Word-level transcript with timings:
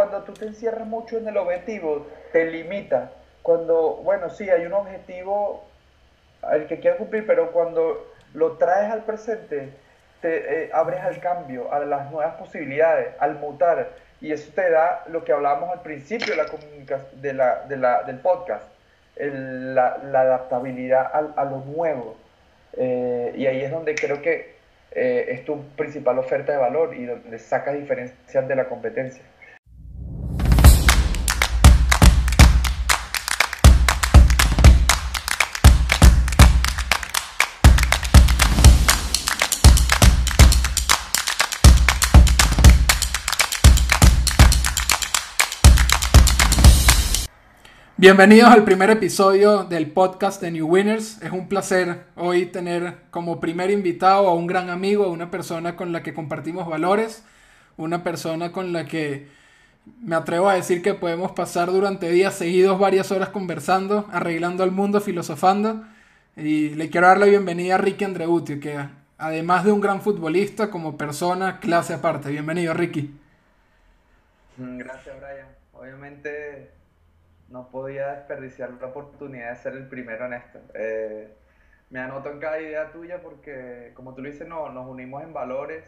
cuando 0.00 0.22
tú 0.22 0.32
te 0.32 0.46
encierras 0.46 0.86
mucho 0.86 1.18
en 1.18 1.28
el 1.28 1.36
objetivo, 1.36 2.06
te 2.32 2.46
limita. 2.46 3.10
Cuando, 3.42 3.96
bueno, 3.96 4.30
sí, 4.30 4.48
hay 4.48 4.64
un 4.64 4.72
objetivo 4.72 5.62
al 6.40 6.66
que 6.66 6.80
quieres 6.80 6.96
cumplir, 6.96 7.26
pero 7.26 7.52
cuando 7.52 8.10
lo 8.32 8.52
traes 8.52 8.90
al 8.90 9.04
presente, 9.04 9.68
te 10.22 10.64
eh, 10.64 10.70
abres 10.72 11.00
al 11.00 11.20
cambio, 11.20 11.70
a 11.70 11.80
las 11.80 12.10
nuevas 12.10 12.36
posibilidades, 12.36 13.08
al 13.18 13.34
mutar. 13.34 13.90
Y 14.22 14.32
eso 14.32 14.50
te 14.54 14.70
da 14.70 15.04
lo 15.10 15.22
que 15.22 15.32
hablábamos 15.32 15.68
al 15.70 15.82
principio 15.82 16.32
de 16.32 17.34
la 17.34 17.64
de 17.66 17.76
del 18.06 18.18
podcast, 18.20 18.64
la, 19.16 20.00
adaptabilidad 20.14 21.10
a, 21.12 21.42
a 21.42 21.44
lo 21.44 21.58
nuevo. 21.58 22.16
Eh, 22.78 23.34
y 23.36 23.46
ahí 23.46 23.60
es 23.60 23.70
donde 23.70 23.94
creo 23.94 24.22
que 24.22 24.54
eh, 24.92 25.26
es 25.28 25.44
tu 25.44 25.62
principal 25.76 26.18
oferta 26.18 26.52
de 26.52 26.58
valor 26.58 26.94
y 26.96 27.04
donde 27.04 27.38
sacas 27.38 27.74
diferencias 27.74 28.48
de 28.48 28.56
la 28.56 28.64
competencia. 28.64 29.22
Bienvenidos 48.00 48.48
al 48.48 48.64
primer 48.64 48.88
episodio 48.88 49.64
del 49.64 49.90
podcast 49.90 50.40
de 50.40 50.50
New 50.50 50.66
Winners. 50.66 51.20
Es 51.20 51.32
un 51.32 51.48
placer 51.48 52.04
hoy 52.16 52.46
tener 52.46 52.94
como 53.10 53.40
primer 53.40 53.70
invitado 53.70 54.26
a 54.26 54.32
un 54.32 54.46
gran 54.46 54.70
amigo, 54.70 55.04
a 55.04 55.08
una 55.08 55.30
persona 55.30 55.76
con 55.76 55.92
la 55.92 56.02
que 56.02 56.14
compartimos 56.14 56.66
valores, 56.66 57.22
una 57.76 58.02
persona 58.02 58.52
con 58.52 58.72
la 58.72 58.86
que 58.86 59.28
me 60.00 60.16
atrevo 60.16 60.48
a 60.48 60.54
decir 60.54 60.80
que 60.80 60.94
podemos 60.94 61.32
pasar 61.32 61.70
durante 61.70 62.10
días 62.10 62.32
seguidos 62.32 62.78
varias 62.78 63.12
horas 63.12 63.28
conversando, 63.28 64.08
arreglando 64.12 64.64
el 64.64 64.70
mundo, 64.70 65.02
filosofando. 65.02 65.84
Y 66.38 66.70
le 66.70 66.88
quiero 66.88 67.06
dar 67.06 67.18
la 67.18 67.26
bienvenida 67.26 67.74
a 67.74 67.78
Ricky 67.78 68.04
Andreutio, 68.04 68.60
que 68.60 68.78
además 69.18 69.66
de 69.66 69.72
un 69.72 69.80
gran 69.82 70.00
futbolista, 70.00 70.70
como 70.70 70.96
persona, 70.96 71.60
clase 71.60 71.92
aparte. 71.92 72.30
Bienvenido, 72.30 72.72
Ricky. 72.72 73.14
Gracias, 74.56 75.16
Brian. 75.20 75.48
Obviamente 75.74 76.79
no 77.50 77.68
podía 77.68 78.08
desperdiciar 78.12 78.70
la 78.80 78.86
oportunidad 78.86 79.50
de 79.50 79.56
ser 79.56 79.74
el 79.74 79.88
primero 79.88 80.26
en 80.26 80.34
esto. 80.34 80.58
Eh, 80.74 81.28
me 81.90 81.98
anoto 81.98 82.30
en 82.30 82.38
cada 82.38 82.60
idea 82.60 82.92
tuya 82.92 83.20
porque, 83.20 83.90
como 83.94 84.14
tú 84.14 84.22
dices, 84.22 84.46
no, 84.46 84.70
nos 84.70 84.88
unimos 84.88 85.22
en 85.24 85.32
valores, 85.32 85.84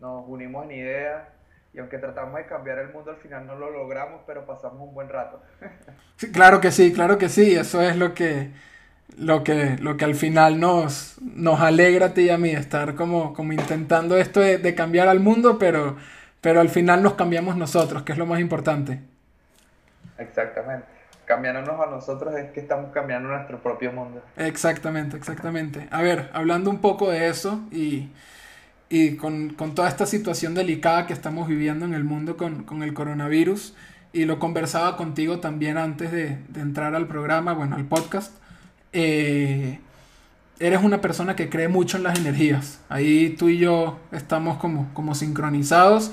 nos 0.00 0.26
unimos 0.26 0.64
en 0.64 0.72
ideas 0.72 1.28
y 1.74 1.78
aunque 1.78 1.98
tratamos 1.98 2.36
de 2.36 2.46
cambiar 2.46 2.78
el 2.78 2.88
mundo, 2.88 3.10
al 3.10 3.18
final 3.18 3.46
no 3.46 3.54
lo 3.54 3.70
logramos, 3.70 4.22
pero 4.26 4.46
pasamos 4.46 4.80
un 4.80 4.94
buen 4.94 5.08
rato. 5.08 5.40
Claro 6.32 6.62
que 6.62 6.70
sí, 6.70 6.94
claro 6.94 7.18
que 7.18 7.28
sí, 7.28 7.54
eso 7.54 7.82
es 7.82 7.94
lo 7.94 8.14
que, 8.14 8.50
lo 9.18 9.44
que, 9.44 9.76
lo 9.78 9.98
que 9.98 10.06
al 10.06 10.14
final 10.14 10.58
nos, 10.58 11.20
nos 11.20 11.60
alegra 11.60 12.06
a 12.06 12.14
ti 12.14 12.22
y 12.22 12.30
a 12.30 12.38
mí, 12.38 12.52
estar 12.52 12.94
como, 12.94 13.34
como 13.34 13.52
intentando 13.52 14.16
esto 14.16 14.40
de, 14.40 14.56
de 14.56 14.74
cambiar 14.74 15.08
al 15.08 15.20
mundo, 15.20 15.58
pero, 15.58 15.98
pero 16.40 16.62
al 16.62 16.70
final 16.70 17.02
nos 17.02 17.14
cambiamos 17.16 17.58
nosotros, 17.58 18.02
que 18.02 18.12
es 18.12 18.18
lo 18.18 18.24
más 18.24 18.40
importante. 18.40 19.00
Exactamente. 20.18 20.86
Cambiándonos 21.24 21.80
a 21.80 21.90
nosotros 21.90 22.36
es 22.36 22.52
que 22.52 22.60
estamos 22.60 22.92
cambiando 22.92 23.28
nuestro 23.28 23.60
propio 23.60 23.92
mundo. 23.92 24.22
Exactamente, 24.36 25.16
exactamente. 25.16 25.88
A 25.90 26.00
ver, 26.00 26.30
hablando 26.32 26.70
un 26.70 26.80
poco 26.80 27.10
de 27.10 27.26
eso 27.26 27.60
y, 27.72 28.10
y 28.88 29.16
con, 29.16 29.50
con, 29.54 29.74
toda 29.74 29.88
esta 29.88 30.06
situación 30.06 30.54
delicada 30.54 31.06
que 31.06 31.12
estamos 31.12 31.48
viviendo 31.48 31.84
en 31.84 31.94
el 31.94 32.04
mundo 32.04 32.36
con, 32.36 32.62
con 32.62 32.84
el 32.84 32.94
coronavirus, 32.94 33.74
y 34.12 34.24
lo 34.24 34.38
conversaba 34.38 34.96
contigo 34.96 35.40
también 35.40 35.76
antes 35.76 36.10
de, 36.12 36.38
de 36.48 36.60
entrar 36.60 36.94
al 36.94 37.06
programa, 37.06 37.52
bueno, 37.52 37.76
al 37.76 37.84
podcast, 37.84 38.32
eh, 38.92 39.78
eres 40.58 40.82
una 40.82 41.00
persona 41.00 41.36
que 41.36 41.50
cree 41.50 41.68
mucho 41.68 41.96
en 41.96 42.04
las 42.04 42.18
energías. 42.18 42.80
Ahí 42.88 43.30
tú 43.38 43.48
y 43.48 43.58
yo 43.58 43.98
estamos 44.12 44.56
como, 44.56 44.88
como 44.94 45.14
sincronizados. 45.14 46.12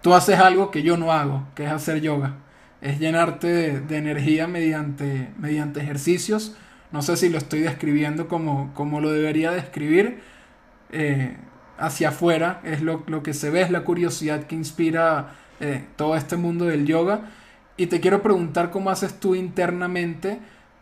Tú 0.00 0.14
haces 0.14 0.38
algo 0.38 0.70
que 0.70 0.82
yo 0.82 0.96
no 0.96 1.12
hago, 1.12 1.44
que 1.54 1.64
es 1.64 1.72
hacer 1.72 2.00
yoga 2.00 2.36
es 2.80 2.98
llenarte 2.98 3.80
de, 3.80 3.96
energía 3.96 4.46
mediante, 4.46 5.28
mediante 5.38 5.80
ejercicios. 5.80 6.56
No 6.92 7.02
sé 7.02 7.16
si 7.16 7.28
lo 7.28 7.38
estoy 7.38 7.60
describiendo 7.60 8.28
como, 8.28 8.72
como 8.74 9.00
lo 9.00 9.10
debería 9.10 9.50
describir. 9.50 10.20
Eh, 10.90 11.36
hacia 11.78 12.10
afuera 12.10 12.60
es 12.64 12.82
lo, 12.82 13.04
que 13.22 13.32
se 13.32 13.50
ve, 13.50 13.62
es 13.62 13.70
la 13.70 13.84
curiosidad 13.84 14.44
que 14.44 14.54
inspira 14.54 15.34
eh, 15.60 15.84
todo 15.96 16.16
este 16.16 16.36
mundo 16.36 16.66
del 16.66 16.86
yoga. 16.86 17.30
Y 17.76 17.86
te 17.86 18.00
quiero 18.00 18.22
preguntar 18.22 18.70
cómo 18.70 18.90
haces 18.90 19.18
tú 19.18 19.34
internamente 19.34 20.38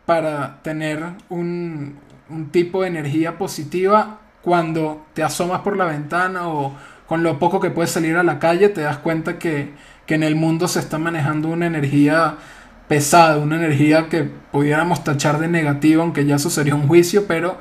para 0.07 0.63
tener 0.63 1.05
un, 1.29 1.99
un 2.29 2.51
tipo 2.51 2.83
de 2.83 2.89
energía 2.89 3.39
positiva 3.39 4.21
cuando 4.43 5.07
te 5.15 5.23
asomas 5.23 5.61
por 5.61 5.77
la 5.77 5.85
ventana 5.85 6.49
o 6.49 6.75
con 7.07 7.23
lo 7.23 7.39
poco 7.39 7.61
que 7.61 7.71
puedes 7.71 7.91
salir 7.91 8.17
a 8.17 8.23
la 8.23 8.39
calle 8.39 8.69
te 8.69 8.83
das 8.83 8.99
cuenta 8.99 9.39
que, 9.39 9.73
que 10.09 10.15
en 10.15 10.25
el 10.25 10.35
mundo 10.35 10.67
se 10.69 10.81
está 10.81 10.99
manejando 10.99 11.49
una 11.49 11.67
energía 11.67 12.37
pesada, 12.89 13.37
una 13.37 13.57
energía 13.57 14.09
que 14.09 14.25
pudiéramos 14.25 15.05
tachar 15.05 15.39
de 15.39 15.49
negativa, 15.49 16.03
aunque 16.03 16.25
ya 16.25 16.37
eso 16.37 16.49
sería 16.49 16.75
un 16.75 16.89
juicio, 16.89 17.27
pero 17.29 17.59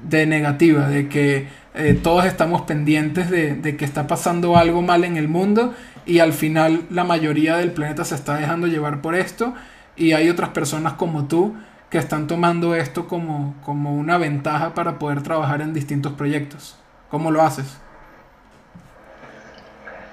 de 0.00 0.24
negativa, 0.24 0.88
de 0.88 1.08
que 1.08 1.48
eh, 1.74 1.98
todos 2.00 2.24
estamos 2.26 2.62
pendientes 2.62 3.28
de, 3.28 3.56
de, 3.56 3.76
que 3.76 3.84
está 3.84 4.06
pasando 4.06 4.56
algo 4.56 4.82
mal 4.82 5.02
en 5.02 5.16
el 5.16 5.26
mundo 5.26 5.74
y 6.06 6.20
al 6.20 6.32
final 6.32 6.84
la 6.90 7.02
mayoría 7.02 7.56
del 7.56 7.72
planeta 7.72 8.04
se 8.04 8.14
está 8.14 8.36
dejando 8.36 8.68
llevar 8.68 9.02
por 9.02 9.16
esto 9.16 9.54
y 9.96 10.12
hay 10.12 10.30
otras 10.30 10.50
personas 10.50 10.92
como 10.92 11.26
tú 11.26 11.56
que 11.90 11.98
están 11.98 12.28
tomando 12.28 12.76
esto 12.76 13.08
como, 13.08 13.56
como 13.64 13.96
una 13.96 14.16
ventaja 14.16 14.74
para 14.74 15.00
poder 15.00 15.22
trabajar 15.22 15.60
en 15.60 15.74
distintos 15.74 16.12
proyectos. 16.12 16.78
¿Cómo 17.10 17.32
lo 17.32 17.42
haces? 17.42 17.80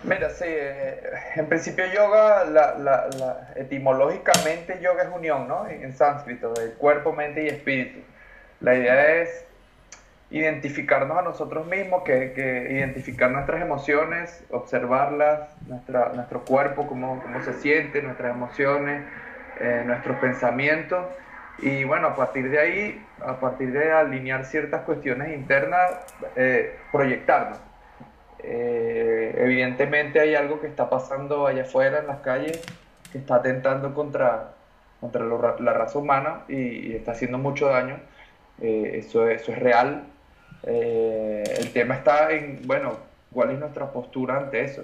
Mira, 0.03 0.29
sí, 0.29 0.45
eh, 0.47 1.01
en 1.35 1.47
principio 1.47 1.85
yoga, 1.91 2.45
la, 2.45 2.77
la, 2.77 3.53
etimológicamente 3.55 4.79
yoga 4.81 5.03
es 5.03 5.09
unión, 5.09 5.47
¿no? 5.47 5.67
En, 5.67 5.93
sánscrito, 5.93 6.53
de 6.53 6.73
cuerpo, 6.73 7.13
mente 7.13 7.43
y 7.43 7.47
espíritu. 7.47 7.99
La 8.61 8.75
idea 8.75 9.21
es 9.21 9.45
identificarnos 10.29 11.17
a 11.17 11.21
nosotros 11.23 11.65
mismos, 11.67 12.03
que, 12.03 12.33
que 12.33 12.67
identificar 12.73 13.31
nuestras 13.31 13.61
emociones, 13.61 14.43
observarlas, 14.51 15.49
nuestra, 15.67 16.11
nuestro 16.13 16.45
cuerpo, 16.45 16.85
cómo, 16.87 17.21
cómo 17.21 17.43
se 17.43 17.53
siente, 17.53 18.01
nuestras 18.01 18.35
emociones, 18.35 19.03
eh, 19.59 19.83
nuestros 19.85 20.17
pensamientos. 20.17 21.05
Y 21.59 21.85
bueno, 21.85 22.09
a 22.09 22.15
partir 22.15 22.51
de 22.51 22.59
ahí, 22.59 23.05
a 23.25 23.39
partir 23.39 23.71
de 23.71 23.91
alinear 23.91 24.45
ciertas 24.45 24.83
cuestiones 24.83 25.33
internas, 25.33 25.91
eh, 26.35 26.77
proyectarnos. 26.91 27.66
Eh, 28.39 29.35
evidentemente 29.37 30.19
hay 30.19 30.35
algo 30.35 30.61
que 30.61 30.67
está 30.67 30.89
pasando 30.89 31.47
allá 31.47 31.63
afuera 31.63 31.99
en 31.99 32.07
las 32.07 32.19
calles 32.19 32.61
que 33.11 33.17
está 33.17 33.35
atentando 33.35 33.93
contra, 33.93 34.53
contra 34.99 35.25
la 35.25 35.73
raza 35.73 35.97
humana 35.97 36.43
y, 36.47 36.95
está 36.95 37.11
haciendo 37.11 37.37
mucho 37.37 37.67
daño. 37.67 37.99
Eh, 38.61 38.99
eso, 38.99 39.27
eso 39.29 39.51
es 39.51 39.59
real. 39.59 40.05
Eh, 40.63 41.43
el 41.57 41.71
tema 41.71 41.95
está 41.95 42.31
en, 42.31 42.61
bueno, 42.65 42.97
cuál 43.31 43.51
es 43.51 43.59
nuestra 43.59 43.91
postura 43.91 44.37
ante 44.37 44.63
eso. 44.63 44.83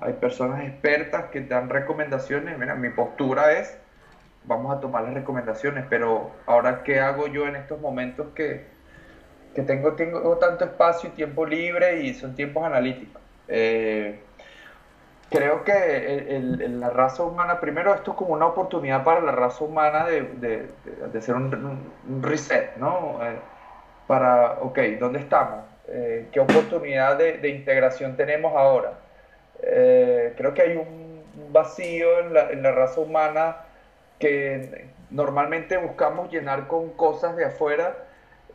Hay 0.00 0.14
personas 0.14 0.64
expertas 0.64 1.26
que 1.26 1.40
dan 1.40 1.68
recomendaciones. 1.68 2.58
Mira, 2.58 2.74
mi 2.74 2.90
postura 2.90 3.52
es, 3.52 3.78
vamos 4.44 4.76
a 4.76 4.80
tomar 4.80 5.04
las 5.04 5.14
recomendaciones, 5.14 5.86
pero 5.88 6.32
ahora, 6.46 6.82
¿qué 6.82 7.00
hago 7.00 7.26
yo 7.28 7.46
en 7.46 7.56
estos 7.56 7.80
momentos 7.80 8.28
que, 8.34 8.75
que 9.56 9.62
tengo, 9.62 9.94
tengo 9.94 10.36
tanto 10.36 10.66
espacio 10.66 11.08
y 11.08 11.12
tiempo 11.12 11.46
libre 11.46 12.02
y 12.02 12.12
son 12.12 12.34
tiempos 12.34 12.62
analíticos. 12.62 13.22
Eh, 13.48 14.20
creo 15.30 15.64
que 15.64 16.38
la 16.68 16.90
raza 16.90 17.22
humana, 17.22 17.58
primero 17.58 17.94
esto 17.94 18.10
es 18.10 18.18
como 18.18 18.34
una 18.34 18.44
oportunidad 18.44 19.02
para 19.02 19.22
la 19.22 19.32
raza 19.32 19.64
humana 19.64 20.04
de, 20.04 20.24
de, 20.24 20.68
de 21.10 21.18
hacer 21.18 21.34
un, 21.36 21.90
reset, 22.20 22.76
¿no? 22.76 23.18
Eh, 23.22 23.38
para, 24.06 24.58
ok, 24.60 24.78
¿dónde 25.00 25.20
estamos? 25.20 25.64
Eh, 25.88 26.28
¿Qué 26.30 26.38
oportunidad 26.38 27.16
de, 27.16 27.48
integración 27.48 28.14
tenemos 28.14 28.54
ahora? 28.54 28.92
creo 29.58 30.52
que 30.52 30.60
hay 30.60 30.76
un 30.76 31.24
vacío 31.50 32.20
en 32.20 32.34
la, 32.34 32.50
en 32.50 32.62
la 32.62 32.72
raza 32.72 33.00
humana 33.00 33.56
que 34.18 34.86
normalmente 35.10 35.78
buscamos 35.78 36.30
llenar 36.30 36.66
con 36.66 36.90
cosas 36.90 37.36
de 37.36 37.46
afuera 37.46 38.05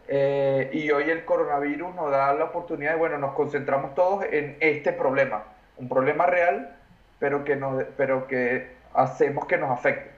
eh, 0.08 0.70
y 0.74 0.92
hoy 0.92 1.10
el 1.10 1.26
coronavirus 1.26 1.96
nos 1.96 2.12
da 2.12 2.34
la 2.34 2.46
oportunidad 2.46 2.92
de, 2.92 2.98
bueno, 2.98 3.18
nos 3.18 3.34
concentramos 3.34 3.96
todos 3.96 4.26
en 4.30 4.58
este 4.60 4.92
problema, 4.94 5.44
un 5.78 5.88
problema 5.88 6.26
real, 6.26 6.76
pero 7.20 7.44
que, 7.44 7.56
nos, 7.56 7.84
pero 7.98 8.28
que 8.28 8.72
hacemos 8.94 9.46
que 9.46 9.58
nos 9.58 9.72
afecte. 9.72 10.12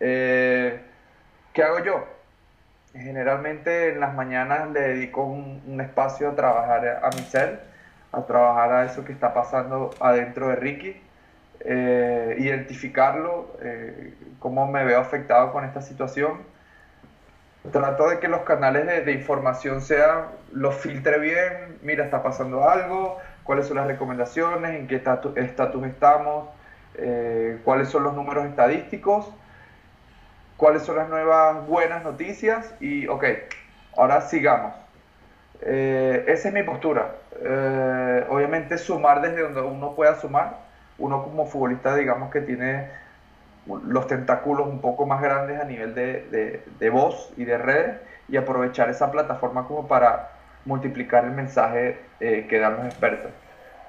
Eh, 0.00 0.80
¿Qué 1.52 1.62
hago 1.62 1.80
yo? 1.80 2.04
Generalmente 2.94 3.90
en 3.90 4.00
las 4.00 4.14
mañanas 4.14 4.70
le 4.70 4.80
dedico 4.80 5.24
un, 5.24 5.80
espacio 5.80 6.30
a 6.30 6.36
trabajar 6.36 7.00
a 7.02 7.10
mi 7.10 7.22
ser, 7.22 7.60
a 8.12 8.22
trabajar 8.22 8.72
a 8.72 8.84
eso 8.84 9.04
que 9.04 9.12
está 9.12 9.34
pasando 9.34 9.90
adentro 10.00 10.48
de 10.48 10.56
Ricky. 10.56 11.00
eh, 11.60 12.36
identificarlo, 12.38 13.56
eh, 13.62 14.14
cómo 14.38 14.66
me 14.66 14.84
veo 14.84 15.00
afectado 15.00 15.52
con 15.52 15.64
esta 15.64 15.80
situación. 15.80 16.53
Trato 17.72 18.10
de 18.10 18.18
que 18.18 18.28
los 18.28 18.42
canales 18.42 19.06
de, 19.06 19.12
información 19.12 19.80
sean, 19.80 20.26
los 20.52 20.74
filtre 20.74 21.18
bien, 21.18 21.78
mira, 21.82 22.04
está 22.04 22.22
pasando 22.22 22.68
algo, 22.68 23.18
cuáles 23.42 23.66
son 23.66 23.78
las 23.78 23.86
recomendaciones, 23.86 24.78
en 24.78 24.86
qué 24.86 24.96
estatus 24.96 25.86
estamos, 25.86 26.48
eh, 26.96 27.58
cuáles 27.64 27.88
son 27.88 28.02
los 28.02 28.14
números 28.14 28.44
estadísticos, 28.44 29.32
cuáles 30.58 30.82
son 30.82 30.96
las 30.96 31.08
nuevas 31.08 31.66
buenas 31.66 32.04
noticias 32.04 32.74
y, 32.80 33.06
ok, 33.06 33.24
ahora 33.96 34.20
sigamos. 34.20 34.74
esa 35.62 36.48
es 36.48 36.52
mi 36.52 36.62
postura. 36.64 37.14
obviamente 38.28 38.76
sumar 38.76 39.22
desde 39.22 39.40
donde 39.40 39.62
uno 39.62 39.94
pueda 39.94 40.20
sumar, 40.20 40.58
uno 40.98 41.22
como 41.22 41.46
futbolista, 41.46 41.96
digamos 41.96 42.30
que 42.30 42.42
tiene 42.42 42.88
los 43.66 44.06
tentáculos 44.06 44.66
un 44.66 44.80
poco 44.80 45.06
más 45.06 45.22
grandes 45.22 45.60
a 45.60 45.64
nivel 45.64 45.94
de, 45.94 46.62
de, 46.78 46.90
voz 46.90 47.32
y 47.36 47.44
de 47.44 47.56
redes 47.58 47.96
y 48.28 48.36
aprovechar 48.36 48.90
esa 48.90 49.10
plataforma 49.10 49.66
como 49.66 49.88
para 49.88 50.30
multiplicar 50.64 51.24
el 51.24 51.30
mensaje 51.30 51.98
eh, 52.20 52.46
que 52.48 52.58
dan 52.58 52.76
los 52.76 52.86
expertos. 52.86 53.30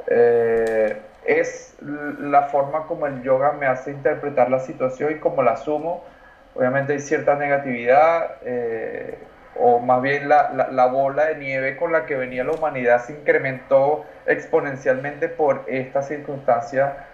Eh, 0.07 1.01
es 1.25 1.75
la 1.81 2.43
forma 2.43 2.85
como 2.85 3.07
el 3.07 3.23
yoga 3.23 3.53
me 3.53 3.65
hace 3.65 3.91
interpretar 3.91 4.49
la 4.49 4.59
situación 4.59 5.13
y 5.13 5.15
como 5.15 5.41
la 5.41 5.51
asumo. 5.51 6.03
Obviamente 6.53 6.93
hay 6.93 6.99
cierta 6.99 7.35
negatividad, 7.35 8.35
eh, 8.43 9.17
o 9.59 9.79
más 9.79 10.01
bien 10.01 10.29
la, 10.29 10.69
la, 10.71 10.85
bola 10.85 11.25
de 11.25 11.35
nieve 11.35 11.75
con 11.77 11.91
la 11.91 12.05
que 12.05 12.15
venía 12.15 12.43
la 12.43 12.51
humanidad 12.51 13.03
se 13.03 13.13
incrementó 13.13 14.05
exponencialmente 14.25 15.27
por 15.27 15.63
esta 15.67 16.01
circunstancia 16.01 17.07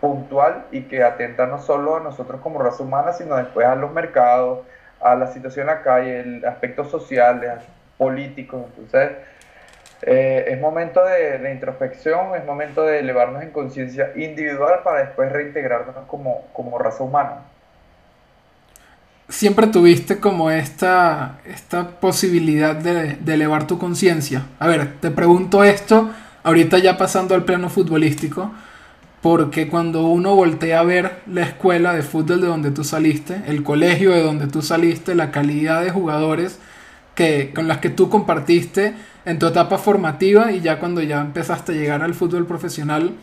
puntual 0.00 0.66
y 0.70 0.82
que 0.82 1.02
atenta 1.02 1.46
no 1.46 1.60
solo 1.60 1.96
a 1.96 2.00
nosotros 2.00 2.40
como 2.40 2.62
raza 2.62 2.82
humana, 2.82 3.12
sino 3.12 3.36
después 3.36 3.66
a 3.66 3.74
los 3.74 3.92
mercados, 3.92 4.60
a 5.00 5.14
la 5.14 5.26
situación 5.28 5.66
la 5.66 5.82
calle, 5.82 6.20
el 6.20 6.44
aspecto 6.44 6.84
social, 6.84 7.62
político. 7.98 8.68
Entonces, 8.76 9.18
eh, 10.02 10.46
es 10.48 10.60
momento 10.60 11.04
de, 11.04 11.38
de, 11.38 11.52
introspección, 11.52 12.34
es 12.34 12.44
momento 12.44 12.82
de 12.82 13.00
elevarnos 13.00 13.42
en 13.42 13.50
conciencia 13.50 14.12
individual 14.16 14.80
para 14.82 15.00
después 15.00 15.30
reintegrarnos 15.30 15.96
como, 16.06 16.46
como 16.52 16.78
raza 16.78 17.04
humana 17.04 17.42
siempre 19.30 19.68
tuviste 19.68 20.18
como 20.18 20.50
esta, 20.50 21.38
esta 21.46 21.88
posibilidad 22.00 22.74
de, 22.74 23.16
elevar 23.32 23.66
tu 23.66 23.78
conciencia. 23.78 24.46
A 24.58 24.66
ver, 24.66 24.94
te 25.00 25.10
pregunto 25.10 25.64
esto, 25.64 26.10
ahorita 26.42 26.78
ya 26.78 26.98
pasando 26.98 27.34
al 27.34 27.44
plano 27.44 27.70
futbolístico, 27.70 28.52
porque 29.20 29.68
cuando 29.68 30.06
uno 30.06 30.34
voltea 30.34 30.80
a 30.80 30.84
ver 30.84 31.22
la 31.26 31.42
escuela 31.42 31.92
de 31.92 32.02
fútbol 32.02 32.40
de 32.40 32.46
donde 32.46 32.70
tú 32.70 32.84
saliste, 32.84 33.42
el 33.46 33.62
colegio 33.62 34.12
de 34.12 34.22
donde 34.22 34.46
tú 34.46 34.62
saliste, 34.62 35.14
la 35.14 35.30
calidad 35.30 35.82
de 35.82 35.90
jugadores 35.90 36.58
que, 37.14 37.52
con 37.54 37.68
las 37.68 37.78
que 37.78 37.90
tú 37.90 38.08
compartiste 38.08 38.94
en 39.24 39.38
tu 39.38 39.46
etapa 39.46 39.78
formativa 39.78 40.52
y 40.52 40.60
ya 40.60 40.78
cuando 40.78 41.02
ya 41.02 41.20
empezaste 41.20 41.72
a 41.72 41.74
llegar 41.74 42.02
al 42.02 42.14
fútbol 42.14 42.46
profesional, 42.46 43.14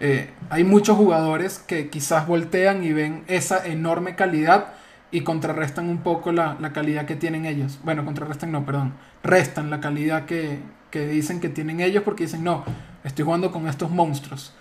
eh, 0.00 0.30
hay 0.50 0.64
muchos 0.64 0.96
jugadores 0.96 1.58
que 1.58 1.88
quizás 1.88 2.26
voltean 2.26 2.84
y 2.84 2.92
ven 2.92 3.24
esa 3.26 3.66
enorme 3.66 4.14
calidad 4.14 4.74
y 5.10 5.22
contrarrestan 5.22 5.88
un 5.88 5.98
poco 5.98 6.32
la, 6.32 6.56
calidad 6.72 7.06
que 7.06 7.16
tienen 7.16 7.46
ellos. 7.46 7.78
Bueno, 7.82 8.04
contrarrestan 8.04 8.52
no, 8.52 8.64
perdón. 8.64 8.94
Restan 9.22 9.70
la 9.70 9.80
calidad 9.80 10.26
que, 10.26 10.60
dicen 10.92 11.40
que 11.40 11.48
tienen 11.48 11.80
ellos 11.80 12.02
porque 12.02 12.24
dicen, 12.24 12.44
no, 12.44 12.64
estoy 13.04 13.24
jugando 13.24 13.50
con 13.50 13.68
estos 13.68 13.90
monstruos. 13.90 14.54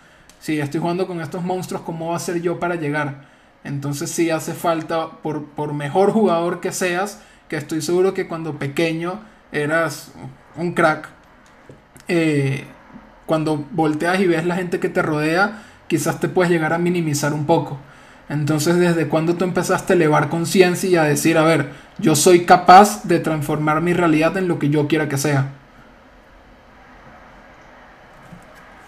Si 0.47 0.61
estoy 0.61 0.79
jugando 0.79 1.07
con 1.07 1.19
estos 1.19 1.43
monstruos, 1.43 1.83
¿cómo 1.83 2.11
va 2.11 2.15
a 2.15 2.19
ser 2.19 2.41
yo 2.41 2.57
para 2.57 2.75
llegar? 2.75 3.25
Entonces 3.65 4.09
sí 4.09 4.29
hace 4.29 4.53
falta, 4.53 5.17
por, 5.21 5.43
por 5.43 5.73
mejor 5.73 6.11
jugador 6.11 6.61
que 6.61 6.71
seas, 6.71 7.19
que 7.49 7.57
estoy 7.57 7.81
seguro 7.81 8.13
que 8.13 8.29
cuando 8.29 8.57
pequeño 8.57 9.19
eras 9.51 10.13
un 10.55 10.71
crack, 10.71 11.09
eh, 12.07 12.63
cuando 13.25 13.65
volteas 13.71 14.21
y 14.21 14.27
ves 14.27 14.45
la 14.45 14.55
gente 14.55 14.79
que 14.79 14.87
te 14.87 15.01
rodea, 15.01 15.63
quizás 15.87 16.21
te 16.21 16.29
puedes 16.29 16.49
llegar 16.49 16.71
a 16.71 16.77
minimizar 16.77 17.33
un 17.33 17.45
poco. 17.45 17.77
Entonces, 18.29 18.77
¿desde 18.77 19.09
cuándo 19.09 19.35
tú 19.35 19.43
empezaste 19.43 19.91
a 19.91 19.95
elevar 19.97 20.29
conciencia 20.29 20.89
y 20.89 20.95
a 20.95 21.03
decir, 21.03 21.37
a 21.37 21.43
ver, 21.43 21.73
yo 21.99 22.15
soy 22.15 22.45
capaz 22.45 23.03
de 23.03 23.19
transformar 23.19 23.81
mi 23.81 23.91
realidad 23.91 24.37
en 24.37 24.47
lo 24.47 24.59
que 24.59 24.69
yo 24.69 24.87
quiera 24.87 25.09
que 25.09 25.17
sea? 25.17 25.56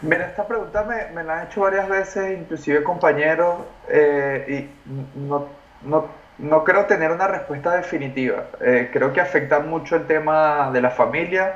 Mira, 0.02 0.28
esta 0.28 0.48
pregunta 0.48 0.86
me, 0.86 1.24
la 1.24 1.42
han 1.42 1.48
hecho 1.48 1.62
varias 1.62 1.90
veces, 1.90 2.38
inclusive 2.40 2.84
compañeros, 2.84 3.58
eh, 3.90 4.46
y 4.48 5.20
no, 5.20 5.48
no, 6.38 6.64
creo 6.64 6.86
tener 6.86 7.12
una 7.12 7.28
respuesta 7.28 7.76
definitiva. 7.76 8.46
Eh, 8.62 8.90
creo 8.94 9.12
que 9.12 9.20
afecta 9.20 9.60
mucho 9.60 9.98
el 9.98 10.08
tema 10.08 10.72
de 10.72 10.82
la 10.82 10.92
familia, 10.92 11.54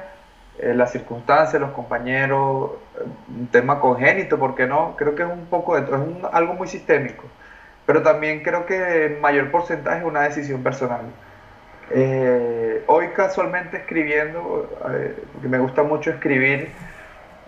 eh, 0.59 0.73
las 0.73 0.91
circunstancias, 0.91 1.61
los 1.61 1.71
compañeros, 1.71 2.71
un 3.29 3.47
tema 3.47 3.79
congénito, 3.79 4.37
¿por 4.37 4.55
qué 4.55 4.67
no? 4.67 4.95
Creo 4.97 5.15
que 5.15 5.23
es 5.23 5.29
un 5.29 5.45
poco 5.45 5.79
de 5.79 5.83
es 5.83 6.23
algo 6.31 6.53
muy 6.53 6.67
sistémico 6.67 7.23
pero 7.85 8.01
también 8.01 8.41
creo 8.43 8.65
que 8.65 9.05
en 9.07 9.21
mayor 9.21 9.51
porcentaje 9.51 9.99
es 9.99 10.05
una 10.05 10.21
decisión 10.21 10.63
personal. 10.63 11.01
Hoy 12.87 13.07
casualmente 13.09 13.75
escribiendo, 13.75 14.69
porque 15.33 15.47
me 15.49 15.59
gusta 15.59 15.83
mucho 15.83 16.11
escribir, 16.11 16.71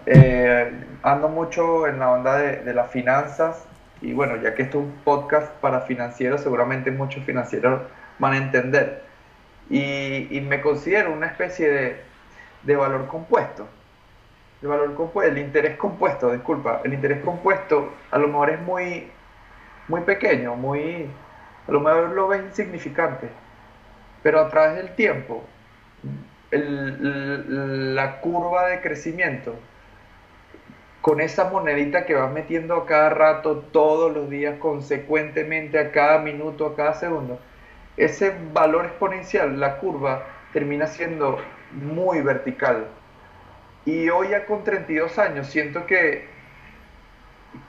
eh, 0.05 0.71
ando 1.03 1.29
mucho 1.29 1.87
en 1.87 1.99
la 1.99 2.11
onda 2.11 2.37
de, 2.37 2.73
las 2.73 2.91
finanzas 2.91 3.65
y 4.01 4.13
bueno, 4.13 4.35
ya 4.37 4.55
que 4.55 4.63
esto 4.63 4.79
es 4.79 4.85
un 4.85 4.91
podcast 5.03 5.51
para 5.61 5.81
financieros, 5.81 6.41
seguramente 6.41 6.91
muchos 6.91 7.23
financieros 7.23 7.81
van 8.19 8.33
a 8.33 8.37
entender. 8.37 9.03
Y, 9.69 10.41
me 10.47 10.61
considero 10.61 11.11
una 11.11 11.27
especie 11.27 11.69
de, 11.69 12.01
de 12.63 12.75
valor 12.75 13.07
compuesto. 13.07 13.67
El 14.61 14.67
valor 14.69 14.93
compuesto, 14.95 15.31
el 15.31 15.37
interés 15.39 15.77
compuesto, 15.77 16.31
disculpa, 16.31 16.81
el 16.83 16.93
interés 16.93 17.23
compuesto 17.23 17.93
a 18.11 18.17
lo 18.17 18.27
mejor 18.27 18.51
es 18.51 18.61
muy 18.61 19.09
muy 19.87 20.01
pequeño, 20.01 20.55
muy, 20.55 21.07
a 21.67 21.71
lo 21.71 21.79
mejor 21.79 22.09
lo 22.11 22.27
ves 22.27 22.43
insignificante, 22.43 23.29
pero 24.23 24.39
a 24.39 24.49
través 24.49 24.77
del 24.77 24.95
tiempo, 24.95 25.43
la 26.51 28.19
curva 28.21 28.67
de 28.67 28.81
crecimiento, 28.81 29.55
con 31.05 31.21
esa 31.21 31.51
monedita 31.51 32.07
que 32.07 32.15
vas 32.15 32.31
metiendo 32.31 32.73
a 32.73 32.87
cada 32.87 33.11
rato, 33.11 33.57
todos 33.71 34.11
los 34.11 34.27
días, 34.27 34.57
consecuentemente, 34.57 35.77
a 35.77 35.91
cada 35.91 36.17
minuto, 36.17 36.65
a 36.65 36.75
cada 36.75 36.95
segundo, 36.95 37.39
ese 37.95 38.33
valor 38.53 38.85
exponencial, 38.85 39.59
la 39.59 39.77
curva, 39.77 40.23
termina 40.51 40.87
siendo 40.87 41.37
muy 41.73 42.21
vertical. 42.21 42.87
Y 43.85 44.09
hoy 44.09 44.29
ya 44.29 44.47
con 44.47 44.63
32 44.63 45.19
años 45.19 45.45
siento 45.45 45.85
que 45.85 46.25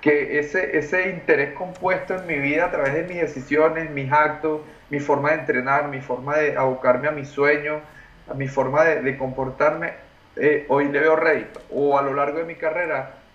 que 0.00 0.38
ese, 0.38 0.78
ese 0.78 1.11
interés 1.11 1.52
compuesto 1.52 2.14
en 2.16 2.26
mi 2.26 2.38
vida 2.38 2.64
a 2.64 2.71
través 2.71 2.95
de 2.95 3.02
mis 3.02 3.21
decisiones, 3.21 3.90
mis 3.90 4.11
actos, 4.11 4.62
mi 4.88 4.99
forma 4.99 5.33
de 5.33 5.40
entrenar, 5.40 5.88
mi 5.88 6.00
forma 6.00 6.38
de 6.38 6.57
abocarme 6.57 7.09
a 7.09 7.11
mis 7.11 7.28
sueños, 7.28 7.83
a 8.31 8.33
mi 8.33 8.49
forma 8.49 8.83
de, 8.85 9.19
comportarme, 9.19 9.93
eh, 10.37 10.64
hoy 10.71 10.88
le 10.88 11.00
veo 11.00 11.16
rédito. 11.16 11.61
O 11.71 11.99
a 11.99 12.02
lo 12.02 12.14
largo 12.14 12.38
de 12.38 12.45
mi 12.45 12.55
carrera 12.55 13.25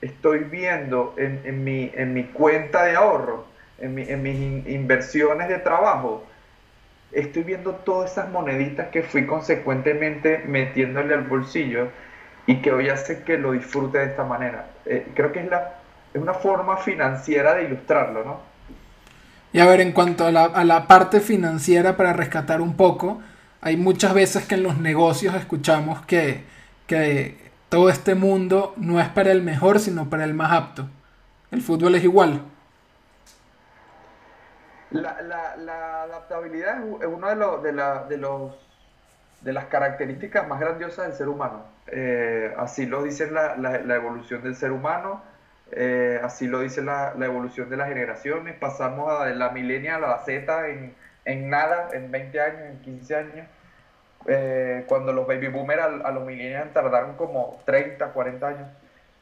estoy 0.00 0.40
viendo 0.40 1.14
en, 1.16 1.40
en, 1.44 1.64
mi, 1.64 1.90
en 1.94 2.14
mi 2.14 2.24
cuenta 2.24 2.84
de 2.84 2.96
ahorro, 2.96 3.46
en, 3.78 3.94
mi, 3.94 4.02
en 4.02 4.22
mis 4.22 4.66
inversiones 4.66 5.48
de 5.48 5.58
trabajo, 5.58 6.24
estoy 7.12 7.42
viendo 7.42 7.74
todas 7.74 8.12
esas 8.12 8.28
moneditas 8.30 8.88
que 8.88 9.02
fui 9.02 9.26
consecuentemente 9.26 10.42
metiéndole 10.46 11.14
al 11.14 11.22
bolsillo 11.22 11.88
y 12.46 12.56
que 12.62 12.72
hoy 12.72 12.88
hace 12.88 13.22
que 13.22 13.38
lo 13.38 13.52
disfrute 13.52 13.98
de 13.98 14.06
esta 14.06 14.24
manera. 14.24 14.66
Eh, 14.86 15.06
creo 15.14 15.32
que 15.32 15.40
es 15.40 15.48
la 15.50 15.80
es 16.12 16.20
una 16.20 16.34
forma 16.34 16.76
financiera 16.76 17.54
de 17.54 17.64
ilustrarlo, 17.64 18.24
¿no? 18.24 18.40
Y 19.52 19.60
a 19.60 19.66
ver, 19.66 19.80
en 19.80 19.92
cuanto 19.92 20.26
a 20.26 20.30
la, 20.30 20.86
parte 20.86 21.20
financiera, 21.20 21.96
para 21.96 22.12
rescatar 22.12 22.60
un 22.60 22.76
poco, 22.76 23.20
hay 23.60 23.76
muchas 23.76 24.14
veces 24.14 24.44
que 24.46 24.54
en 24.54 24.62
los 24.62 24.78
negocios 24.78 25.34
escuchamos 25.34 26.00
que, 26.06 26.44
todo 27.70 27.88
este 27.88 28.14
mundo 28.14 28.74
no 28.76 29.00
es 29.00 29.08
para 29.08 29.30
el 29.32 29.42
mejor, 29.42 29.78
sino 29.78 30.10
para 30.10 30.24
el 30.24 30.34
más 30.34 30.52
apto. 30.52 30.86
El 31.50 31.62
fútbol 31.62 31.94
es 31.94 32.04
igual. 32.04 32.42
La, 34.90 36.02
adaptabilidad 36.02 36.82
es 37.00 37.06
una 37.06 37.30
de, 37.30 37.72
de, 38.08 38.16
los, 38.18 38.52
de 39.40 39.52
las 39.52 39.66
características 39.66 40.48
más 40.48 40.58
grandiosas 40.58 41.06
del 41.06 41.16
ser 41.16 41.28
humano. 41.28 41.64
Eh, 41.86 42.52
así 42.58 42.86
lo 42.86 43.04
dice 43.04 43.30
la, 43.30 43.54
evolución 43.94 44.42
del 44.42 44.56
ser 44.56 44.72
humano 44.72 45.22
eh, 45.72 46.20
así 46.22 46.46
lo 46.48 46.60
dice 46.60 46.82
la, 46.82 47.14
evolución 47.20 47.70
de 47.70 47.76
las 47.76 47.88
generaciones. 47.88 48.56
Pasamos 48.56 49.24
de 49.24 49.36
la 49.36 49.50
milenia 49.50 49.96
a 49.96 50.00
la 50.00 50.18
Z 50.24 50.68
en, 51.24 51.50
nada, 51.50 51.90
en 51.92 52.10
20 52.10 52.40
años, 52.40 52.60
en 52.62 52.80
15 52.80 53.16
años. 53.16 53.46
Eh, 54.26 54.84
cuando 54.86 55.12
los 55.12 55.26
baby 55.26 55.48
boomers 55.48 55.82
a, 56.04 56.10
los 56.10 56.24
millennials 56.24 56.72
tardaron 56.72 57.16
como 57.16 57.60
30, 57.64 58.12
40 58.12 58.46
años. 58.46 58.68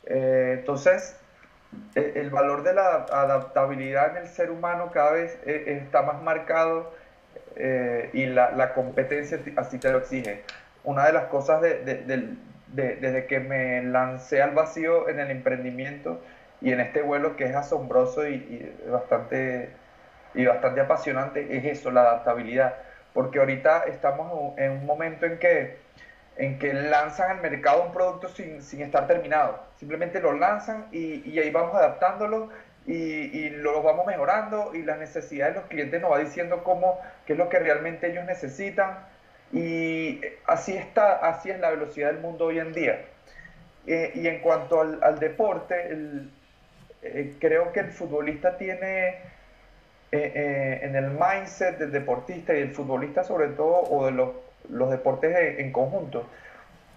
Eh, 0.06 0.56
entonces, 0.58 1.16
el 1.94 2.30
valor 2.30 2.62
de 2.62 2.72
la 2.74 3.06
adaptabilidad 3.10 4.16
en 4.16 4.22
el 4.22 4.28
ser 4.28 4.50
humano 4.50 4.90
cada 4.92 5.12
vez 5.12 5.38
eh, 5.44 5.80
está 5.82 6.02
más 6.02 6.22
marcado 6.22 6.92
eh, 7.56 8.10
y 8.12 8.26
la, 8.26 8.52
la, 8.52 8.72
competencia 8.72 9.38
así 9.56 9.78
te 9.78 9.90
lo 9.90 9.98
exige. 9.98 10.42
Una 10.84 11.06
de 11.06 11.12
las 11.12 11.24
cosas 11.24 11.60
de, 11.60 11.84
de, 11.84 12.36
desde 12.96 13.26
que 13.26 13.40
me 13.40 13.82
lancé 13.82 14.42
al 14.42 14.52
vacío 14.52 15.08
en 15.08 15.20
el 15.20 15.30
emprendimiento 15.30 16.20
y 16.60 16.72
en 16.72 16.80
este 16.80 17.02
vuelo 17.02 17.36
que 17.36 17.44
es 17.44 17.54
asombroso 17.54 18.26
y, 18.26 18.34
y, 18.34 18.90
bastante, 18.90 19.70
y 20.34 20.46
bastante 20.46 20.80
apasionante 20.80 21.56
es 21.56 21.64
eso, 21.64 21.90
la 21.90 22.02
adaptabilidad. 22.02 22.74
Porque 23.18 23.40
ahorita 23.40 23.82
estamos 23.88 24.56
en 24.58 24.70
un 24.70 24.86
momento 24.86 25.26
en 25.26 25.40
que 25.40 25.78
en 26.36 26.56
que 26.60 26.72
lanzan 26.72 27.32
al 27.32 27.40
mercado 27.40 27.82
un 27.82 27.92
producto 27.92 28.28
sin, 28.28 28.62
sin 28.62 28.80
estar 28.80 29.08
terminado. 29.08 29.58
Simplemente 29.74 30.20
lo 30.20 30.34
lanzan 30.34 30.86
y, 30.92 31.28
y 31.28 31.36
ahí 31.40 31.50
vamos 31.50 31.74
adaptándolo 31.74 32.48
y, 32.86 32.94
y, 32.94 33.50
lo 33.50 33.82
vamos 33.82 34.06
mejorando 34.06 34.72
y 34.72 34.84
las 34.84 35.00
necesidades 35.00 35.56
de 35.56 35.60
los 35.62 35.68
clientes 35.68 36.00
nos 36.00 36.12
va 36.12 36.18
diciendo 36.18 36.62
cómo, 36.62 37.00
qué 37.26 37.32
es 37.32 37.38
lo 37.40 37.48
que 37.48 37.58
realmente 37.58 38.08
ellos 38.08 38.24
necesitan. 38.24 39.00
Y 39.52 40.20
así, 40.46 40.76
está, 40.76 41.14
así 41.14 41.50
es 41.50 41.58
la 41.58 41.70
velocidad 41.70 42.12
del 42.12 42.20
mundo 42.20 42.44
hoy 42.44 42.60
en 42.60 42.72
día. 42.72 43.04
Eh, 43.88 44.12
y 44.14 44.28
en 44.28 44.38
cuanto 44.42 44.80
al, 44.80 45.18
deporte, 45.18 45.90
eh, 47.02 47.34
creo 47.40 47.72
que 47.72 47.80
el 47.80 47.90
futbolista 47.90 48.56
tiene 48.56 49.37
eh, 50.10 50.32
eh, 50.34 50.80
en 50.82 50.96
el 50.96 51.10
mindset 51.10 51.78
del 51.78 51.92
deportista 51.92 52.54
y 52.54 52.62
el 52.62 52.72
futbolista 52.72 53.24
sobre 53.24 53.48
todo, 53.48 53.82
o 53.82 54.06
de 54.06 54.12
los 54.12 54.30
los 54.68 54.90
deportes 54.90 55.58
en 55.58 55.72
conjunto, 55.72 56.26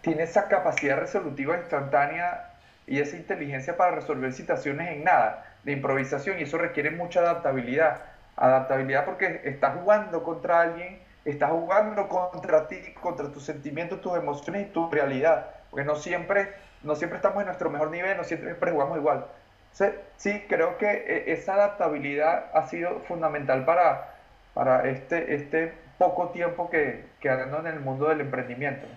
tiene 0.01 0.23
esa 0.23 0.47
capacidad 0.47 0.97
resolutiva 0.97 1.57
instantánea 1.57 2.49
y 2.87 2.99
esa 2.99 3.15
inteligencia 3.15 3.77
para 3.77 3.91
resolver 3.91 4.33
situaciones 4.33 4.89
en 4.89 5.03
nada, 5.03 5.45
de 5.63 5.73
improvisación, 5.73 6.39
y 6.39 6.43
eso 6.43 6.57
requiere 6.57 6.91
mucha 6.91 7.21
adaptabilidad. 7.21 8.01
Adaptabilidad 8.35 9.05
porque 9.05 9.41
estás 9.43 9.75
jugando 9.79 10.23
contra 10.23 10.61
alguien, 10.61 10.99
estás 11.23 11.51
jugando 11.51 12.07
contra 12.07 12.67
ti, 12.67 12.77
contra 12.99 13.31
tus 13.31 13.43
sentimientos, 13.43 14.01
tus 14.01 14.17
emociones 14.17 14.67
y 14.67 14.71
tu 14.71 14.89
realidad, 14.89 15.47
porque 15.69 15.85
no 15.85 15.95
siempre, 15.95 16.49
no 16.81 16.95
siempre 16.95 17.17
estamos 17.17 17.39
en 17.41 17.45
nuestro 17.45 17.69
mejor 17.69 17.91
nivel, 17.91 18.17
no 18.17 18.23
siempre 18.23 18.71
jugamos 18.71 18.97
igual. 18.97 19.27
Sí, 19.73 20.43
creo 20.47 20.77
que 20.77 20.85
e, 20.85 21.33
esa 21.33 21.55
adaptabilidad 21.55 22.51
ha 22.53 22.67
sido 22.67 22.99
fundamental 23.07 23.65
para, 23.65 24.15
para 24.53 24.89
este, 24.89 25.35
este 25.35 25.73
poco 25.97 26.29
tiempo 26.29 26.69
que, 26.69 27.05
que 27.19 27.29
ando 27.29 27.59
en 27.59 27.67
el 27.67 27.79
mundo 27.79 28.09
del 28.09 28.21
emprendimiento. 28.21 28.87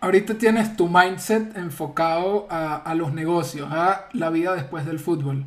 Ahorita 0.00 0.34
tienes 0.34 0.76
tu 0.76 0.88
mindset 0.88 1.56
enfocado 1.56 2.46
a, 2.50 2.76
a, 2.76 2.94
los 2.94 3.14
negocios, 3.14 3.68
a 3.72 4.08
la 4.12 4.28
vida 4.28 4.54
después 4.54 4.84
del 4.84 4.98
fútbol. 4.98 5.46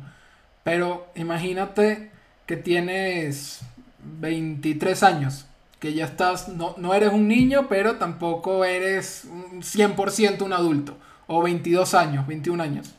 Pero 0.64 1.06
imagínate 1.14 2.10
que 2.46 2.56
tienes 2.56 3.60
23 4.00 5.02
años, 5.04 5.46
que 5.78 5.94
ya 5.94 6.06
estás, 6.06 6.48
no, 6.48 6.74
no 6.78 6.94
eres 6.94 7.12
un 7.12 7.28
niño, 7.28 7.68
pero 7.68 7.96
tampoco 7.96 8.64
eres 8.64 9.28
100% 9.30 10.42
un 10.42 10.52
adulto. 10.52 10.96
O 11.28 11.42
22 11.42 11.94
años, 11.94 12.26
21 12.26 12.62
años. 12.62 12.97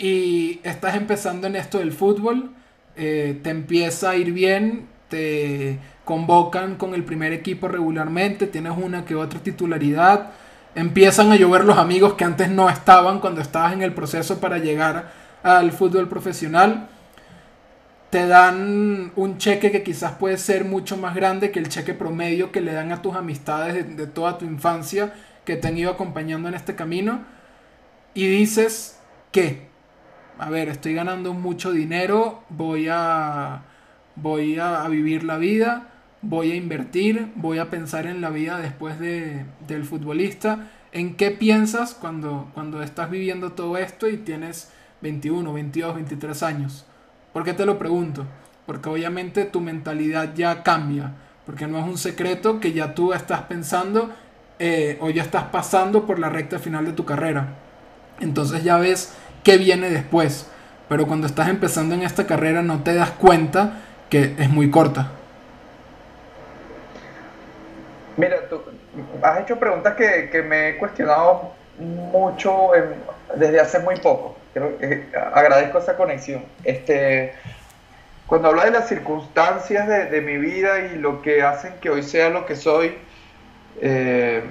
Y 0.00 0.60
estás 0.62 0.94
empezando 0.94 1.46
en 1.46 1.56
esto 1.56 1.78
del 1.78 1.92
fútbol, 1.92 2.52
eh, 2.96 3.38
te 3.42 3.50
empieza 3.50 4.08
a 4.08 4.16
ir 4.16 4.32
bien, 4.32 4.86
te 5.10 5.78
convocan 6.06 6.76
con 6.76 6.94
el 6.94 7.04
primer 7.04 7.34
equipo 7.34 7.68
regularmente, 7.68 8.46
tienes 8.46 8.72
una 8.78 9.04
que 9.04 9.14
otra 9.14 9.40
titularidad, 9.40 10.30
empiezan 10.74 11.30
a 11.32 11.36
llover 11.36 11.64
los 11.64 11.76
amigos 11.76 12.14
que 12.14 12.24
antes 12.24 12.48
no 12.48 12.70
estaban 12.70 13.20
cuando 13.20 13.42
estabas 13.42 13.74
en 13.74 13.82
el 13.82 13.92
proceso 13.92 14.40
para 14.40 14.56
llegar 14.56 15.12
al 15.42 15.70
fútbol 15.70 16.08
profesional. 16.08 16.88
Te 18.08 18.26
dan 18.26 19.12
un 19.16 19.36
cheque 19.36 19.70
que 19.70 19.82
quizás 19.82 20.12
puede 20.12 20.38
ser 20.38 20.64
mucho 20.64 20.96
más 20.96 21.14
grande 21.14 21.50
que 21.50 21.58
el 21.58 21.68
cheque 21.68 21.92
promedio 21.92 22.52
que 22.52 22.62
le 22.62 22.72
dan 22.72 22.90
a 22.90 23.02
tus 23.02 23.16
amistades 23.16 23.74
de, 23.74 23.82
de 23.82 24.06
toda 24.06 24.38
tu 24.38 24.46
infancia 24.46 25.12
que 25.44 25.56
te 25.56 25.68
han 25.68 25.76
ido 25.76 25.90
acompañando 25.90 26.48
en 26.48 26.54
este 26.54 26.74
camino. 26.74 27.20
Y 28.14 28.26
dices 28.28 28.98
que, 29.30 29.69
a 30.40 30.50
ver, 30.50 30.68
estoy 30.68 30.94
ganando 30.94 31.34
mucho 31.34 31.72
dinero, 31.72 32.42
voy 32.48 32.88
a 32.90 33.62
voy 34.16 34.58
a, 34.58 34.86
vivir 34.88 35.24
la 35.24 35.38
vida, 35.38 35.88
voy 36.22 36.52
a 36.52 36.54
invertir, 36.54 37.30
voy 37.34 37.58
a 37.58 37.70
pensar 37.70 38.06
en 38.06 38.20
la 38.20 38.30
vida 38.30 38.58
después 38.58 38.98
de, 38.98 39.44
del 39.66 39.84
futbolista. 39.84 40.70
¿En 40.92 41.16
qué 41.16 41.30
piensas 41.30 41.94
cuando, 41.94 42.50
cuando 42.54 42.82
estás 42.82 43.10
viviendo 43.10 43.52
todo 43.52 43.76
esto 43.76 44.08
y 44.08 44.16
tienes 44.16 44.72
21, 45.02 45.52
22, 45.52 45.94
23 45.94 46.42
años? 46.42 46.86
¿Por 47.32 47.44
qué 47.44 47.52
te 47.52 47.66
lo 47.66 47.78
pregunto? 47.78 48.26
Porque 48.66 48.88
obviamente 48.88 49.44
tu 49.44 49.60
mentalidad 49.60 50.34
ya 50.34 50.62
cambia, 50.62 51.12
porque 51.46 51.66
no 51.66 51.78
es 51.78 51.84
un 51.84 51.98
secreto 51.98 52.60
que 52.60 52.72
ya 52.72 52.94
tú 52.94 53.12
estás 53.12 53.42
pensando 53.42 54.10
eh, 54.58 54.98
o 55.00 55.10
ya 55.10 55.22
estás 55.22 55.44
pasando 55.44 56.06
por 56.06 56.18
la 56.18 56.28
recta 56.28 56.58
final 56.58 56.84
de 56.84 56.92
tu 56.92 57.04
carrera. 57.04 57.56
Entonces 58.18 58.64
ya 58.64 58.76
ves 58.76 59.14
qué 59.42 59.56
viene 59.56 59.90
después. 59.90 60.50
Pero 60.88 61.06
cuando 61.06 61.26
estás 61.26 61.48
empezando 61.48 61.94
en 61.94 62.02
esta 62.02 62.26
carrera 62.26 62.62
no 62.62 62.82
te 62.82 62.94
das 62.94 63.10
cuenta 63.10 63.80
que 64.08 64.34
es 64.38 64.50
muy 64.50 64.70
corta. 64.70 65.12
Mira, 68.16 68.36
tú 68.48 68.60
has 69.22 69.40
hecho 69.40 69.58
preguntas 69.58 69.94
que, 69.94 70.28
que 70.30 70.42
me 70.42 70.70
he 70.70 70.78
cuestionado 70.78 71.52
mucho 71.78 72.72
desde 73.36 73.60
hace 73.60 73.78
muy 73.78 73.96
poco. 73.96 74.36
Creo, 74.52 74.76
agradezco 75.32 75.78
esa 75.78 75.96
conexión. 75.96 76.44
Este, 76.64 77.34
cuando 78.26 78.48
habla 78.48 78.64
de 78.64 78.72
las 78.72 78.88
circunstancias 78.88 79.86
de, 79.86 80.06
de, 80.06 80.20
mi 80.20 80.38
vida 80.38 80.80
y 80.80 80.96
lo 80.96 81.22
que 81.22 81.42
hacen 81.42 81.74
que 81.80 81.90
hoy 81.90 82.02
sea 82.02 82.30
lo 82.30 82.46
que 82.46 82.56
soy, 82.56 82.96
eh, 83.80 84.42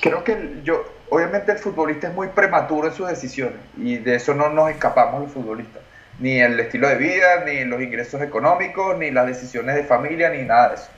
creo 0.00 0.24
que 0.24 0.60
yo, 0.62 0.84
obviamente 1.10 1.52
el 1.52 1.58
futbolista 1.58 2.08
es 2.08 2.14
muy 2.14 2.28
prematuro 2.28 2.88
en 2.88 2.94
sus 2.94 3.08
decisiones 3.08 3.60
y 3.76 3.98
de 3.98 4.16
eso 4.16 4.34
no 4.34 4.48
nos 4.48 4.70
escapamos 4.70 5.22
los 5.22 5.32
futbolistas 5.32 5.82
ni 6.18 6.40
el 6.40 6.58
estilo 6.58 6.88
de 6.88 6.96
vida, 6.96 7.44
ni 7.44 7.64
los 7.64 7.80
ingresos 7.80 8.22
económicos, 8.22 8.96
ni 8.98 9.10
las 9.10 9.26
decisiones 9.26 9.74
de 9.76 9.84
familia, 9.84 10.30
ni 10.30 10.42
nada 10.42 10.70
de 10.70 10.74
eso. 10.76 10.88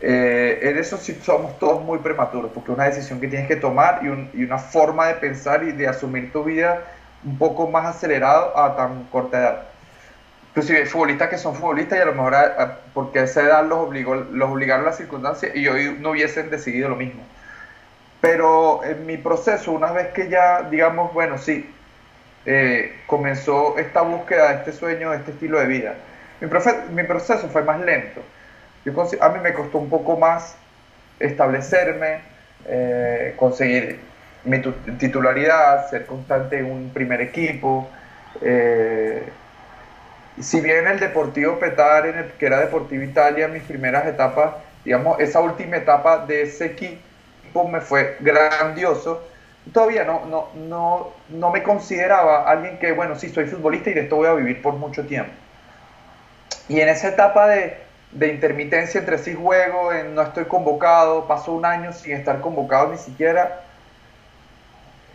Eh, 0.00 0.58
en 0.62 0.78
eso 0.78 0.98
sí 0.98 1.18
somos 1.22 1.58
todos 1.58 1.82
muy 1.82 1.98
prematuros, 1.98 2.50
porque 2.52 2.70
es 2.70 2.76
una 2.76 2.86
decisión 2.86 3.20
que 3.20 3.28
tienes 3.28 3.48
que 3.48 3.56
tomar 3.56 4.00
y, 4.02 4.44
una 4.44 4.58
forma 4.58 5.08
de 5.08 5.14
pensar 5.14 5.62
y 5.64 5.72
de 5.72 5.88
asumir 5.88 6.32
tu 6.32 6.44
vida 6.44 6.82
un 7.24 7.38
poco 7.38 7.68
más 7.68 7.86
acelerado 7.86 8.56
a 8.58 8.76
tan 8.76 9.04
corta 9.04 9.38
edad. 9.38 9.62
Inclusive 10.50 10.80
hay 10.80 10.86
futbolistas 10.86 11.28
que 11.28 11.38
son 11.38 11.54
futbolistas 11.54 11.98
y 11.98 12.02
a 12.02 12.06
lo 12.06 12.14
mejor 12.14 12.34
porque 12.94 13.22
esa 13.22 13.42
edad 13.42 13.64
los, 13.66 13.78
obligó, 13.78 14.14
los 14.14 14.50
obligaron 14.50 14.86
las 14.86 14.96
circunstancias 14.96 15.54
y 15.54 15.68
hoy 15.68 15.96
no 16.00 16.10
hubiesen 16.10 16.50
decidido 16.50 16.88
lo 16.88 16.96
mismo. 16.96 17.22
Pero 18.20 18.82
en 18.84 19.06
mi 19.06 19.16
proceso, 19.16 19.72
una 19.72 19.92
vez 19.92 20.08
que 20.08 20.28
ya, 20.28 20.62
digamos, 20.62 21.12
bueno, 21.12 21.38
sí, 21.38 21.70
eh, 22.46 23.00
comenzó 23.06 23.76
esta 23.76 24.02
búsqueda 24.02 24.48
de 24.50 24.54
este 24.56 24.72
sueño, 24.72 25.10
de 25.10 25.18
este 25.18 25.32
estilo 25.32 25.58
de 25.58 25.66
vida. 25.66 25.94
Mi, 26.40 26.48
mi 26.94 27.02
proceso 27.02 27.48
fue 27.48 27.62
más 27.62 27.80
lento. 27.80 28.22
Yo, 28.84 28.92
a 29.20 29.28
mí 29.30 29.40
me 29.42 29.52
costó 29.52 29.78
un 29.78 29.90
poco 29.90 30.16
más 30.16 30.56
establecerme, 31.18 32.20
eh, 32.66 33.34
conseguir 33.36 33.98
mi 34.44 34.60
titularidad, 34.98 35.90
ser 35.90 36.06
constante 36.06 36.58
en 36.58 36.70
un 36.70 36.90
primer 36.90 37.20
equipo. 37.20 37.88
Eh, 38.40 39.24
si 40.40 40.60
bien 40.60 40.86
el 40.86 41.00
Deportivo 41.00 41.58
Petare, 41.58 42.10
en 42.10 42.18
el, 42.18 42.32
que 42.32 42.46
era 42.46 42.60
Deportivo 42.60 43.02
Italia, 43.02 43.48
mis 43.48 43.62
primeras 43.62 44.06
etapas, 44.06 44.52
digamos, 44.84 45.18
esa 45.18 45.40
última 45.40 45.76
etapa 45.76 46.24
de 46.26 46.42
ese 46.42 46.66
equipo 46.66 47.05
me 47.64 47.80
fue 47.80 48.16
grandioso, 48.20 49.22
todavía 49.72 50.04
no, 50.04 50.24
no, 50.26 50.48
no, 50.54 51.12
no 51.28 51.50
me 51.50 51.62
consideraba 51.62 52.48
alguien 52.48 52.78
que, 52.78 52.92
bueno, 52.92 53.16
sí, 53.16 53.28
soy 53.28 53.46
futbolista 53.46 53.90
y 53.90 53.94
de 53.94 54.02
esto 54.02 54.16
voy 54.16 54.28
a 54.28 54.34
vivir 54.34 54.62
por 54.62 54.74
mucho 54.74 55.06
tiempo. 55.06 55.32
Y 56.68 56.80
en 56.80 56.88
esa 56.88 57.08
etapa 57.08 57.48
de, 57.48 57.76
de 58.12 58.28
intermitencia 58.28 59.00
entre 59.00 59.18
sí 59.18 59.34
juego, 59.34 59.92
en 59.92 60.14
no 60.14 60.22
estoy 60.22 60.44
convocado, 60.44 61.26
pasó 61.26 61.52
un 61.52 61.64
año 61.64 61.92
sin 61.92 62.12
estar 62.12 62.40
convocado 62.40 62.90
ni 62.90 62.98
siquiera, 62.98 63.62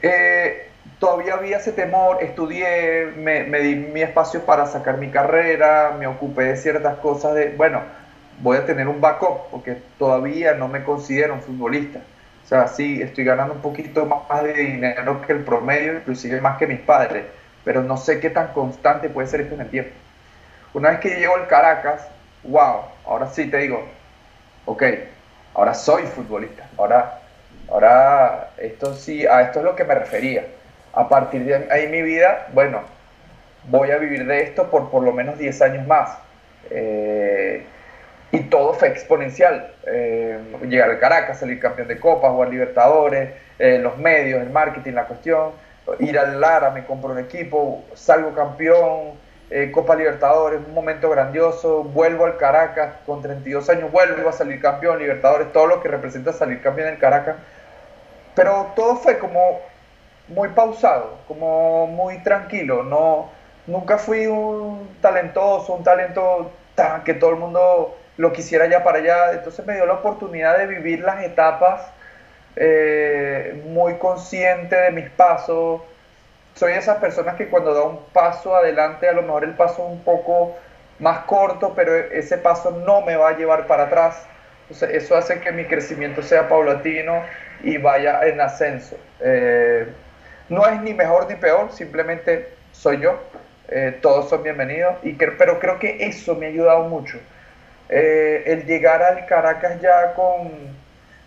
eh, 0.01 0.69
todavía 0.99 1.35
había 1.35 1.57
ese 1.57 1.71
temor, 1.71 2.17
estudié, 2.21 3.13
me, 3.17 3.43
me, 3.43 3.59
di 3.59 3.75
mi 3.75 4.01
espacio 4.01 4.45
para 4.45 4.65
sacar 4.65 4.97
mi 4.97 5.09
carrera, 5.09 5.95
me 5.97 6.07
ocupé 6.07 6.43
de 6.43 6.57
ciertas 6.57 6.97
cosas 6.99 7.35
de, 7.35 7.49
bueno, 7.49 7.81
voy 8.39 8.57
a 8.57 8.65
tener 8.65 8.87
un 8.87 8.99
backup, 8.99 9.49
porque 9.51 9.77
todavía 9.99 10.53
no 10.53 10.67
me 10.67 10.83
considero 10.83 11.35
un 11.35 11.41
futbolista 11.41 12.01
sea, 12.51 12.67
sí, 12.67 13.01
estoy 13.01 13.23
ganando 13.23 13.53
un 13.53 13.61
poquito 13.61 14.05
más 14.05 14.43
de 14.43 14.53
dinero 14.53 15.21
que 15.21 15.31
el 15.31 15.45
promedio, 15.45 15.93
inclusive 15.93 16.41
más 16.41 16.57
que 16.57 16.67
mis 16.67 16.81
padres, 16.81 17.23
pero 17.63 17.81
no 17.81 17.95
sé 17.95 18.19
qué 18.19 18.29
tan 18.29 18.49
constante 18.49 19.09
puede 19.09 19.29
ser 19.29 19.41
esto 19.41 19.55
en 19.55 19.61
el 19.61 19.69
tiempo. 19.69 19.91
Una 20.73 20.89
vez 20.89 20.99
que 20.99 21.15
llego 21.15 21.35
al 21.35 21.47
Caracas, 21.47 22.07
wow, 22.43 22.81
ahora 23.05 23.27
sí 23.27 23.49
te 23.49 23.57
digo, 23.57 23.85
ok, 24.65 24.83
ahora 25.53 25.73
soy 25.73 26.03
futbolista, 26.03 26.67
ahora, 26.77 27.21
ahora 27.69 28.51
esto 28.57 28.93
sí, 28.95 29.25
a 29.25 29.43
esto 29.43 29.59
es 29.59 29.65
lo 29.65 29.75
que 29.75 29.85
me 29.85 29.95
refería. 29.95 30.45
a 30.93 31.07
partir 31.07 31.45
de 31.45 31.71
ahí 31.71 31.87
mi 31.87 32.01
vida, 32.01 32.47
bueno, 32.53 32.81
voy 33.69 33.91
a 33.91 33.97
vivir 33.97 34.25
de 34.25 34.43
esto 34.43 34.69
por 34.69 34.89
por 34.91 35.03
lo 35.03 35.13
menos 35.13 35.37
10 35.37 35.61
años 35.61 35.87
más. 35.87 36.17
Eh, 36.69 37.65
y 38.31 38.39
todo 38.41 38.73
fue 38.73 38.89
exponencial. 38.89 39.73
Eh, 39.85 40.39
llegar 40.67 40.89
al 40.89 40.99
Caracas, 40.99 41.39
salir 41.39 41.59
campeón 41.59 41.87
de 41.87 41.99
Copas, 41.99 42.31
jugar 42.31 42.49
Libertadores, 42.49 43.31
eh, 43.59 43.79
los 43.79 43.97
medios, 43.97 44.41
el 44.41 44.49
marketing, 44.49 44.93
la 44.93 45.05
cuestión. 45.05 45.51
Ir 45.99 46.17
al 46.17 46.39
Lara, 46.39 46.69
me 46.69 46.85
compro 46.85 47.11
un 47.11 47.19
equipo, 47.19 47.83
salgo 47.93 48.33
campeón, 48.33 49.19
Copa 49.73 49.95
Libertadores, 49.95 50.61
un 50.65 50.73
momento 50.73 51.09
grandioso. 51.09 51.83
Vuelvo 51.83 52.25
al 52.25 52.37
Caracas, 52.37 52.93
con 53.05 53.21
32 53.21 53.69
años 53.69 53.91
vuelvo 53.91 54.29
a 54.29 54.31
salir 54.31 54.61
campeón, 54.61 54.99
Libertadores, 54.99 55.51
todo 55.51 55.67
lo 55.67 55.81
que 55.81 55.89
representa 55.89 56.31
salir 56.31 56.61
campeón 56.61 56.89
en 56.89 56.95
Caracas. 56.95 57.35
Pero 58.33 58.67
todo 58.75 58.95
fue 58.95 59.19
como 59.19 59.59
muy 60.29 60.49
pausado, 60.49 61.17
como 61.27 61.87
muy 61.87 62.19
tranquilo. 62.19 62.83
No, 62.83 63.29
nunca 63.67 63.97
fui 63.97 64.27
un 64.27 64.97
talentoso, 65.01 65.73
un 65.73 65.83
talento 65.83 66.51
que 67.05 67.13
todo 67.13 67.31
el 67.31 67.35
mundo 67.35 67.95
lo 68.17 68.33
quisiera 68.33 68.67
ya 68.67 68.83
para 68.83 68.99
allá. 68.99 69.33
Entonces 69.33 69.65
me 69.65 69.75
dio 69.75 69.85
la 69.85 69.93
oportunidad 69.93 70.57
de 70.57 70.67
vivir 70.67 71.01
las 71.01 71.23
etapas 71.23 71.81
eh, 72.55 73.61
muy 73.67 73.95
consciente 73.95 74.75
de 74.75 74.91
mis 74.91 75.09
pasos. 75.09 75.81
Soy 76.55 76.73
esas 76.73 76.97
personas 76.97 77.35
que 77.35 77.47
cuando 77.47 77.73
da 77.73 77.83
un 77.83 77.99
paso 78.13 78.55
adelante, 78.55 79.07
a 79.07 79.13
lo 79.13 79.21
mejor 79.21 79.43
el 79.43 79.53
paso 79.53 79.85
es 79.85 79.91
un 79.91 80.03
poco 80.03 80.55
más 80.99 81.19
corto, 81.25 81.73
pero 81.75 81.95
ese 81.95 82.37
paso 82.37 82.71
no 82.71 83.01
me 83.01 83.15
va 83.15 83.29
a 83.29 83.37
llevar 83.37 83.67
para 83.67 83.83
atrás. 83.83 84.25
Eso 84.69 85.17
hace 85.17 85.39
que 85.39 85.51
mi 85.51 85.65
crecimiento 85.65 86.21
sea 86.21 86.47
paulatino 86.47 87.23
y 87.63 87.77
vaya 87.77 88.21
en 88.23 88.39
ascenso. 88.39 88.95
Eh, 89.19 89.87
no 90.49 90.65
es 90.67 90.81
ni 90.81 90.93
mejor 90.93 91.29
ni 91.29 91.35
peor, 91.35 91.71
simplemente 91.71 92.53
soy 92.71 92.99
yo. 92.99 93.19
Eh, 93.69 93.97
todos 94.01 94.29
son 94.29 94.43
bienvenidos, 94.43 94.95
pero 95.37 95.59
creo 95.59 95.79
que 95.79 96.05
eso 96.05 96.35
me 96.35 96.47
ha 96.47 96.49
ayudado 96.49 96.83
mucho. 96.83 97.19
Eh, 97.93 98.43
el 98.45 98.65
llegar 98.65 99.03
al 99.03 99.25
Caracas 99.25 99.81
ya 99.81 100.13
con, 100.13 100.49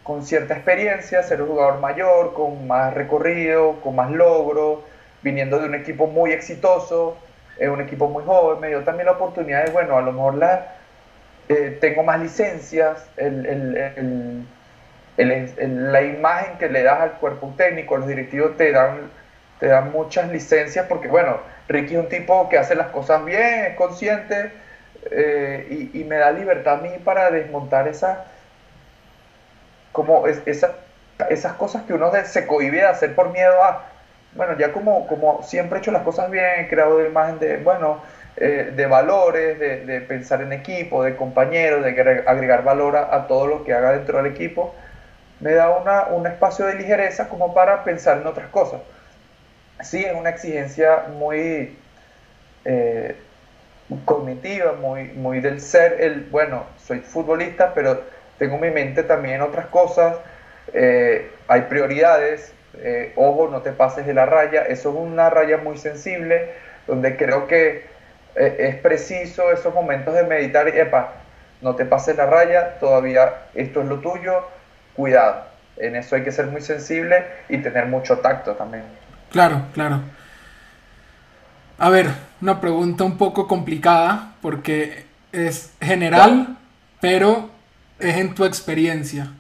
con, 0.02 0.25
cierta 0.25 0.54
experiencia, 0.54 1.23
ser 1.23 1.42
un 1.42 1.49
jugador 1.49 1.78
mayor, 1.78 2.33
con 2.33 2.66
más 2.66 2.94
recorrido, 2.94 3.83
con 3.83 3.94
más 3.97 4.11
logro, 4.11 4.83
viniendo 5.21 5.59
de 5.59 5.66
un 5.66 5.75
equipo 5.75 6.06
muy 6.06 6.33
exitoso, 6.33 7.18
eh, 7.59 7.68
un 7.68 7.83
equipo 7.83 8.09
muy 8.09 8.25
joven, 8.25 8.61
me 8.61 8.68
dio 8.68 8.83
también 8.83 9.06
la 9.06 9.12
oportunidad 9.12 9.66
de, 9.66 9.73
bueno, 9.73 9.99
a 9.99 10.00
lo 10.00 10.12
mejor 10.12 10.37
la, 10.37 10.76
tengo 11.80 12.02
más 12.02 12.18
licencias, 12.21 13.06
el, 13.18 13.44
el, 13.44 14.47
el, 15.18 15.92
la 15.92 16.02
imagen 16.02 16.56
que 16.56 16.71
le 16.71 16.83
das 16.83 17.00
al 17.00 17.12
cuerpo 17.12 17.52
técnico, 17.59 17.99
los 17.99 18.09
directivos 18.09 18.56
te 18.56 18.73
dan, 18.73 19.11
te 19.61 19.66
dan 19.66 19.92
muchas 19.92 20.30
licencias 20.33 20.87
porque, 20.88 21.09
bueno, 21.09 21.40
Ricky 21.68 21.94
es 21.94 22.00
un 22.00 22.09
tipo 22.09 22.49
que 22.49 22.56
hace 22.56 22.75
las 22.75 22.88
cosas 22.88 23.23
bien, 23.26 23.66
es 23.66 23.76
consciente 23.76 24.63
eh, 25.11 25.91
y, 25.93 26.05
me 26.05 26.17
da 26.17 26.31
libertad 26.31 26.75
a 26.75 26.83
mí 26.83 26.91
para 27.05 27.31
desmontar 27.31 27.89
esa, 27.89 28.25
como 29.93 30.27
esas 30.27 31.53
cosas 31.55 31.83
que 31.83 31.95
uno 31.95 32.11
se 32.25 32.47
cohibe 32.47 32.79
de 32.79 32.87
hacer 32.87 33.15
por 33.15 33.31
miedo 33.31 33.63
a, 33.63 33.87
bueno, 34.35 34.57
ya 34.59 34.73
como, 34.73 35.07
como 35.07 35.43
siempre 35.43 35.79
he 35.79 35.81
hecho 35.81 35.93
las 35.93 36.03
cosas 36.03 36.31
bien, 36.31 36.45
he 36.59 36.69
creado 36.69 36.97
una 36.97 37.07
imagen 37.07 37.39
de, 37.39 37.57
bueno, 37.59 38.03
eh, 38.37 38.73
de 38.75 38.87
valores, 38.87 39.59
de, 39.59 40.01
pensar 40.01 40.43
en 40.43 40.53
equipo, 40.53 41.05
de 41.05 41.15
compañeros, 41.15 41.85
de 41.85 41.91
agregar 42.27 42.65
valor 42.65 42.97
a, 42.97 43.27
todo 43.29 43.47
lo 43.47 43.65
que 43.65 43.73
haga 43.73 43.93
dentro 43.93 44.19
del 44.19 44.27
equipo, 44.27 44.75
me 45.41 45.53
da 45.53 45.71
una, 45.71 46.07
un 46.07 46.27
espacio 46.27 46.67
de 46.67 46.75
ligereza 46.75 47.29
como 47.29 47.55
para 47.55 47.85
pensar 47.85 48.19
en 48.19 48.27
otras 48.27 48.49
cosas. 48.49 48.81
Sí 49.83 50.05
es 50.05 50.15
una 50.15 50.31
exigencia 50.31 51.05
muy 51.17 51.77
eh, 52.65 53.17
cognitiva, 54.05 54.73
muy, 54.73 55.05
muy 55.05 55.41
del 55.41 55.61
ser, 55.61 55.97
el, 56.00 56.26
bueno, 56.31 56.64
soy 56.79 57.01
futbolista, 57.01 57.75
pero 57.75 58.03
tengo 58.38 58.59
mi 58.59 58.70
mente 58.70 59.03
también 59.03 59.37
en 59.37 59.42
otras 59.42 59.66
cosas, 59.66 60.16
eh, 60.73 61.31
hay 61.49 61.62
prioridades, 61.62 62.53
eh, 62.79 63.12
ojo, 63.16 63.49
no 63.49 63.62
te 63.62 63.73
pases 63.73 64.07
de 64.07 64.14
la 64.14 64.27
raya, 64.27 64.62
eso 64.62 64.90
es 64.90 64.97
una 64.97 65.31
raya 65.31 65.59
muy 65.59 65.77
sensible, 65.77 66.51
donde 66.87 67.16
creo 67.16 67.47
que 67.47 67.92
es 68.35 68.75
preciso 68.77 69.53
esos 69.53 69.73
momentos 69.73 70.12
de 70.12 70.25
meditar, 70.25 70.66
epa, 70.66 71.12
no 71.61 71.77
te 71.77 71.85
pases 71.85 72.16
la 72.16 72.27
raya, 72.27 72.79
todavía 72.81 73.33
esto 73.55 73.81
es 73.81 73.87
lo 73.87 74.01
tuyo, 74.01 74.44
cuidado, 74.97 75.44
en 75.77 75.94
eso 75.94 76.16
hay 76.16 76.25
que 76.25 76.33
ser 76.33 76.47
muy 76.47 76.61
sensible 76.61 77.25
y 77.49 77.59
tener 77.59 77.87
mucho 77.87 78.18
tacto 78.18 78.55
también. 78.55 78.83
Claro, 79.31 79.62
claro. 79.73 80.01
A 81.79 81.91
ver, 81.91 82.07
una 82.41 82.61
pregunta 82.61 83.03
un 83.03 83.19
poco 83.19 83.49
complicada 83.49 84.35
porque 84.41 85.07
es 85.33 85.75
general, 85.81 86.57
pero 87.01 87.51
es 87.99 88.17
en 88.17 88.35
tu 88.35 88.45
experiencia. 88.45 89.33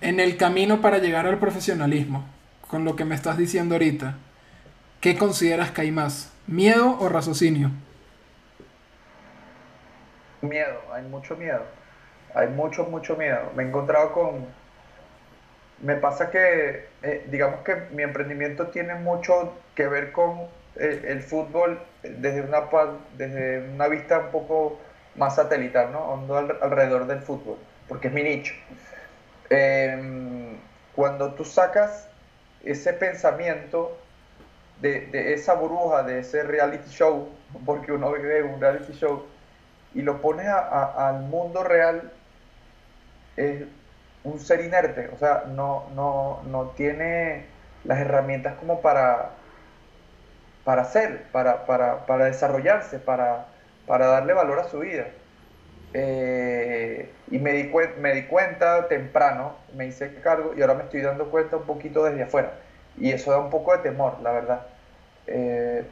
En 0.00 0.20
el 0.20 0.38
camino 0.38 0.80
para 0.80 0.98
llegar 0.98 1.26
al 1.26 1.38
profesionalismo, 1.38 2.24
con 2.68 2.84
lo 2.84 2.96
que 2.96 3.04
me 3.04 3.14
estás 3.14 3.36
diciendo 3.36 3.74
ahorita, 3.74 4.16
¿qué 5.00 5.18
consideras 5.18 5.70
que 5.70 5.82
hay 5.82 5.90
más? 5.90 6.32
¿Miedo 6.46 6.96
o 6.98 7.08
raciocinio? 7.10 7.70
Miedo, 10.40 10.80
hay 10.94 11.02
mucho 11.02 11.36
miedo. 11.36 11.64
Hay 12.34 12.48
mucho, 12.48 12.84
mucho 12.84 13.16
miedo. 13.16 13.52
Me 13.54 13.64
he 13.64 13.66
encontrado 13.66 14.12
con, 14.12 14.46
me 15.82 15.96
pasa 15.96 16.30
que, 16.30 16.88
eh, 17.02 17.26
digamos 17.30 17.60
que 17.60 17.74
mi 17.92 18.02
emprendimiento 18.02 18.68
tiene 18.68 18.94
mucho 18.94 19.54
que 19.74 19.86
ver 19.88 20.12
con 20.12 20.46
eh, 20.78 21.04
el 21.08 21.22
fútbol 21.22 21.80
desde 22.02 22.42
una, 22.42 22.62
desde 23.16 23.68
una 23.68 23.88
vista 23.88 24.18
un 24.18 24.30
poco 24.30 24.78
más 25.16 25.36
satelital, 25.36 25.92
¿no? 25.92 26.22
alrededor 26.60 27.06
del 27.06 27.20
fútbol, 27.20 27.56
porque 27.88 28.08
es 28.08 28.14
mi 28.14 28.22
nicho. 28.22 28.54
Em, 29.48 30.58
cuando 30.94 31.32
tú 31.34 31.44
sacas 31.44 32.08
ese 32.64 32.92
pensamiento 32.92 33.96
de, 34.80 35.08
esa 35.32 35.54
burbuja, 35.54 36.02
de 36.02 36.20
ese 36.20 36.42
reality 36.42 36.90
show, 36.90 37.30
porque 37.64 37.92
uno 37.92 38.12
vive 38.12 38.42
un 38.42 38.60
reality 38.60 38.92
show, 38.92 39.24
y 39.94 40.02
lo 40.02 40.20
pones 40.20 40.46
al 40.46 41.20
mundo 41.20 41.64
real, 41.64 42.12
un 44.24 44.40
ser 44.40 44.60
inerte, 44.60 45.08
o 45.14 45.18
sea, 45.18 45.44
no, 45.48 45.88
no, 45.94 46.42
no 46.46 46.70
tiene 46.76 47.46
las 47.84 48.00
herramientas 48.00 48.54
como 48.58 48.80
para, 48.80 49.30
para 50.66 50.82
hacer, 50.82 51.22
para, 51.30 51.64
para, 51.64 52.06
para 52.06 52.24
desarrollarse, 52.24 52.98
para, 52.98 53.46
para, 53.86 54.08
darle 54.08 54.32
valor 54.32 54.58
a 54.58 54.64
su 54.64 54.80
vida. 54.80 55.06
Eh, 55.94 57.08
y 57.30 57.38
me 57.38 57.52
di, 57.52 57.72
me 58.00 58.12
di 58.14 58.24
cuenta 58.24 58.88
temprano, 58.88 59.54
me 59.76 59.86
hice 59.86 60.12
cargo 60.16 60.54
y 60.56 60.62
ahora 60.62 60.74
me 60.74 60.82
estoy 60.82 61.02
dando 61.02 61.30
cuenta 61.30 61.56
un 61.56 61.66
poquito 61.66 62.02
desde 62.02 62.24
afuera. 62.24 62.54
Y 62.98 63.12
eso 63.12 63.30
da 63.30 63.38
un 63.38 63.48
poco 63.48 63.76
de 63.76 63.78
temor, 63.84 64.18
la 64.24 64.32
verdad. 64.32 64.66
Eh, 65.28 65.84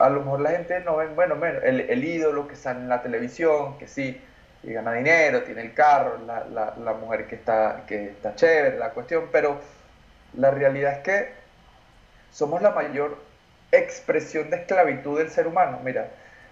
a 0.00 0.10
lo 0.10 0.20
mejor 0.22 0.40
la 0.40 0.50
gente 0.50 0.80
no 0.80 0.96
ve, 0.96 1.06
bueno, 1.14 1.36
el, 1.46 1.82
el 1.82 2.04
ídolo 2.04 2.48
que 2.48 2.56
sale 2.56 2.80
en 2.80 2.88
la 2.88 3.02
televisión, 3.02 3.78
que 3.78 3.86
sí, 3.86 4.20
y 4.64 4.72
gana 4.72 4.92
dinero, 4.92 5.44
tiene 5.44 5.62
el 5.62 5.72
carro, 5.72 6.18
la, 6.26 6.46
la, 6.52 6.74
la, 6.82 6.92
mujer 6.94 7.28
que 7.28 7.36
está, 7.36 7.84
que 7.86 8.06
está 8.06 8.34
chévere, 8.34 8.76
la 8.76 8.90
cuestión, 8.90 9.28
pero 9.30 9.60
la 10.36 10.50
realidad 10.50 10.94
es 10.94 10.98
que 10.98 11.32
somos 12.32 12.60
la 12.60 12.70
mayor 12.70 13.29
expresión 13.72 14.50
de 14.50 14.58
esclavitud 14.58 15.18
del 15.18 15.30
ser 15.30 15.46
humano. 15.46 15.80
Mira, 15.84 16.08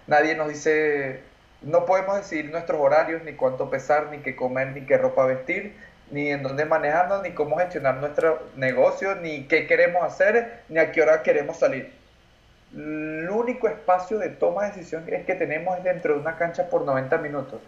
nadie 0.07 0.35
nos 0.35 0.49
dice, 0.49 1.21
no 1.61 1.85
podemos 1.85 2.17
decidir 2.17 2.51
nuestros 2.51 2.79
horarios, 2.79 3.23
ni 3.23 3.33
cuánto 3.33 3.69
pesar, 3.69 4.07
ni 4.11 4.19
qué 4.19 4.35
comer, 4.35 4.69
ni 4.69 4.85
qué 4.85 4.97
ropa 4.97 5.25
vestir, 5.25 5.75
ni 6.11 6.29
en 6.29 6.43
dónde 6.43 6.65
manejarnos, 6.65 7.21
ni 7.23 7.31
cómo 7.31 7.57
gestionar 7.57 7.97
nuestro 7.97 8.41
negocio, 8.55 9.15
ni 9.15 9.45
qué 9.47 9.67
queremos 9.67 10.03
hacer, 10.03 10.61
ni 10.69 10.79
a 10.79 10.91
qué 10.91 11.01
hora 11.01 11.23
queremos 11.23 11.57
salir. 11.57 11.93
El 12.73 13.29
único 13.29 13.67
espacio 13.67 14.19
de 14.19 14.29
toma 14.29 14.63
de 14.63 14.69
decisión 14.69 15.03
es 15.07 15.25
que 15.25 15.35
tenemos 15.35 15.77
es 15.77 15.83
dentro 15.83 16.13
de 16.13 16.19
una 16.19 16.37
cancha 16.37 16.69
por 16.69 16.83
90 16.83 17.17
minutos. 17.17 17.59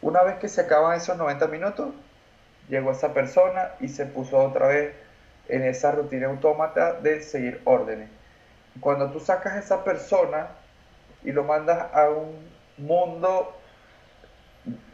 Una 0.00 0.22
vez 0.22 0.36
que 0.36 0.48
se 0.48 0.62
acaban 0.62 0.96
esos 0.96 1.16
90 1.16 1.46
minutos, 1.48 1.94
llegó 2.68 2.92
esa 2.92 3.12
persona 3.12 3.72
y 3.80 3.88
se 3.88 4.06
puso 4.06 4.38
otra 4.38 4.68
vez 4.68 4.94
en 5.48 5.64
esa 5.64 5.92
rutina 5.92 6.28
autómata 6.28 6.94
de 6.94 7.22
seguir 7.22 7.60
órdenes. 7.64 8.08
Cuando 8.80 9.10
tú 9.10 9.20
sacas 9.20 9.54
a 9.54 9.58
esa 9.58 9.84
persona 9.84 10.48
y 11.22 11.32
lo 11.32 11.44
mandas 11.44 11.92
a 11.92 12.08
un 12.08 12.50
mundo 12.78 13.54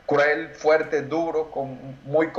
cruel, 0.07 0.49
fuerte, 0.55 1.03
duro, 1.03 1.51
muy, 2.05 2.33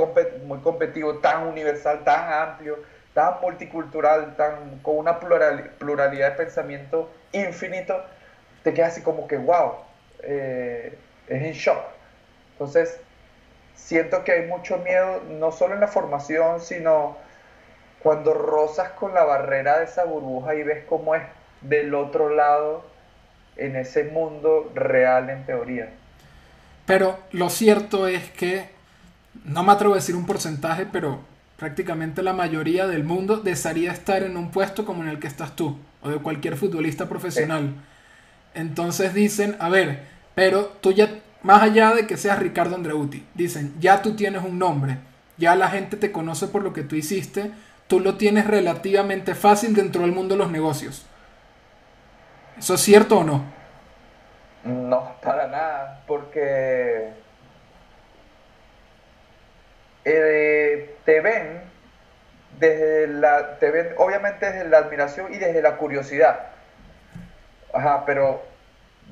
muy 0.44 0.58
competitivo, 0.60 1.18
tan 1.18 1.46
universal, 1.46 2.02
tan 2.04 2.32
amplio, 2.32 2.78
tan 3.14 3.40
multicultural, 3.40 4.36
tan, 4.36 4.80
con 4.80 4.98
una 4.98 5.20
pluralidad 5.20 6.30
de 6.30 6.36
pensamiento 6.36 7.10
infinito, 7.32 8.04
te 8.64 8.74
quedas 8.74 8.92
así 8.92 9.02
como 9.02 9.28
que, 9.28 9.36
wow, 9.36 9.74
eh, 10.22 10.98
es 11.28 11.42
en 11.42 11.52
shock. 11.52 11.78
Entonces, 12.52 13.00
siento 13.74 14.24
que 14.24 14.32
hay 14.32 14.46
mucho 14.46 14.78
miedo, 14.78 15.22
no 15.28 15.52
solo 15.52 15.74
en 15.74 15.80
la 15.80 15.88
formación, 15.88 16.60
sino 16.60 17.16
cuando 18.02 18.34
rozas 18.34 18.90
con 18.90 19.14
la 19.14 19.24
barrera 19.24 19.78
de 19.78 19.84
esa 19.84 20.04
burbuja 20.04 20.54
y 20.54 20.62
ves 20.62 20.84
cómo 20.88 21.14
es 21.14 21.22
del 21.60 21.94
otro 21.94 22.34
lado 22.34 22.84
en 23.56 23.76
ese 23.76 24.04
mundo 24.04 24.70
real 24.74 25.28
en 25.30 25.44
teoría. 25.44 25.90
Pero 26.86 27.18
lo 27.32 27.50
cierto 27.50 28.06
es 28.08 28.30
que, 28.30 28.68
no 29.44 29.62
me 29.62 29.72
atrevo 29.72 29.94
a 29.94 29.98
decir 29.98 30.16
un 30.16 30.26
porcentaje, 30.26 30.86
pero 30.90 31.20
prácticamente 31.56 32.22
la 32.22 32.32
mayoría 32.32 32.86
del 32.86 33.04
mundo 33.04 33.36
desearía 33.36 33.92
estar 33.92 34.22
en 34.22 34.36
un 34.36 34.50
puesto 34.50 34.84
como 34.86 35.02
en 35.02 35.10
el 35.10 35.20
que 35.20 35.28
estás 35.28 35.54
tú, 35.54 35.76
o 36.02 36.08
de 36.08 36.16
cualquier 36.16 36.56
futbolista 36.56 37.08
profesional. 37.08 37.74
Entonces 38.54 39.12
dicen, 39.14 39.56
a 39.60 39.68
ver, 39.68 40.04
pero 40.34 40.72
tú 40.80 40.92
ya, 40.92 41.20
más 41.42 41.62
allá 41.62 41.94
de 41.94 42.06
que 42.06 42.16
seas 42.16 42.38
Ricardo 42.38 42.76
Andreuti, 42.76 43.24
dicen, 43.34 43.74
ya 43.78 44.00
tú 44.00 44.16
tienes 44.16 44.42
un 44.42 44.58
nombre, 44.58 44.98
ya 45.36 45.54
la 45.54 45.68
gente 45.68 45.96
te 45.96 46.10
conoce 46.10 46.48
por 46.48 46.62
lo 46.62 46.72
que 46.72 46.82
tú 46.82 46.96
hiciste, 46.96 47.50
tú 47.90 47.98
lo 47.98 48.16
tienes 48.16 48.46
relativamente 48.46 49.34
fácil 49.34 49.74
dentro 49.74 50.02
del 50.02 50.12
mundo 50.12 50.36
de 50.36 50.38
los 50.38 50.50
negocios. 50.52 51.04
¿Eso 52.56 52.74
es 52.74 52.80
cierto 52.80 53.18
o 53.18 53.24
no? 53.24 53.42
No, 54.62 55.16
para 55.20 55.48
nada, 55.48 56.02
porque 56.06 57.10
eh, 60.04 60.94
te 61.04 61.20
ven 61.20 61.62
desde 62.60 63.08
la, 63.08 63.58
te 63.58 63.72
ven 63.72 63.88
obviamente 63.98 64.52
desde 64.52 64.68
la 64.68 64.78
admiración 64.78 65.34
y 65.34 65.38
desde 65.38 65.60
la 65.60 65.76
curiosidad. 65.76 66.46
Ajá, 67.74 68.04
pero 68.06 68.40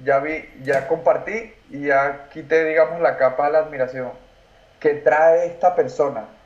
ya 0.04 0.20
vi, 0.20 0.48
ya 0.62 0.86
compartí 0.86 1.52
y 1.70 1.86
ya 1.86 2.28
quité, 2.30 2.64
digamos, 2.64 3.00
la 3.00 3.16
capa 3.16 3.46
de 3.46 3.52
la 3.52 3.58
admiración 3.58 4.12
que 4.78 4.94
trae 4.94 5.46
esta 5.46 5.74
persona. 5.74 6.37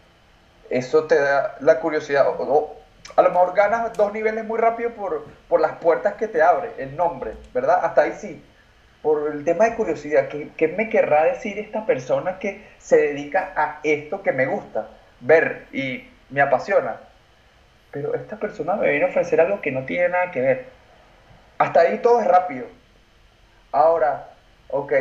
Eso 0.72 1.04
te 1.04 1.18
da 1.18 1.56
la 1.60 1.80
curiosidad. 1.80 2.26
a 2.26 3.22
lo 3.22 3.30
mejor 3.30 3.54
ganas 3.54 3.92
dos 3.92 4.12
niveles 4.12 4.44
muy 4.44 4.58
rápido 4.58 4.90
por, 4.90 5.24
por 5.48 5.60
las 5.60 5.72
puertas 5.72 6.14
que 6.14 6.28
te 6.28 6.42
abre, 6.42 6.70
el 6.78 6.96
nombre, 6.96 7.34
¿verdad? 7.52 7.80
Hasta 7.82 8.02
ahí 8.02 8.12
sí 8.14 8.42
por 9.02 9.32
el 9.32 9.44
tema 9.44 9.64
de 9.64 9.74
curiosidad, 9.74 10.28
¿qué, 10.28 10.68
me 10.68 10.88
querrá 10.88 11.24
decir 11.24 11.58
esta 11.58 11.84
persona 11.84 12.38
que 12.38 12.64
se 12.78 12.96
dedica 12.96 13.52
a 13.56 13.80
esto 13.82 14.22
que 14.22 14.32
me 14.32 14.46
gusta 14.46 14.88
ver 15.20 15.66
y 15.72 16.08
me 16.30 16.40
apasiona? 16.40 17.00
Pero 17.90 18.14
esta 18.14 18.36
persona 18.36 18.76
me 18.76 18.88
viene 18.88 19.06
a 19.06 19.08
ofrecer 19.08 19.40
algo 19.40 19.60
que 19.60 19.72
no 19.72 19.84
tiene 19.84 20.08
nada 20.08 20.30
que 20.30 20.40
ver. 20.40 20.66
Hasta 21.58 21.80
ahí 21.80 21.98
todo 21.98 22.20
es 22.20 22.28
rápido. 22.28 22.66
Ahora, 23.72 24.28
ok, 24.68 24.92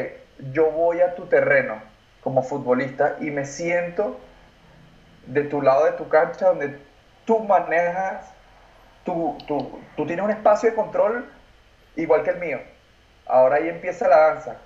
yo 0.52 0.72
voy 0.72 1.02
a 1.02 1.14
tu 1.14 1.28
terreno 1.28 1.76
como 2.24 2.42
futbolista 2.42 3.18
y 3.20 3.30
me 3.30 3.46
siento 3.46 4.20
de 5.26 5.44
tu 5.44 5.62
lado 5.62 5.86
de 5.86 5.92
tu 5.94 6.10
cancha 6.10 6.48
donde 6.48 6.78
tú 7.26 7.40
manejas, 7.40 8.34
tú, 9.06 9.38
tú, 9.48 9.80
tú 9.96 10.06
tienes 10.06 10.24
un 10.26 10.32
espacio 10.32 10.70
de 10.70 10.76
control 10.76 11.26
igual 11.96 12.24
que 12.24 12.32
el 12.32 12.38
mío 12.38 12.60
Ahora 13.32 13.58
ahí 13.58 13.70
empieza 13.70 14.10
la 14.10 14.18
danza. 14.18 14.58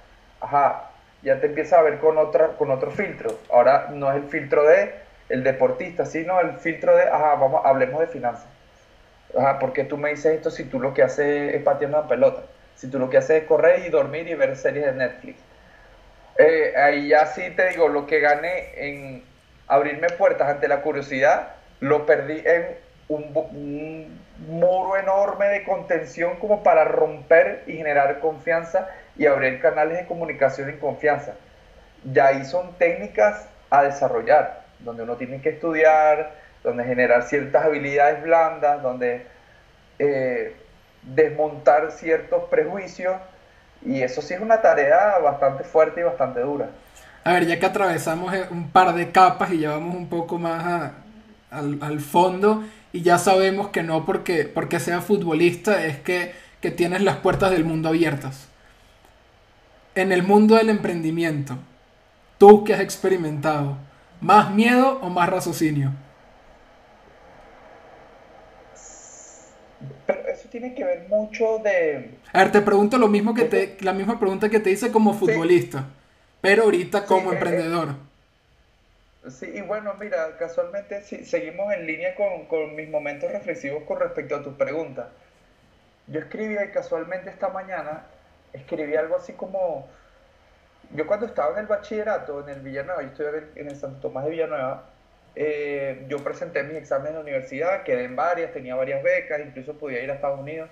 Ajá, 0.42 0.90
ya 1.22 1.40
te 1.40 1.48
empieza 1.48 1.78
a 1.78 1.84
ver 1.84 2.00
con, 2.00 2.18
otra, 2.18 2.50
con 2.58 2.72
otro 2.72 2.90
filtro. 2.92 3.38
Ahora 3.52 3.90
no 3.92 4.10
es 4.12 4.18
el 4.18 4.30
filtro 4.30 4.64
de 4.64 5.06
el 5.30 5.44
deportista, 5.44 6.06
sino 6.06 6.40
el 6.40 6.54
filtro 6.58 6.96
de, 6.96 7.04
ajá, 7.04 7.36
vamos, 7.36 7.62
hablemos 7.64 8.00
de 8.00 8.08
finanzas. 8.08 8.48
Ajá, 9.38 9.60
porque 9.60 9.84
tú 9.84 9.98
me 9.98 10.10
dices 10.10 10.36
esto 10.36 10.50
si 10.50 10.66
tú 10.66 10.80
lo 10.80 10.94
que 10.94 11.04
haces 11.04 11.54
es 11.54 11.62
patear 11.64 11.90
una 11.90 12.08
pelota? 12.08 12.44
Si 12.76 12.90
tú 12.90 13.00
lo 13.00 13.10
que 13.10 13.18
haces 13.18 13.44
es 13.44 13.48
correr 13.48 13.86
y 13.86 13.90
dormir 13.90 14.28
y 14.28 14.36
ver 14.36 14.56
series 14.56 14.86
de 14.86 14.94
Netflix. 14.94 15.40
Eh, 16.38 16.74
ahí 16.76 17.10
ya 17.10 17.26
sí 17.28 17.52
te 17.52 17.70
digo, 17.70 17.88
lo 17.88 18.08
que 18.08 18.20
gané 18.20 18.72
en 18.76 19.24
abrirme 19.68 20.10
puertas 20.10 20.50
ante 20.50 20.68
la 20.68 20.82
curiosidad, 20.82 21.50
lo 21.80 22.06
perdí 22.06 22.42
en 22.46 22.78
un, 23.08 24.26
muro 24.48 24.98
enorme 24.98 25.48
de 25.48 25.64
contención 25.64 26.36
como 26.38 26.62
para 26.62 26.84
romper 26.84 27.64
y 27.68 27.78
generar 27.78 28.20
confianza 28.20 28.90
y 29.16 29.28
abrir 29.28 29.62
canales 29.62 29.98
de 29.98 30.06
comunicación 30.08 30.70
en 30.70 30.78
confianza. 30.78 31.36
Ya 32.04 32.28
ahí 32.28 32.44
son 32.44 32.74
técnicas 32.78 33.48
a 33.70 33.84
desarrollar, 33.84 34.64
donde 34.80 35.04
uno 35.04 35.16
tiene 35.16 35.42
que 35.42 35.50
estudiar, 35.50 36.34
donde 36.64 36.84
generar 36.84 37.24
ciertas 37.24 37.64
habilidades 37.64 38.22
blandas, 38.24 38.82
donde 38.82 39.26
eh, 40.00 40.54
desmontar 41.04 41.92
ciertos 41.92 42.44
prejuicios, 42.50 43.16
y 43.82 44.02
eso 44.02 44.22
sí 44.22 44.34
es 44.34 44.42
una 44.42 44.62
tarea 44.62 45.20
bastante 45.20 45.64
fuerte 45.64 46.02
y 46.02 46.04
bastante 46.04 46.42
dura. 46.42 46.70
A 47.26 47.34
ver, 47.34 47.48
ya 47.48 47.60
que 47.60 47.66
atravesamos 47.66 48.32
eh, 48.36 48.46
un 48.52 48.70
par 48.70 48.94
de 48.94 49.12
capas 49.12 49.52
y 49.52 49.58
llevamos 49.58 49.96
un 49.96 50.08
poco 50.08 50.38
más 50.38 50.94
al, 51.50 51.80
al 51.82 52.00
fondo, 52.00 52.64
y 52.94 53.02
ya 53.02 53.18
sabemos 53.18 53.70
que 53.70 53.82
no 53.82 54.06
porque, 54.06 54.46
porque 54.46 54.80
sea 54.80 55.02
futbolista 55.02 55.86
es 55.86 55.98
que, 55.98 56.34
que 56.62 56.70
tienes 56.70 57.02
las 57.02 57.18
puertas 57.18 57.50
del 57.50 57.66
mundo 57.66 57.90
abiertas. 57.90 58.48
En 59.96 60.12
el 60.12 60.22
mundo 60.22 60.56
del 60.56 60.70
emprendimiento, 60.70 61.58
tú 62.38 62.64
que 62.64 62.76
has 62.76 62.80
experimentado, 62.82 63.76
¿más 64.22 64.54
miedo 64.54 65.00
o 65.02 65.10
más 65.10 65.28
raciocinio? 65.28 65.94
Pero 70.06 70.28
eso 70.28 70.48
tiene 70.50 70.76
que 70.76 70.84
ver 70.84 71.08
mucho 71.10 71.58
de... 71.64 72.20
A 72.32 72.40
ver, 72.40 72.52
te 72.52 72.62
pregunto 72.62 73.00
lo 73.00 73.08
mismo 73.08 73.34
que 73.34 73.46
te, 73.46 73.78
la 73.82 73.94
misma 73.94 74.20
pregunta 74.20 74.50
que 74.50 74.60
te 74.60 74.70
hice 74.70 74.92
como 74.92 75.16
futbolista, 75.16 75.86
pero 76.46 76.64
ahorita 76.64 77.06
como 77.06 77.34
emprendedor. 77.34 77.90
Sí, 79.30 79.50
y 79.52 79.62
bueno, 79.62 79.96
mira, 80.00 80.38
casualmente 80.38 81.02
sí, 81.02 81.26
seguimos 81.26 81.74
en 81.74 81.88
línea 81.88 82.14
con, 82.14 82.76
mis 82.76 82.88
momentos 82.88 83.32
reflexivos 83.32 83.84
con 83.84 84.00
respecto 84.00 84.36
a 84.36 84.44
tu 84.44 84.56
pregunta. 84.56 85.10
Yo 86.06 86.20
escribí 86.20 86.56
casualmente 86.72 87.32
esta 87.32 87.50
mañana, 87.50 88.04
escribí 88.54 88.96
algo 88.96 89.16
así 89.16 89.34
como, 89.34 89.90
yo 90.92 91.08
cuando 91.08 91.26
estaba 91.26 91.54
en 91.54 91.62
el 91.62 91.66
bachillerato 91.66 92.42
en 92.42 92.50
el 92.50 92.62
Villanueva, 92.62 93.02
yo 93.02 93.08
estoy 93.08 93.26
en 93.56 93.68
el 93.68 93.76
Santo 93.76 94.02
Tomás 94.02 94.26
de 94.26 94.30
Villanueva, 94.30 94.84
eh, 95.36 96.06
yo 96.08 96.24
presenté 96.24 96.62
mis 96.62 96.78
exámenes 96.78 97.10
en 97.10 97.16
la 97.16 97.22
universidad, 97.22 97.82
quedé 97.82 98.04
en 98.04 98.16
varias, 98.16 98.54
tenía 98.54 98.76
varias 98.76 99.02
becas, 99.02 99.42
incluso 99.42 99.74
podía 99.74 100.04
ir 100.04 100.12
a 100.12 100.14
Estados 100.14 100.40
Unidos, 100.40 100.70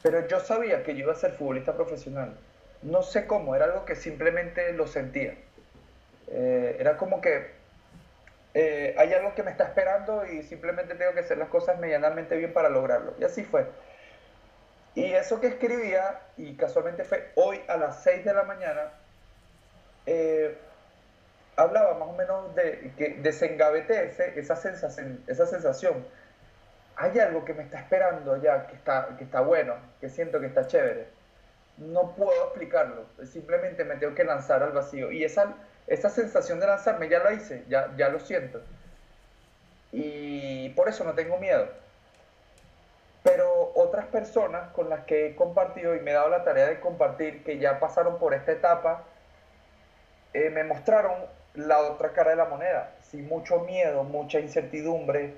pero 0.00 0.28
yo 0.28 0.38
sabía 0.38 0.84
que 0.84 0.94
yo 0.94 1.00
iba 1.00 1.12
a 1.12 1.16
ser 1.16 1.32
futbolista 1.32 1.74
profesional. 1.74 2.36
No 2.82 3.02
sé 3.02 3.26
cómo, 3.26 3.54
era 3.54 3.66
algo 3.66 3.84
que 3.84 3.94
simplemente 3.94 4.72
lo 4.72 4.86
sentía. 4.86 5.34
Eh, 6.28 6.76
era 6.78 6.96
como 6.96 7.20
que 7.20 7.50
eh, 8.54 8.94
hay 8.98 9.12
algo 9.12 9.34
que 9.34 9.42
me 9.42 9.50
está 9.50 9.64
esperando 9.64 10.26
y 10.26 10.42
simplemente 10.42 10.94
tengo 10.94 11.12
que 11.12 11.20
hacer 11.20 11.38
las 11.38 11.48
cosas 11.48 11.78
medianamente 11.78 12.36
bien 12.36 12.52
para 12.52 12.68
lograrlo. 12.68 13.14
Y 13.18 13.24
así 13.24 13.44
fue. 13.44 13.66
Y 14.94 15.12
eso 15.12 15.40
que 15.40 15.48
escribía, 15.48 16.20
y 16.36 16.56
casualmente 16.56 17.04
fue 17.04 17.30
hoy 17.36 17.60
a 17.68 17.76
las 17.76 18.02
6 18.02 18.24
de 18.24 18.34
la 18.34 18.42
mañana, 18.42 18.92
eh, 20.06 20.56
hablaba 21.56 21.94
más 21.94 22.08
o 22.08 22.12
menos 22.14 22.54
de 22.54 22.92
que 22.96 23.18
desengaveté 23.22 24.12
esa, 24.36 24.56
sensación, 24.56 25.22
esa 25.26 25.46
sensación. 25.46 26.04
Hay 26.96 27.18
algo 27.18 27.44
que 27.44 27.54
me 27.54 27.62
está 27.62 27.78
esperando 27.78 28.36
ya, 28.42 28.66
que 28.66 28.74
está, 28.74 29.16
que 29.16 29.24
está 29.24 29.40
bueno, 29.40 29.76
que 30.00 30.08
siento 30.08 30.40
que 30.40 30.46
está 30.46 30.66
chévere. 30.66 31.06
No 31.80 32.14
puedo 32.14 32.44
explicarlo, 32.44 33.06
simplemente 33.24 33.84
me 33.84 33.96
tengo 33.96 34.14
que 34.14 34.24
lanzar 34.24 34.62
al 34.62 34.72
vacío. 34.72 35.10
Y 35.10 35.24
esa 35.24 35.54
esa 35.90 36.08
sensación 36.08 36.60
de 36.60 36.68
lanzarme 36.68 37.08
ya 37.08 37.18
la 37.18 37.32
hice, 37.32 37.64
ya, 37.68 37.92
ya 37.96 38.08
lo 38.08 38.20
siento. 38.20 38.62
Y 39.90 40.68
por 40.70 40.88
eso 40.88 41.02
no 41.02 41.14
tengo 41.14 41.36
miedo. 41.38 41.66
Pero 43.24 43.72
otras 43.74 44.06
personas 44.06 44.70
con 44.70 44.88
las 44.88 45.04
que 45.04 45.26
he 45.26 45.34
compartido 45.34 45.96
y 45.96 46.00
me 46.00 46.12
he 46.12 46.14
dado 46.14 46.28
la 46.30 46.44
tarea 46.44 46.68
de 46.68 46.78
compartir, 46.78 47.42
que 47.42 47.58
ya 47.58 47.80
pasaron 47.80 48.20
por 48.20 48.34
esta 48.34 48.52
etapa, 48.52 49.02
eh, 50.32 50.48
me 50.50 50.62
mostraron 50.62 51.12
la 51.54 51.80
otra 51.80 52.12
cara 52.12 52.30
de 52.30 52.36
la 52.36 52.44
moneda. 52.44 52.94
Sin 53.02 53.26
mucho 53.26 53.58
miedo, 53.60 54.04
mucha 54.04 54.38
incertidumbre, 54.38 55.34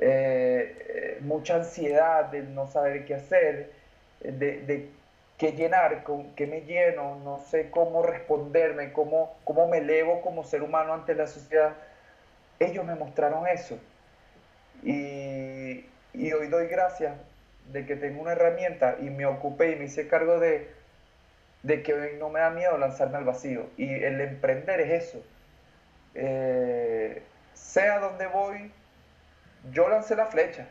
eh, 0.00 0.76
eh, 0.88 1.18
mucha 1.22 1.56
ansiedad 1.56 2.26
de 2.26 2.42
no 2.42 2.68
saber 2.68 3.04
qué 3.04 3.16
hacer, 3.16 3.72
de, 4.20 4.62
de 4.62 4.90
qué 5.38 5.52
llenar, 5.52 6.02
con 6.02 6.34
qué 6.34 6.46
me 6.46 6.62
lleno, 6.62 7.16
no 7.24 7.38
sé 7.38 7.70
cómo 7.70 8.02
responderme, 8.02 8.92
cómo, 8.92 9.38
cómo 9.44 9.68
me 9.68 9.78
elevo 9.78 10.20
como 10.20 10.44
ser 10.44 10.62
humano 10.62 10.92
ante 10.92 11.14
la 11.14 11.28
sociedad. 11.28 11.74
Ellos 12.58 12.84
me 12.84 12.96
mostraron 12.96 13.46
eso. 13.46 13.78
Y, 14.82 15.86
y 16.12 16.32
hoy 16.32 16.48
doy 16.48 16.66
gracias 16.66 17.14
de 17.72 17.86
que 17.86 17.94
tengo 17.96 18.20
una 18.20 18.32
herramienta 18.32 18.96
y 19.00 19.10
me 19.10 19.26
ocupé 19.26 19.72
y 19.72 19.76
me 19.76 19.84
hice 19.84 20.08
cargo 20.08 20.40
de, 20.40 20.68
de 21.62 21.82
que 21.82 21.94
hoy 21.94 22.10
no 22.18 22.30
me 22.30 22.40
da 22.40 22.50
miedo 22.50 22.76
lanzarme 22.76 23.18
al 23.18 23.24
vacío. 23.24 23.66
Y 23.76 23.94
el 24.02 24.20
emprender 24.20 24.80
es 24.80 25.04
eso. 25.04 25.22
Eh, 26.14 27.22
sea 27.54 28.00
donde 28.00 28.26
voy, 28.26 28.72
yo 29.70 29.88
lancé 29.88 30.16
la 30.16 30.26
flecha 30.26 30.66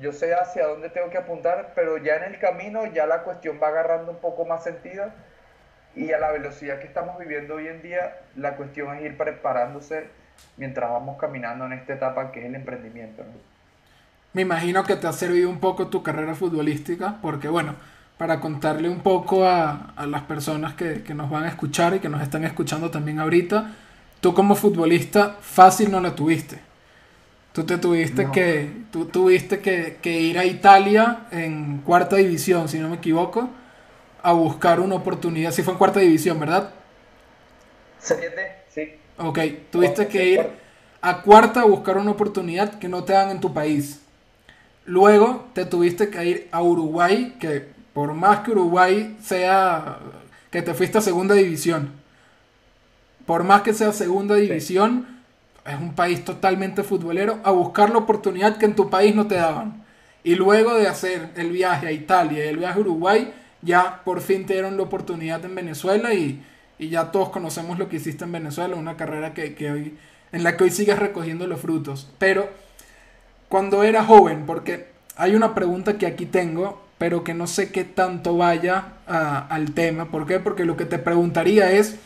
yo 0.00 0.12
sé 0.12 0.34
hacia 0.34 0.66
dónde 0.66 0.90
tengo 0.90 1.10
que 1.10 1.18
apuntar, 1.18 1.72
pero 1.74 1.98
ya 1.98 2.16
en 2.16 2.34
el 2.34 2.38
camino 2.38 2.86
ya 2.86 3.06
la 3.06 3.22
cuestión 3.22 3.58
va 3.62 3.68
agarrando 3.68 4.12
un 4.12 4.18
poco 4.18 4.44
más 4.44 4.64
sentido 4.64 5.10
y 5.94 6.12
a 6.12 6.18
la 6.18 6.30
velocidad 6.30 6.78
que 6.78 6.86
estamos 6.86 7.18
viviendo 7.18 7.56
hoy 7.56 7.66
en 7.66 7.82
día, 7.82 8.18
la 8.36 8.56
cuestión 8.56 8.96
es 8.96 9.02
ir 9.02 9.16
preparándose 9.16 10.08
mientras 10.56 10.90
vamos 10.90 11.18
caminando 11.18 11.66
en 11.66 11.72
esta 11.72 11.94
etapa 11.94 12.30
que 12.30 12.40
es 12.40 12.46
el 12.46 12.54
emprendimiento. 12.54 13.24
Me 14.32 14.42
imagino 14.42 14.84
que 14.84 14.96
te 14.96 15.08
ha 15.08 15.12
servido 15.12 15.50
un 15.50 15.58
poco 15.58 15.88
tu 15.88 16.02
carrera 16.02 16.34
futbolística, 16.34 17.16
porque 17.20 17.48
bueno, 17.48 17.74
para 18.16 18.38
contarle 18.38 18.88
un 18.88 19.00
poco 19.00 19.44
a, 19.46 19.94
las 20.06 20.22
personas 20.22 20.74
que, 20.74 21.02
nos 21.14 21.30
van 21.30 21.44
a 21.44 21.48
escuchar 21.48 21.94
y 21.94 22.00
que 22.00 22.08
nos 22.08 22.22
están 22.22 22.44
escuchando 22.44 22.90
también 22.90 23.18
ahorita, 23.18 23.72
tú 24.20 24.34
como 24.34 24.54
futbolista 24.54 25.36
fácil 25.40 25.90
no 25.90 26.00
la 26.00 26.14
tuviste. 26.14 26.60
Tú 27.52 27.64
te 27.64 27.78
tuviste 27.78 28.30
que, 28.30 28.79
tú 28.90 29.06
tuviste 29.06 29.60
que, 29.60 29.98
que, 30.02 30.20
ir 30.20 30.38
a 30.38 30.44
Italia 30.44 31.26
en 31.30 31.78
cuarta 31.78 32.16
división, 32.16 32.68
si 32.68 32.78
no 32.78 32.88
me 32.88 32.96
equivoco, 32.96 33.48
a 34.22 34.32
buscar 34.32 34.80
una 34.80 34.96
oportunidad. 34.96 35.52
Si 35.52 35.62
fue 35.62 35.72
en 35.72 35.78
cuarta 35.78 36.00
división, 36.00 36.38
¿verdad? 36.38 36.70
Serie 37.98 38.30
sí. 38.68 38.94
Ok, 39.18 39.38
tuviste 39.70 40.06
que 40.06 40.24
ir 40.24 40.46
a 41.00 41.22
cuarta 41.22 41.62
a 41.62 41.64
buscar 41.64 41.98
una 41.98 42.10
oportunidad 42.10 42.78
que 42.78 42.88
no 42.88 43.04
te 43.04 43.12
dan 43.12 43.30
en 43.30 43.40
tu 43.40 43.52
país. 43.52 44.00
Luego 44.84 45.46
te 45.54 45.64
tuviste 45.64 46.10
que 46.10 46.24
ir 46.24 46.48
a 46.50 46.62
Uruguay, 46.62 47.36
que 47.38 47.68
por 47.92 48.14
más 48.14 48.40
que 48.40 48.50
Uruguay 48.52 49.16
sea 49.22 49.98
que 50.50 50.62
te 50.62 50.74
fuiste 50.74 50.98
a 50.98 51.00
segunda 51.00 51.34
división, 51.34 51.92
por 53.26 53.44
más 53.44 53.62
que 53.62 53.72
sea 53.72 53.92
segunda 53.92 54.34
división, 54.34 55.19
es 55.66 55.78
un 55.78 55.94
país 55.94 56.24
totalmente 56.24 56.82
futbolero, 56.82 57.38
a 57.44 57.50
buscar 57.50 57.90
la 57.90 57.98
oportunidad 57.98 58.56
que 58.56 58.66
en 58.66 58.74
tu 58.74 58.90
país 58.90 59.14
no 59.14 59.26
te 59.26 59.36
daban. 59.36 59.84
Y 60.22 60.34
luego 60.34 60.74
de 60.74 60.88
hacer 60.88 61.30
el 61.36 61.50
viaje 61.50 61.86
a 61.86 61.92
Italia 61.92 62.44
y 62.44 62.48
el 62.48 62.58
viaje 62.58 62.78
a 62.78 62.80
Uruguay, 62.82 63.32
ya 63.62 64.02
por 64.04 64.20
fin 64.20 64.46
te 64.46 64.54
dieron 64.54 64.76
la 64.76 64.82
oportunidad 64.82 65.44
en 65.44 65.54
Venezuela 65.54 66.14
y, 66.14 66.42
ya 66.78 67.12
todos 67.12 67.28
conocemos 67.28 67.78
lo 67.78 67.90
que 67.90 67.96
hiciste 67.96 68.24
en 68.24 68.32
Venezuela, 68.32 68.74
una 68.74 68.96
carrera 68.96 69.34
que, 69.34 69.54
que 69.54 69.70
hoy, 69.70 69.98
en 70.32 70.42
la 70.42 70.56
que 70.56 70.64
hoy 70.64 70.70
sigues 70.70 70.98
recogiendo 70.98 71.46
los 71.46 71.60
frutos. 71.60 72.10
Pero 72.18 72.48
cuando 73.50 73.82
era 73.82 74.02
joven, 74.02 74.46
porque 74.46 74.86
hay 75.16 75.34
una 75.34 75.54
pregunta 75.54 75.98
que 75.98 76.06
aquí 76.06 76.24
tengo, 76.24 76.80
pero 76.96 77.24
que 77.24 77.34
no 77.34 77.46
sé 77.46 77.70
qué 77.70 77.84
tanto 77.84 78.36
vaya 78.36 78.92
al 79.06 79.72
tema. 79.72 80.10
¿Por 80.10 80.26
qué? 80.26 80.38
Porque 80.38 80.64
lo 80.64 80.76
que 80.76 80.84
te 80.84 80.98
preguntaría 80.98 81.72
es 81.72 81.98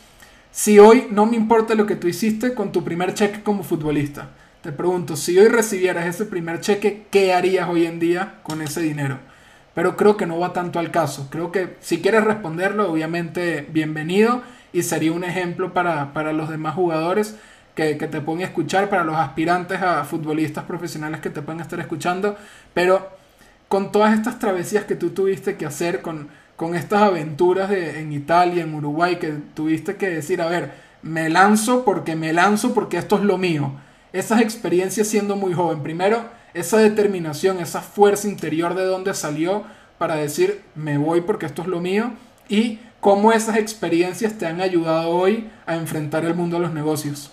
si 0.55 0.79
hoy 0.79 1.09
no 1.11 1.27
me 1.27 1.35
importa 1.35 1.75
lo 1.75 1.85
que 1.85 1.97
tú 1.97 2.07
hiciste 2.07 2.55
con 2.55 2.71
tu 2.71 2.85
primer 2.85 3.13
cheque 3.13 3.43
como 3.43 3.65
futbolista. 3.65 4.29
Te 4.63 4.71
pregunto, 4.71 5.17
si 5.17 5.37
hoy 5.37 5.49
recibieras 5.49 6.07
ese 6.07 6.27
primer 6.27 6.61
cheque, 6.61 7.07
¿qué 7.11 7.35
harías 7.35 7.69
hoy 7.69 7.87
en 7.87 7.99
día 7.99 8.37
con 8.45 8.63
ese 8.63 8.81
dinero? 8.81 9.19
Pero 9.75 9.97
creo 9.97 10.17
que 10.17 10.27
no 10.27 10.39
va 10.39 10.53
tanto 10.53 10.79
al 10.79 10.93
caso. 10.93 11.27
Creo 11.29 11.51
que 11.51 11.77
si 11.81 12.01
quieres 12.01 12.23
responderlo, 12.23 12.89
obviamente 12.89 13.67
bienvenido 13.73 14.43
y 14.73 14.85
sería 14.85 15.11
un 15.11 15.25
ejemplo 15.25 15.75
para, 15.75 16.13
para 16.13 16.33
los 16.33 16.49
demás 16.49 16.77
jugadores 16.77 17.35
que, 17.75 17.97
te 17.97 18.21
pueden 18.21 18.43
escuchar, 18.43 18.89
para 18.89 19.03
los 19.03 19.17
aspirantes 19.17 19.83
a 19.83 20.05
futbolistas 20.05 20.63
profesionales 20.63 21.21
que 21.21 21.31
te 21.31 21.43
pueden 21.43 21.63
estar 21.63 21.81
escuchando, 21.81 22.37
pero 22.73 23.11
con 23.67 23.91
todas 23.91 24.15
estas 24.15 24.39
travesías 24.39 24.85
que 24.85 24.95
tú 24.95 25.11
tuviste 25.11 25.57
que 25.57 25.67
hacer, 25.67 26.01
con, 26.01 26.29
con 26.57 26.75
estas 26.75 27.03
aventuras 27.03 27.69
de, 27.69 28.01
en 28.01 28.13
Italia, 28.13 28.63
en 28.63 28.75
Uruguay, 28.75 29.17
que 29.17 29.33
tuviste 29.55 29.97
que 29.97 30.09
decir, 30.09 30.41
a 30.41 30.47
ver, 30.47 30.73
me 31.03 31.29
lanzo 31.29 31.85
porque 31.85 32.17
me 32.17 32.33
lanzo 32.33 32.75
porque 32.75 32.97
esto 32.97 33.17
es 33.17 33.23
lo 33.23 33.39
mío. 33.39 33.73
Esas 34.13 34.41
experiencias 34.41 35.09
siendo 35.09 35.37
muy 35.37 35.53
joven, 35.53 35.83
primero, 35.83 36.25
esa 36.55 36.79
determinación, 36.79 37.59
esa 37.59 37.81
fuerza 37.83 38.29
interior 38.29 38.75
de 38.75 38.85
dónde 38.85 39.13
salió 39.15 39.65
para 39.99 40.17
decir, 40.17 40.63
me 40.75 40.99
voy 40.99 41.21
porque 41.21 41.47
esto 41.47 41.63
es 41.63 41.69
lo 41.69 41.81
mío, 41.81 42.13
y 42.49 42.79
cómo 43.01 43.33
esas 43.33 43.57
experiencias 43.57 44.39
te 44.39 44.47
han 44.47 44.61
ayudado 44.61 45.11
hoy 45.11 45.51
a 45.67 45.75
enfrentar 45.75 46.25
el 46.25 46.35
mundo 46.35 46.57
de 46.57 46.63
los 46.63 46.73
negocios. 46.73 47.31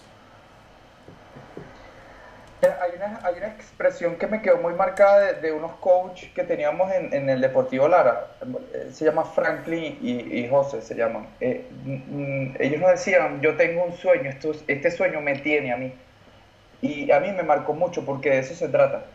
Hay 2.62 2.92
una, 2.96 3.20
hay 3.24 3.36
una 3.38 3.48
expresión 3.48 4.18
que 4.18 4.28
me 4.28 4.42
quedó 4.42 4.58
muy 4.58 4.74
marcada 4.74 5.34
de, 5.34 5.52
unos 5.52 5.74
coaches 5.78 6.30
que 6.34 6.44
teníamos 6.44 6.92
en, 6.92 7.28
el 7.28 7.42
Deportivo 7.42 7.88
Lara. 7.88 8.28
Se 8.92 9.06
llama 9.06 9.26
Franklin 9.26 9.98
y, 10.02 10.48
José, 10.48 10.82
se 10.84 10.94
llaman. 10.94 11.28
Eh, 11.40 11.66
mm, 11.86 12.56
ellos 12.60 12.80
nos 12.80 12.92
decían, 12.92 13.42
yo 13.42 13.58
tengo 13.58 13.84
un 13.84 13.94
sueño, 13.94 14.30
este 14.68 14.92
sueño 14.92 15.22
me 15.22 15.40
tiene 15.40 15.74
a 15.74 15.78
mí. 15.78 15.92
Y 16.82 17.12
a 17.12 17.20
mí 17.20 17.32
me 17.32 17.42
marcó 17.42 17.74
mucho 17.74 18.06
porque 18.06 18.30
de 18.30 18.40
eso 18.40 18.54
se 18.54 18.70
trata. 18.70 19.06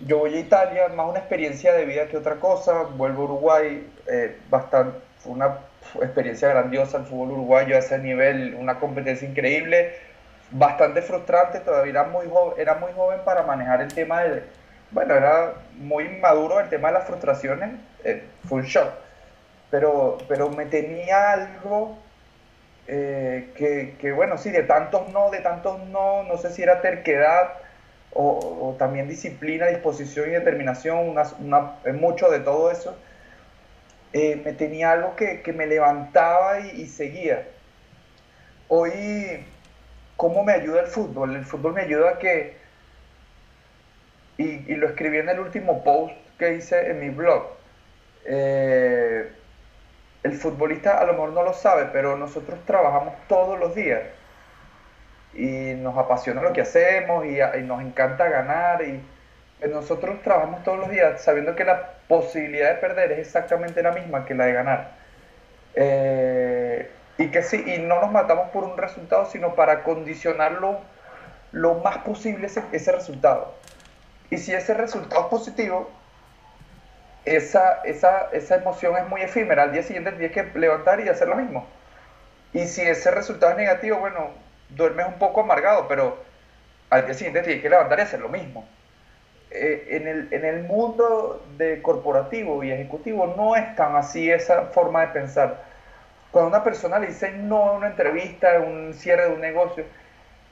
Yo 0.00 0.18
voy 0.18 0.34
a 0.34 0.40
Italia, 0.40 0.88
más 0.88 1.08
una 1.08 1.20
experiencia 1.20 1.72
de 1.72 1.84
vida 1.84 2.06
que 2.08 2.16
otra 2.16 2.36
cosa. 2.36 2.82
Vuelvo 2.82 3.22
a 3.22 3.24
Uruguay, 3.26 3.88
eh, 4.08 4.38
bastante, 4.50 4.98
una 5.24 5.58
experiencia 6.02 6.48
grandiosa 6.48 6.98
el 6.98 7.04
fútbol 7.04 7.30
uruguayo 7.30 7.76
a 7.76 7.78
ese 7.78 7.98
nivel, 7.98 8.56
una 8.56 8.80
competencia 8.80 9.28
increíble 9.28 9.94
bastante 10.50 11.02
frustrante, 11.02 11.60
todavía 11.60 11.90
era 11.90 12.04
muy, 12.04 12.26
joven, 12.26 12.54
era 12.58 12.74
muy 12.74 12.92
joven 12.92 13.20
para 13.24 13.42
manejar 13.42 13.80
el 13.80 13.92
tema 13.92 14.22
de, 14.22 14.44
bueno, 14.90 15.14
era 15.14 15.54
muy 15.74 16.08
maduro 16.08 16.60
el 16.60 16.68
tema 16.68 16.88
de 16.88 16.94
las 16.94 17.06
frustraciones, 17.06 17.70
eh, 18.04 18.22
fue 18.48 18.60
un 18.60 18.64
shock, 18.64 18.88
pero, 19.70 20.18
pero 20.28 20.48
me 20.50 20.66
tenía 20.66 21.32
algo 21.32 21.98
eh, 22.86 23.50
que, 23.56 23.96
que, 24.00 24.12
bueno, 24.12 24.38
sí, 24.38 24.50
de 24.50 24.62
tantos 24.62 25.08
no, 25.12 25.30
de 25.30 25.40
tantos 25.40 25.80
no, 25.88 26.22
no 26.22 26.38
sé 26.38 26.50
si 26.50 26.62
era 26.62 26.80
terquedad 26.80 27.54
o, 28.18 28.74
también 28.78 29.08
disciplina, 29.08 29.66
disposición 29.66 30.30
y 30.30 30.32
determinación, 30.32 31.10
una, 31.10 31.74
mucho 31.92 32.30
de 32.30 32.40
todo 32.40 32.70
eso, 32.70 32.96
eh, 34.14 34.40
me 34.42 34.52
tenía 34.54 34.92
algo 34.92 35.16
que, 35.16 35.42
que 35.42 35.52
me 35.52 35.66
levantaba 35.66 36.60
y, 36.60 36.82
y 36.82 36.86
seguía. 36.86 37.46
Hoy 38.68 39.44
¿Cómo 40.16 40.44
me 40.44 40.52
ayuda 40.52 40.80
el 40.80 40.86
fútbol? 40.86 41.36
El 41.36 41.44
fútbol 41.44 41.74
me 41.74 41.82
ayuda 41.82 42.10
a 42.10 42.18
que, 42.18 42.56
y, 44.38 44.74
lo 44.74 44.88
escribí 44.88 45.18
en 45.18 45.28
el 45.28 45.40
último 45.40 45.84
post 45.84 46.14
que 46.38 46.54
hice 46.54 46.90
en 46.90 47.00
mi 47.00 47.10
blog, 47.10 47.44
eh, 48.24 49.30
el 50.22 50.32
futbolista 50.32 50.98
a 50.98 51.04
lo 51.04 51.12
mejor 51.12 51.30
no 51.32 51.42
lo 51.42 51.52
sabe, 51.52 51.88
pero 51.92 52.16
nosotros 52.16 52.58
trabajamos 52.66 53.14
todos 53.28 53.58
los 53.58 53.74
días 53.74 54.02
y 55.34 55.74
nos 55.74 55.96
apasiona 55.96 56.42
lo 56.42 56.52
que 56.52 56.62
hacemos 56.62 57.24
y, 57.26 57.38
nos 57.62 57.82
encanta 57.82 58.28
ganar 58.28 58.82
y 58.82 59.00
nosotros 59.68 60.20
trabajamos 60.22 60.62
todos 60.64 60.78
los 60.78 60.90
días 60.90 61.22
sabiendo 61.22 61.54
que 61.54 61.64
la 61.64 61.92
posibilidad 62.08 62.74
de 62.74 62.80
perder 62.80 63.12
es 63.12 63.18
exactamente 63.20 63.82
la 63.82 63.92
misma 63.92 64.24
que 64.24 64.34
la 64.34 64.46
de 64.46 64.52
ganar. 64.52 64.90
Eh, 65.74 66.90
y 67.18 67.28
que 67.28 67.42
sí, 67.42 67.62
y 67.66 67.78
no 67.78 68.00
nos 68.00 68.12
matamos 68.12 68.50
por 68.50 68.64
un 68.64 68.76
resultado, 68.76 69.26
sino 69.26 69.54
para 69.54 69.82
condicionarlo 69.82 70.80
lo 71.52 71.74
más 71.76 71.98
posible 71.98 72.46
ese, 72.46 72.62
ese 72.72 72.92
resultado. 72.92 73.54
Y 74.30 74.38
si 74.38 74.52
ese 74.52 74.74
resultado 74.74 75.22
es 75.22 75.28
positivo, 75.28 75.90
esa, 77.24 77.80
esa, 77.84 78.28
esa 78.32 78.56
emoción 78.56 78.96
es 78.96 79.08
muy 79.08 79.22
efímera. 79.22 79.64
Al 79.64 79.72
día 79.72 79.82
siguiente 79.82 80.12
tienes 80.12 80.32
que 80.32 80.58
levantar 80.58 81.00
y 81.00 81.08
hacer 81.08 81.28
lo 81.28 81.36
mismo. 81.36 81.66
Y 82.52 82.66
si 82.66 82.82
ese 82.82 83.10
resultado 83.10 83.52
es 83.52 83.58
negativo, 83.58 83.98
bueno, 83.98 84.30
duermes 84.70 85.06
un 85.06 85.18
poco 85.18 85.40
amargado, 85.40 85.88
pero 85.88 86.18
al 86.90 87.06
día 87.06 87.14
siguiente 87.14 87.42
tienes 87.42 87.62
que 87.62 87.70
levantar 87.70 87.98
y 87.98 88.02
hacer 88.02 88.20
lo 88.20 88.28
mismo. 88.28 88.66
Eh, 89.50 89.88
en, 89.90 90.08
el, 90.08 90.28
en 90.32 90.44
el 90.44 90.64
mundo 90.64 91.44
de 91.56 91.80
corporativo 91.80 92.62
y 92.64 92.72
ejecutivo 92.72 93.32
no 93.36 93.56
es 93.56 93.74
tan 93.76 93.96
así 93.96 94.30
esa 94.30 94.66
forma 94.66 95.02
de 95.02 95.08
pensar 95.08 95.65
cuando 96.30 96.50
una 96.50 96.64
persona 96.64 96.98
le 96.98 97.08
dice 97.08 97.32
no 97.32 97.70
a 97.70 97.72
una 97.72 97.88
entrevista, 97.88 98.60
un 98.60 98.94
cierre 98.94 99.28
de 99.28 99.34
un 99.34 99.40
negocio, 99.40 99.84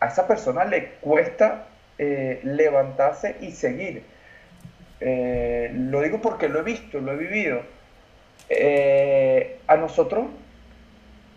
a 0.00 0.06
esa 0.06 0.26
persona 0.26 0.64
le 0.64 0.90
cuesta 1.00 1.66
eh, 1.98 2.40
levantarse 2.42 3.36
y 3.40 3.52
seguir. 3.52 4.04
Eh, 5.00 5.70
lo 5.74 6.00
digo 6.00 6.20
porque 6.20 6.48
lo 6.48 6.60
he 6.60 6.62
visto, 6.62 7.00
lo 7.00 7.12
he 7.12 7.16
vivido. 7.16 7.62
Eh, 8.48 9.58
a 9.66 9.76
nosotros, 9.76 10.26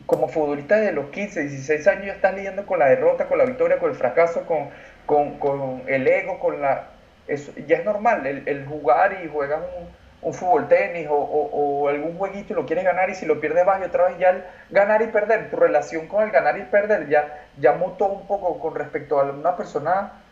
como 0.05 0.27
futbolistas 0.27 0.81
de 0.81 0.91
los 0.91 1.09
15, 1.09 1.41
16 1.41 1.87
años, 1.87 2.05
ya 2.07 2.13
están 2.13 2.35
lidiando 2.35 2.65
con 2.65 2.79
la 2.79 2.87
derrota, 2.87 3.27
con 3.27 3.37
la 3.37 3.45
victoria, 3.45 3.79
con 3.79 3.89
el 3.91 3.95
fracaso, 3.95 4.45
con, 4.45 5.37
con, 5.37 5.83
el 5.87 6.07
ego, 6.07 6.39
con 6.39 6.61
la... 6.61 6.89
Eso, 7.27 7.51
ya 7.67 7.77
es 7.77 7.85
normal 7.85 8.25
el 8.25 8.65
jugar 8.65 9.19
y 9.23 9.27
juegas 9.27 9.59
un, 9.77 9.87
un 10.21 10.33
fútbol 10.33 10.67
tenis 10.67 11.07
o, 11.09 11.87
algún 11.89 12.17
jueguito 12.17 12.53
y 12.53 12.55
lo 12.55 12.65
quieres 12.65 12.83
ganar 12.83 13.09
y 13.09 13.15
si 13.15 13.25
lo 13.25 13.39
pierdes 13.39 13.65
vas 13.65 13.81
y 13.81 13.83
otra 13.85 14.09
vez 14.09 14.17
ya 14.17 14.29
el 14.31 14.43
ganar 14.69 15.01
y 15.01 15.07
perder, 15.07 15.49
tu 15.49 15.55
relación 15.57 16.07
con 16.07 16.23
el 16.23 16.31
ganar 16.31 16.57
y 16.57 16.63
perder 16.63 17.07
ya, 17.07 17.45
ya 17.57 17.73
mutó 17.73 18.07
un 18.07 18.27
poco 18.27 18.59
con 18.59 18.75
respecto 18.75 19.19
a 19.19 19.23
una 19.23 19.55
persona 19.55 20.23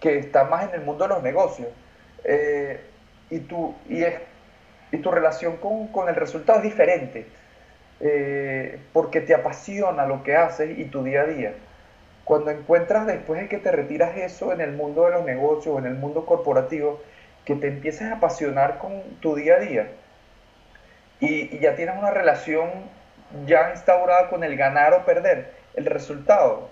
que 0.00 0.18
está 0.18 0.44
más 0.44 0.68
en 0.68 0.74
el 0.74 0.80
mundo 0.82 1.04
de 1.04 1.08
los 1.08 1.22
negocios. 1.22 1.68
Eh, 2.24 2.80
y, 3.30 3.40
tu, 3.40 3.74
y, 3.88 4.02
es, 4.02 4.14
y 4.92 4.98
tu 4.98 5.10
relación 5.10 5.58
con, 5.58 6.08
el 6.08 6.14
resultado 6.14 6.58
es 6.58 6.64
diferente, 6.64 7.26
eh, 8.00 8.80
porque 8.92 9.20
te 9.20 9.34
apasiona 9.34 10.06
lo 10.06 10.22
que 10.22 10.36
haces 10.36 10.78
y 10.78 10.86
tu 10.86 11.02
día 11.04 11.22
a 11.22 11.26
día. 11.26 11.52
Cuando 12.24 12.50
encuentras 12.50 13.06
después 13.06 13.40
de 13.40 13.48
que 13.48 13.58
te 13.58 13.70
retiras 13.70 14.16
eso 14.16 14.52
en 14.52 14.60
el 14.60 14.72
mundo 14.72 15.04
de 15.04 15.12
los 15.12 15.24
negocios 15.24 15.76
o 15.76 15.78
en 15.78 15.86
el 15.86 15.94
mundo 15.94 16.26
corporativo, 16.26 17.00
que 17.46 17.54
te 17.54 17.68
empieces 17.68 18.02
a 18.02 18.16
apasionar 18.16 18.78
con 18.78 19.02
tu 19.20 19.34
día 19.36 19.54
a 19.54 19.60
día 19.60 19.88
y, 21.20 21.58
ya 21.58 21.74
tienes 21.74 21.96
una 21.96 22.10
relación 22.10 22.68
ya 23.46 23.70
instaurada 23.72 24.28
con 24.28 24.44
el 24.44 24.56
ganar 24.56 24.92
o 24.92 25.04
perder, 25.04 25.52
el 25.74 25.86
resultado 25.86 26.68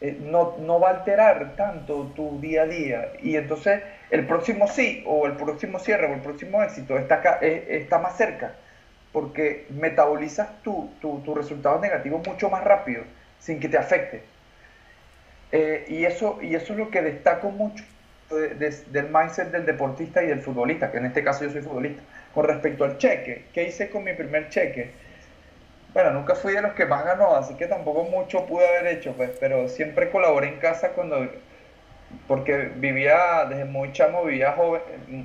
eh, 0.00 0.18
no, 0.20 0.56
no, 0.58 0.80
va 0.80 0.88
a 0.88 0.92
alterar 0.94 1.54
tanto 1.56 2.12
tu 2.16 2.40
día 2.40 2.62
a 2.62 2.66
día. 2.66 3.12
Y 3.22 3.36
entonces 3.36 3.82
el 4.10 4.26
próximo 4.26 4.66
sí, 4.66 5.04
o 5.06 5.26
el 5.26 5.34
próximo 5.34 5.78
cierre, 5.78 6.06
o 6.06 6.14
el 6.14 6.20
próximo 6.20 6.62
éxito 6.62 6.98
está, 6.98 7.16
acá, 7.16 7.38
eh, 7.40 7.66
está 7.70 7.98
más 7.98 8.16
cerca, 8.16 8.54
porque 9.12 9.66
metabolizas 9.70 10.48
tu, 10.62 10.90
tu 11.00 11.34
resultados 11.34 11.80
negativos 11.80 12.26
mucho 12.26 12.50
más 12.50 12.64
rápido, 12.64 13.04
sin 13.38 13.60
que 13.60 13.68
te 13.68 13.78
afecte. 13.78 14.34
Eh, 15.56 15.84
y, 15.88 16.04
eso, 16.04 16.40
y 16.42 16.56
eso 16.56 16.72
es 16.72 16.78
lo 16.80 16.90
que 16.90 17.00
destaco 17.00 17.48
mucho 17.50 17.84
del 18.30 19.08
mindset 19.10 19.50
del 19.50 19.66
deportista 19.66 20.22
y 20.22 20.28
del 20.28 20.40
futbolista, 20.40 20.90
que 20.90 20.98
en 20.98 21.06
este 21.06 21.22
caso 21.22 21.44
yo 21.44 21.50
soy 21.50 21.62
futbolista. 21.62 22.02
Con 22.34 22.46
respecto 22.46 22.84
al 22.84 22.98
cheque, 22.98 23.44
¿qué 23.52 23.64
hice 23.64 23.90
con 23.90 24.04
mi 24.04 24.12
primer 24.12 24.48
cheque? 24.48 24.90
Bueno, 25.94 26.10
nunca 26.10 26.34
fui 26.34 26.52
de 26.52 26.60
los 26.60 26.72
que 26.72 26.86
más 26.86 27.04
ganó, 27.04 27.36
así 27.36 27.54
que 27.54 27.66
tampoco 27.66 28.02
mucho 28.02 28.46
pude 28.46 28.66
haber 28.66 28.96
hecho, 28.96 29.12
pues, 29.12 29.30
pero 29.38 29.68
siempre 29.68 30.10
colaboré 30.10 30.48
en 30.48 30.56
casa 30.56 30.88
cuando, 30.88 31.24
porque 32.26 32.72
vivía, 32.74 33.44
desde 33.48 33.64
muy 33.64 33.92
chamo, 33.92 34.24
vivía 34.24 34.52
joven, 34.52 34.82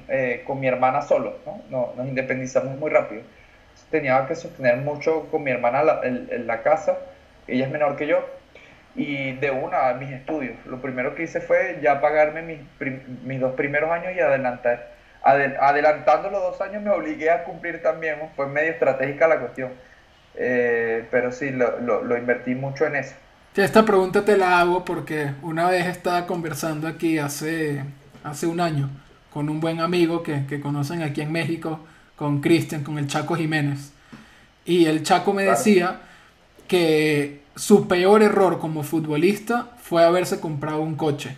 eh, 0.09 0.43
con 0.45 0.59
mi 0.59 0.67
hermana 0.67 1.01
solo, 1.01 1.37
¿no? 1.71 1.93
Nos 1.97 2.07
independizamos 2.07 2.77
muy 2.77 2.91
rápido. 2.91 3.23
Tenía 3.89 4.27
que 4.27 4.35
sostener 4.35 4.77
mucho 4.77 5.27
con 5.31 5.41
mi 5.41 5.49
hermana 5.49 6.01
en, 6.03 6.45
la 6.45 6.61
casa, 6.61 6.99
ella 7.47 7.65
es 7.65 7.71
menor 7.71 7.95
que 7.95 8.05
yo, 8.05 8.23
y 8.99 9.31
de 9.37 9.49
una 9.49 9.89
a 9.89 9.93
mis 9.93 10.11
estudios. 10.11 10.57
Lo 10.65 10.81
primero 10.81 11.15
que 11.15 11.23
hice 11.23 11.39
fue 11.39 11.79
ya 11.81 12.01
pagarme 12.01 12.41
mis, 12.41 12.59
mis 13.23 13.39
dos 13.39 13.53
primeros 13.53 13.89
años 13.89 14.11
y 14.13 14.19
adelantar. 14.19 14.91
adelantando 15.23 16.29
los 16.29 16.41
dos 16.41 16.61
años 16.61 16.83
me 16.83 16.91
obligué 16.91 17.31
a 17.31 17.45
cumplir 17.45 17.81
también, 17.81 18.17
fue 18.35 18.47
medio 18.47 18.71
estratégica 18.71 19.27
la 19.27 19.39
cuestión 19.39 19.71
eh, 20.35 21.05
pero 21.11 21.31
sí, 21.31 21.49
lo, 21.49 22.03
lo, 22.03 22.17
invertí 22.17 22.55
mucho 22.55 22.85
en 22.85 22.97
eso. 22.97 23.13
esta 23.55 23.83
pregunta 23.83 24.23
te 24.23 24.37
la 24.37 24.59
hago 24.59 24.85
porque 24.85 25.31
una 25.41 25.69
vez 25.69 25.85
estaba 25.87 26.25
conversando 26.25 26.87
aquí 26.87 27.17
hace, 27.17 27.83
hace 28.23 28.47
un 28.47 28.61
año 28.61 28.89
con 29.33 29.49
un 29.49 29.59
buen 29.59 29.81
amigo 29.81 30.23
que, 30.23 30.45
que 30.47 30.59
conocen 30.59 31.03
aquí 31.03 31.21
en 31.21 31.31
México, 31.31 31.79
con 32.15 32.41
Cristian, 32.41 32.83
con 32.83 32.97
el 32.97 33.07
Chaco 33.07 33.35
Jiménez. 33.35 33.91
Y 34.65 34.85
el 34.85 35.03
Chaco 35.03 35.33
me 35.33 35.43
decía 35.43 35.99
que 36.67 37.41
su 37.59 37.89
peor 37.89 38.23
error 38.23 38.57
como 38.57 38.83
futbolista 38.83 39.67
fue 39.83 40.05
haberse 40.05 40.39
comprado 40.39 40.79
un 40.79 40.95
coche. 40.95 41.35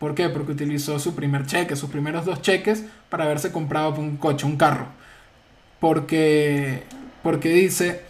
¿Por 0.00 0.16
qué? 0.16 0.28
Porque 0.28 0.50
utilizó 0.50 0.98
su 0.98 1.14
primer 1.14 1.46
cheque, 1.46 1.76
sus 1.76 1.88
primeros 1.88 2.24
dos 2.24 2.42
cheques 2.42 2.84
para 3.08 3.24
haberse 3.24 3.52
comprado 3.52 3.94
un 4.00 4.16
coche, 4.16 4.44
un 4.44 4.56
carro. 4.56 4.88
Porque, 5.78 6.82
porque 7.22 7.50
dice, 7.50 8.02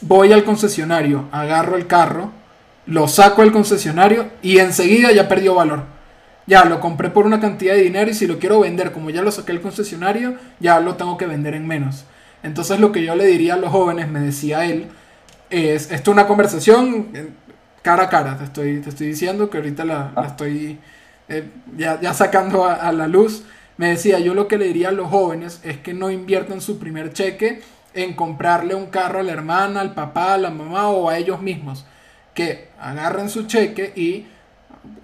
voy 0.00 0.32
al 0.32 0.44
concesionario, 0.44 1.24
agarro 1.32 1.76
el 1.76 1.88
carro, 1.88 2.30
lo 2.86 3.08
saco 3.08 3.42
del 3.42 3.50
concesionario 3.50 4.30
y 4.40 4.58
enseguida 4.58 5.10
ya 5.10 5.26
perdió 5.26 5.56
valor. 5.56 5.86
Ya 6.46 6.64
lo 6.66 6.78
compré 6.78 7.10
por 7.10 7.26
una 7.26 7.40
cantidad 7.40 7.74
de 7.74 7.82
dinero 7.82 8.12
y 8.12 8.14
si 8.14 8.28
lo 8.28 8.38
quiero 8.38 8.60
vender 8.60 8.92
como 8.92 9.10
ya 9.10 9.22
lo 9.22 9.32
saqué 9.32 9.52
del 9.52 9.60
concesionario, 9.60 10.36
ya 10.60 10.78
lo 10.78 10.94
tengo 10.94 11.16
que 11.16 11.26
vender 11.26 11.54
en 11.54 11.66
menos. 11.66 12.04
Entonces 12.44 12.78
lo 12.78 12.92
que 12.92 13.02
yo 13.02 13.16
le 13.16 13.26
diría 13.26 13.54
a 13.54 13.58
los 13.58 13.72
jóvenes, 13.72 14.08
me 14.08 14.20
decía 14.20 14.64
él, 14.66 14.86
es, 15.50 15.90
esto 15.90 16.10
es 16.10 16.14
una 16.14 16.26
conversación 16.26 17.08
cara 17.82 18.04
a 18.04 18.08
cara, 18.08 18.36
te 18.36 18.44
estoy, 18.44 18.80
te 18.80 18.90
estoy 18.90 19.06
diciendo 19.06 19.48
que 19.48 19.58
ahorita 19.58 19.84
la, 19.84 20.12
estoy 20.26 20.78
eh, 21.28 21.44
ya, 21.76 22.12
sacando 22.12 22.64
a, 22.64 22.74
a 22.74 22.92
la 22.92 23.06
luz. 23.06 23.44
Me 23.76 23.90
decía, 23.90 24.18
yo 24.18 24.34
lo 24.34 24.48
que 24.48 24.58
le 24.58 24.66
diría 24.66 24.88
a 24.88 24.92
los 24.92 25.08
jóvenes 25.08 25.60
es 25.62 25.78
que 25.78 25.94
no 25.94 26.10
inviertan 26.10 26.60
su 26.60 26.78
primer 26.78 27.12
cheque 27.12 27.62
en 27.94 28.14
comprarle 28.14 28.74
un 28.74 28.86
carro 28.86 29.20
a 29.20 29.22
la 29.22 29.32
hermana, 29.32 29.80
al 29.80 29.94
papá, 29.94 30.34
a 30.34 30.38
la 30.38 30.50
mamá 30.50 30.88
o 30.88 31.08
a 31.08 31.16
ellos 31.16 31.40
mismos. 31.40 31.86
Que 32.34 32.68
agarren 32.78 33.30
su 33.30 33.46
cheque 33.46 33.92
y 33.94 34.26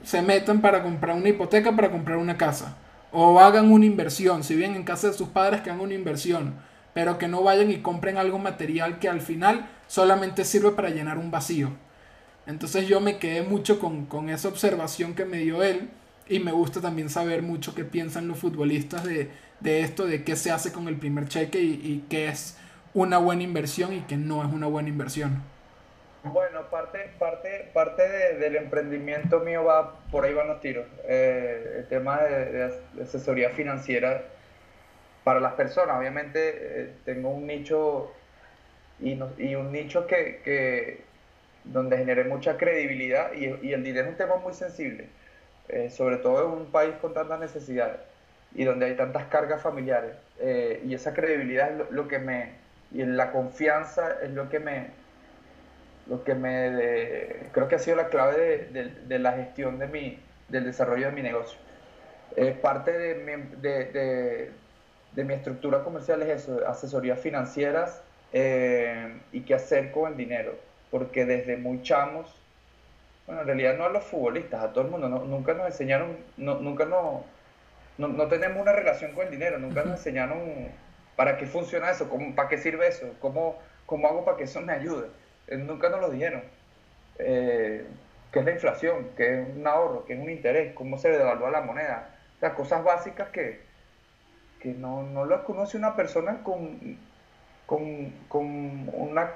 se 0.03 0.23
metan 0.23 0.61
para 0.61 0.83
comprar 0.83 1.17
una 1.17 1.29
hipoteca, 1.29 1.75
para 1.75 1.91
comprar 1.91 2.19
una 2.19 2.37
casa. 2.37 2.77
O 3.13 3.39
hagan 3.41 3.71
una 3.71 3.87
inversión, 3.87 4.43
si 4.43 4.57
bien 4.57 4.75
en 4.75 4.83
casa 4.83 5.09
de 5.09 5.15
sus 5.15 5.29
padres 5.29 5.61
que 5.61 5.71
hagan 5.71 5.83
una 5.83 5.95
inversión, 5.95 6.55
pero 6.95 7.19
que 7.19 7.29
no 7.29 7.43
vayan 7.43 7.71
y 7.71 7.79
compren 7.79 8.17
algo 8.17 8.39
material 8.39 8.99
que 8.99 9.09
al 9.09 9.21
final 9.21 9.69
solamente 9.89 10.45
sirve 10.45 10.71
para 10.71 10.91
llenar 10.91 11.19
un 11.19 11.31
vacío. 11.31 11.71
Entonces 12.47 12.87
yo 12.87 13.01
me 13.01 13.19
quedé 13.19 13.43
mucho 13.43 13.79
con, 13.81 14.29
esa 14.29 14.49
observación 14.49 15.15
que 15.15 15.25
me 15.25 15.39
dio 15.39 15.63
él 15.63 15.91
y 16.29 16.39
me 16.41 16.53
gusta 16.53 16.81
también 16.81 17.11
saber 17.11 17.43
mucho 17.43 17.75
qué 17.75 17.85
piensan 17.85 18.29
los 18.29 18.39
futbolistas 18.39 19.05
de, 19.05 19.31
esto, 19.63 20.07
de 20.07 20.25
qué 20.25 20.37
se 20.37 20.51
hace 20.51 20.73
con 20.73 20.89
el 20.89 20.97
primer 20.97 21.29
cheque 21.29 21.61
y, 21.61 22.05
qué 22.09 22.29
es 22.29 22.57
una 22.93 23.19
buena 23.19 23.43
inversión 23.43 23.93
y 23.93 24.01
que 24.03 24.17
no 24.17 24.45
es 24.45 24.53
una 24.53 24.67
buena 24.67 24.89
inversión? 24.89 25.43
Bueno, 26.23 26.71
parte, 26.71 27.11
parte, 27.19 27.71
parte 27.75 28.03
del 28.39 28.57
emprendimiento 28.57 29.41
mío 29.41 29.65
va, 29.65 29.97
por 30.11 30.25
ahí 30.25 30.33
van 30.33 30.49
los 30.49 30.61
tiros. 30.61 30.87
Eh, 31.07 31.79
el 31.79 31.89
tema 31.89 32.23
de, 32.23 32.73
asesoría 33.03 33.51
financiera 33.51 34.23
para 35.25 35.41
las 35.41 35.55
personas. 35.55 35.99
Obviamente 35.99 36.83
eh, 36.83 36.91
tengo 37.05 37.31
un 37.31 37.47
nicho 37.47 38.13
y, 39.01 39.15
un 39.55 39.73
nicho 39.73 40.07
que, 40.07 41.03
donde 41.65 41.97
generé 41.97 42.25
mucha 42.25 42.57
credibilidad 42.57 43.33
y, 43.33 43.73
el 43.73 43.83
dinero 43.83 44.07
es 44.07 44.13
un 44.13 44.17
tema 44.17 44.37
muy 44.37 44.55
sensible, 44.55 45.09
eh, 45.69 45.91
sobre 45.91 46.19
todo 46.19 46.47
en 46.47 46.61
un 46.61 46.67
país 46.67 46.95
con 47.01 47.15
tantas 47.15 47.41
necesidades 47.41 47.99
y 48.55 48.65
donde 48.65 48.87
hay 48.87 48.97
tantas 48.97 49.25
cargas 49.25 49.63
familiares. 49.63 50.13
y 50.85 50.95
esa 50.95 51.13
credibilidad 51.13 51.71
es 51.73 51.91
lo 51.91 52.07
que 52.07 52.19
me, 52.19 52.53
y 52.93 53.05
la 53.05 53.33
confianza 53.33 54.19
es 54.23 54.31
lo 54.31 54.49
que 54.49 54.61
me, 54.61 54.89
lo 56.07 56.23
que 56.23 56.35
me 56.35 57.49
creo 57.53 57.69
que 57.69 57.77
ha 57.77 57.79
sido 57.79 57.97
la 57.97 58.09
clave 58.09 58.69
de, 58.73 59.19
la 59.19 59.33
gestión 59.33 59.79
de 59.79 59.89
mi, 59.89 60.19
del 60.49 60.65
desarrollo 60.65 61.07
de 61.07 61.13
mi 61.13 61.23
negocio. 61.23 61.59
Eh, 62.37 62.53
parte 62.61 62.93
de, 62.93 64.51
de, 65.15 65.25
mi 65.25 65.35
estructura 65.35 65.83
comercial 65.83 66.23
es 66.23 66.43
eso, 66.43 66.61
asesorías 66.67 67.19
financieras 67.19 68.03
eh, 68.33 69.15
y 69.33 69.41
qué 69.43 69.55
hacer 69.55 69.91
con 69.93 70.13
el 70.13 70.17
dinero, 70.17 70.55
porque 70.91 71.25
desde 71.25 71.57
muy 71.57 71.83
chamos, 71.83 72.35
bueno, 73.27 73.43
en 73.43 73.47
realidad 73.47 73.77
no 73.77 73.85
a 73.85 73.89
los 73.89 74.05
futbolistas, 74.05 74.63
a 74.63 74.73
todo 74.73 74.85
el 74.85 74.91
mundo, 74.91 75.09
nunca 75.09 75.55
nos 75.55 75.67
enseñaron, 75.67 76.17
no, 76.37 76.57
nunca 76.57 76.85
no, 76.85 77.25
no, 77.99 78.29
tenemos 78.29 78.61
una 78.61 78.73
relación 78.73 79.13
con 79.13 79.27
el 79.27 79.31
dinero, 79.31 79.59
nunca 79.59 79.83
nos 79.83 79.99
enseñaron 79.99 80.39
¿Para 81.17 81.37
qué 81.37 81.47
funciona 81.47 81.91
eso? 81.91 82.09
¿Cómo, 82.09 82.35
¿Para 82.35 82.49
qué 82.49 82.59
sirve 82.59 82.89
eso? 82.89 83.15
¿Cómo, 83.21 83.59
¿Cómo 83.87 84.09
hago 84.09 84.25
para 84.25 84.37
que 84.37 84.45
eso 84.45 84.61
me 84.61 84.73
ayude? 84.73 85.09
Eh, 85.47 85.57
nunca 85.57 85.89
nos 85.89 86.01
lo 86.01 86.11
dijeron. 86.11 86.43
Eh, 87.19 87.87
¿Qué 88.33 88.41
es 88.41 88.45
la 88.45 88.51
inflación? 88.51 89.11
¿Qué 89.17 89.43
es 89.43 89.49
un 89.57 89.67
ahorro? 89.67 90.05
¿Qué 90.05 90.15
es 90.15 90.21
un 90.21 90.31
interés? 90.31 90.75
¿Cómo 90.75 90.99
se 90.99 91.11
devalúa 91.11 91.51
la 91.51 91.61
moneda? 91.61 92.11
O 92.37 92.41
sea, 92.41 92.55
cosas 92.55 92.83
básicas 92.83 93.29
que, 93.29 93.61
que 94.65 94.75
no, 94.75 95.05
no 95.05 95.25
las 95.25 95.43
conoce 95.43 95.77
una 95.77 95.95
persona 95.95 96.43
con, 96.43 96.99
con, 97.67 98.11
con 98.27 98.91
una, 98.93 99.31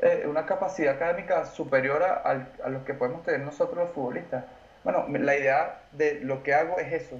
eh, 0.00 0.26
una 0.28 0.44
capacidad 0.44 0.96
académica 0.96 1.46
superior 1.46 2.02
a, 2.02 2.48
a, 2.62 2.68
lo 2.68 2.84
que 2.84 2.92
podemos 2.92 3.22
tener 3.22 3.40
nosotros 3.40 3.78
los 3.78 3.94
futbolistas. 3.94 4.44
Bueno, 4.84 5.06
la 5.08 5.36
idea 5.36 5.80
de 5.92 6.20
lo 6.20 6.42
que 6.42 6.52
hago 6.52 6.78
es 6.78 6.92
eso. 6.92 7.18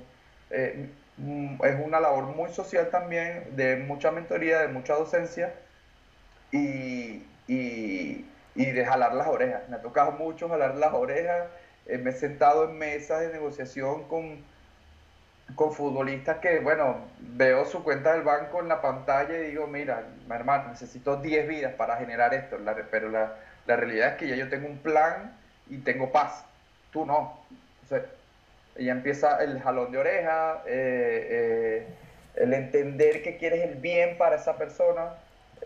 Eh, 0.51 0.91
Mm, 1.19 1.63
es 1.65 1.77
una 1.85 2.01
labor 2.01 2.25
muy 2.35 2.51
social 2.53 2.89
también, 2.91 3.55
de 3.57 3.77
mucha 3.77 4.11
mentoría, 4.11 4.61
de 4.61 4.69
mucha 4.69 4.95
docencia 4.95 5.55
y, 6.51 7.23
y, 7.47 8.25
de 8.55 8.85
jalar 8.85 9.15
las 9.15 9.29
orejas. 9.29 9.69
Me 9.69 9.77
ha 9.77 9.83
tocado 9.83 10.13
mucho 10.13 10.49
jalar 10.49 10.77
las 10.77 10.93
orejas, 10.95 11.49
eh, 11.87 11.99
me 11.99 12.11
he 12.11 12.15
sentado 12.15 12.69
en 12.69 12.79
mesas 12.79 13.21
de 13.21 13.33
negociación 13.33 14.05
con, 14.09 14.45
con 15.55 15.73
futbolistas 15.73 16.39
que, 16.39 16.61
bueno, 16.61 16.97
veo 17.19 17.65
su 17.65 17.85
cuenta 17.85 18.13
del 18.13 18.23
banco 18.23 18.61
en 18.61 18.69
la 18.69 18.81
pantalla 18.81 19.39
y 19.39 19.51
digo, 19.51 19.67
mira, 19.67 20.03
hermano, 20.31 20.69
necesito 20.71 21.17
10 21.17 21.49
vidas 21.49 21.75
para 21.75 21.97
generar 21.97 22.33
esto, 22.33 22.57
pero 22.91 23.11
la, 23.11 23.35
la 23.67 23.77
realidad 23.77 24.13
es 24.13 24.15
que 24.17 24.29
ya 24.29 24.37
yo 24.37 24.49
tengo 24.49 24.69
un 24.69 24.79
plan 24.79 25.37
y 25.69 25.79
tengo 25.79 26.11
paz, 26.11 26.45
tú 26.93 27.05
no. 27.05 27.39
O 27.91 27.97
ya 28.79 28.93
empieza 28.93 29.43
el 29.43 29.61
jalón 29.61 29.93
de 29.93 29.99
oreja, 29.99 30.63
eh, 30.67 31.27
eh, 31.31 31.87
el 32.37 32.55
entender 32.55 33.23
que 33.23 33.37
quieres 33.37 33.63
el 33.63 33.75
bien 33.77 34.17
para 34.17 34.37
esa 34.37 34.57
persona 34.57 35.15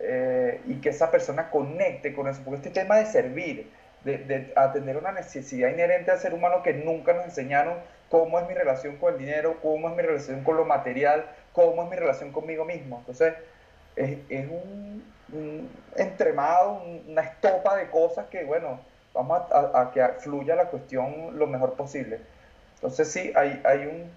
eh, 0.01 0.61
y 0.67 0.81
que 0.81 0.89
esa 0.89 1.11
persona 1.11 1.51
conecte 1.51 2.13
con 2.13 2.29
eso, 2.29 2.43
porque 2.45 2.57
este 2.57 2.71
tema 2.71 2.97
de 2.97 3.07
servir, 3.07 3.71
de, 4.05 4.53
atender 4.57 4.97
una 4.97 5.13
necesidad 5.13 5.69
inherente 5.69 6.11
al 6.11 6.19
ser 6.19 6.35
humano 6.35 6.63
que 6.63 6.75
nunca 6.75 7.13
nos 7.13 7.25
enseñaron 7.25 7.75
cómo 8.11 8.39
es 8.39 8.49
mi 8.49 8.55
relación 8.55 8.97
con 8.97 9.15
el 9.15 9.19
dinero, 9.19 9.57
cómo 9.63 9.89
es 9.91 9.97
mi 9.97 10.03
relación 10.03 10.45
con 10.45 10.57
lo 10.57 10.65
material, 10.65 11.27
cómo 11.53 11.85
es 11.85 11.91
mi 11.91 11.97
relación 11.97 12.33
conmigo 12.33 12.65
mismo. 12.65 12.99
Entonces, 12.99 13.35
es, 13.97 14.49
un, 14.49 15.03
entremado, 15.97 16.83
una 17.09 17.23
estopa 17.23 17.77
de 17.77 17.89
cosas 17.89 18.27
que, 18.27 18.45
bueno, 18.45 18.81
vamos 19.13 19.43
a 19.51 19.91
que 19.93 20.07
fluya 20.21 20.55
la 20.55 20.67
cuestión 20.67 21.39
lo 21.39 21.47
mejor 21.47 21.75
posible. 21.75 22.21
Entonces 22.77 23.11
sí, 23.11 23.33
hay, 23.35 23.87
un, 23.87 24.11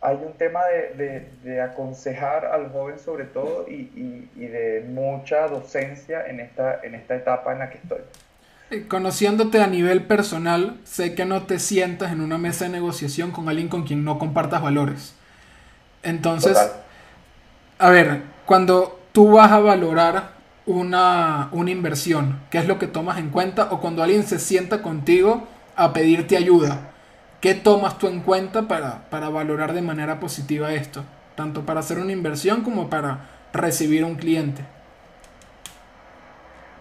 hay 0.00 0.16
un 0.16 0.32
tema 0.34 0.64
de, 0.66 1.60
aconsejar 1.60 2.44
al 2.44 2.70
joven 2.72 2.98
sobre 2.98 3.24
todo 3.24 3.66
y, 3.68 4.28
de 4.34 4.84
mucha 4.88 5.46
docencia 5.46 6.26
en 6.26 6.40
esta, 6.40 6.80
en 6.82 6.94
esta 6.94 7.14
etapa 7.14 7.52
en 7.52 7.60
la 7.60 7.70
que 7.70 7.78
estoy. 7.78 8.00
Conociéndote 8.88 9.60
a 9.60 9.66
nivel 9.66 10.04
personal, 10.04 10.78
sé 10.84 11.14
que 11.14 11.24
no 11.24 11.42
te 11.42 11.58
sientas 11.58 12.12
en 12.12 12.20
una 12.20 12.38
mesa 12.38 12.66
de 12.66 12.70
negociación 12.70 13.32
con 13.32 13.48
alguien 13.48 13.68
con 13.68 13.82
quien 13.82 14.04
no 14.04 14.18
compartas 14.18 14.62
valores. 14.62 15.14
Entonces, 16.02 16.56
a 17.78 17.90
ver, 17.90 18.22
cuando 18.46 19.00
tú 19.12 19.32
vas 19.32 19.50
a 19.50 19.58
valorar 19.58 20.32
una, 20.66 21.48
una 21.52 21.70
inversión, 21.70 22.38
¿qué 22.50 22.58
es 22.58 22.68
lo 22.68 22.78
que 22.78 22.86
tomas 22.86 23.18
en 23.18 23.30
cuenta? 23.30 23.68
O 23.72 23.80
cuando 23.80 24.02
alguien 24.02 24.22
se 24.22 24.38
sienta 24.38 24.82
contigo 24.82 25.48
a 25.74 25.92
pedirte 25.92 26.36
ayuda, 26.36 26.92
¿qué 27.40 27.54
tomas 27.54 27.98
tú 27.98 28.06
en 28.06 28.20
cuenta 28.20 28.68
para, 28.68 29.10
para 29.10 29.28
valorar 29.30 29.72
de 29.72 29.82
manera 29.82 30.20
positiva 30.20 30.72
esto? 30.72 31.02
Tanto 31.34 31.66
para 31.66 31.80
hacer 31.80 31.98
una 31.98 32.12
inversión 32.12 32.62
como 32.62 32.88
para 32.88 33.30
recibir 33.52 34.04
un 34.04 34.14
cliente. 34.14 34.64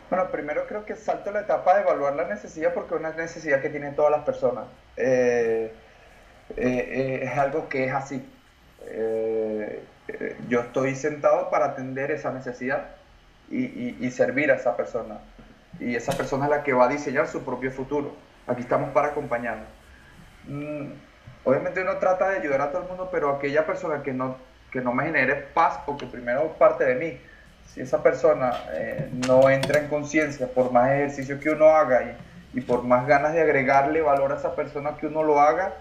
Bueno, 0.10 0.32
primero 0.32 0.66
creo 0.66 0.86
que 0.86 0.96
salto 0.96 1.32
la 1.32 1.42
etapa 1.42 1.76
de 1.76 1.82
evaluar 1.82 2.16
la 2.16 2.28
necesidad 2.28 2.74
porque 2.74 2.96
es 2.96 3.00
una 3.00 3.12
necesidad 3.12 3.62
que 3.62 3.70
tienen 3.70 3.96
todas 3.96 4.12
las 4.12 4.24
personas. 4.24 4.66
Eh, 4.98 5.72
eh, 6.58 6.58
eh, 6.58 7.20
es 7.24 7.38
algo 7.38 7.70
que 7.70 7.86
es 7.86 7.94
así. 7.94 8.28
yo 10.48 10.62
estoy 10.62 10.96
sentado 10.96 11.52
para 11.52 11.66
atender 11.66 12.10
esa 12.10 12.32
necesidad 12.32 12.88
y, 13.52 14.10
servir 14.12 14.52
a 14.52 14.56
esa 14.56 14.76
persona. 14.76 15.20
Y 15.80 15.96
esa 15.96 16.14
persona 16.14 16.46
es 16.46 16.52
la 16.52 16.64
que 16.64 16.74
va 16.74 16.86
a 16.86 16.90
diseñar 16.90 17.28
su 17.28 17.44
propio 17.44 17.72
futuro. 17.72 18.16
Aquí 18.48 18.62
estamos 18.62 18.90
para 18.92 19.10
acompañarnos. 19.10 19.68
Mm, 20.48 20.92
obviamente 21.44 21.82
uno 21.84 21.98
trata 21.98 22.30
de 22.30 22.38
ayudar 22.38 22.62
a 22.62 22.72
todo 22.72 22.82
el 22.82 22.88
mundo, 22.88 23.10
pero 23.12 23.30
aquella 23.30 23.66
persona 23.68 24.02
que 24.02 24.12
no, 24.12 24.38
que 24.72 24.82
no 24.82 24.92
me 24.92 25.06
genere 25.06 25.36
paz, 25.36 25.80
porque 25.86 26.08
primero 26.08 26.54
parte 26.54 26.84
de 26.86 26.96
mí, 26.96 27.22
si 27.74 27.82
esa 27.82 28.02
persona 28.02 28.52
eh, 28.72 29.10
no 29.28 29.50
entra 29.50 29.80
en 29.80 29.88
conciencia 29.88 30.48
por 30.48 30.72
más 30.72 30.92
ejercicio 30.92 31.40
que 31.40 31.50
uno 31.50 31.70
haga 31.70 32.04
y, 32.04 32.60
y, 32.60 32.62
por 32.62 32.84
más 32.84 33.06
ganas 33.08 33.34
de 33.34 33.42
agregarle 33.42 34.02
valor 34.02 34.32
a 34.32 34.38
esa 34.38 34.56
persona 34.56 34.98
que 34.98 35.08
uno 35.08 35.24
lo 35.24 35.40
haga, 35.40 35.74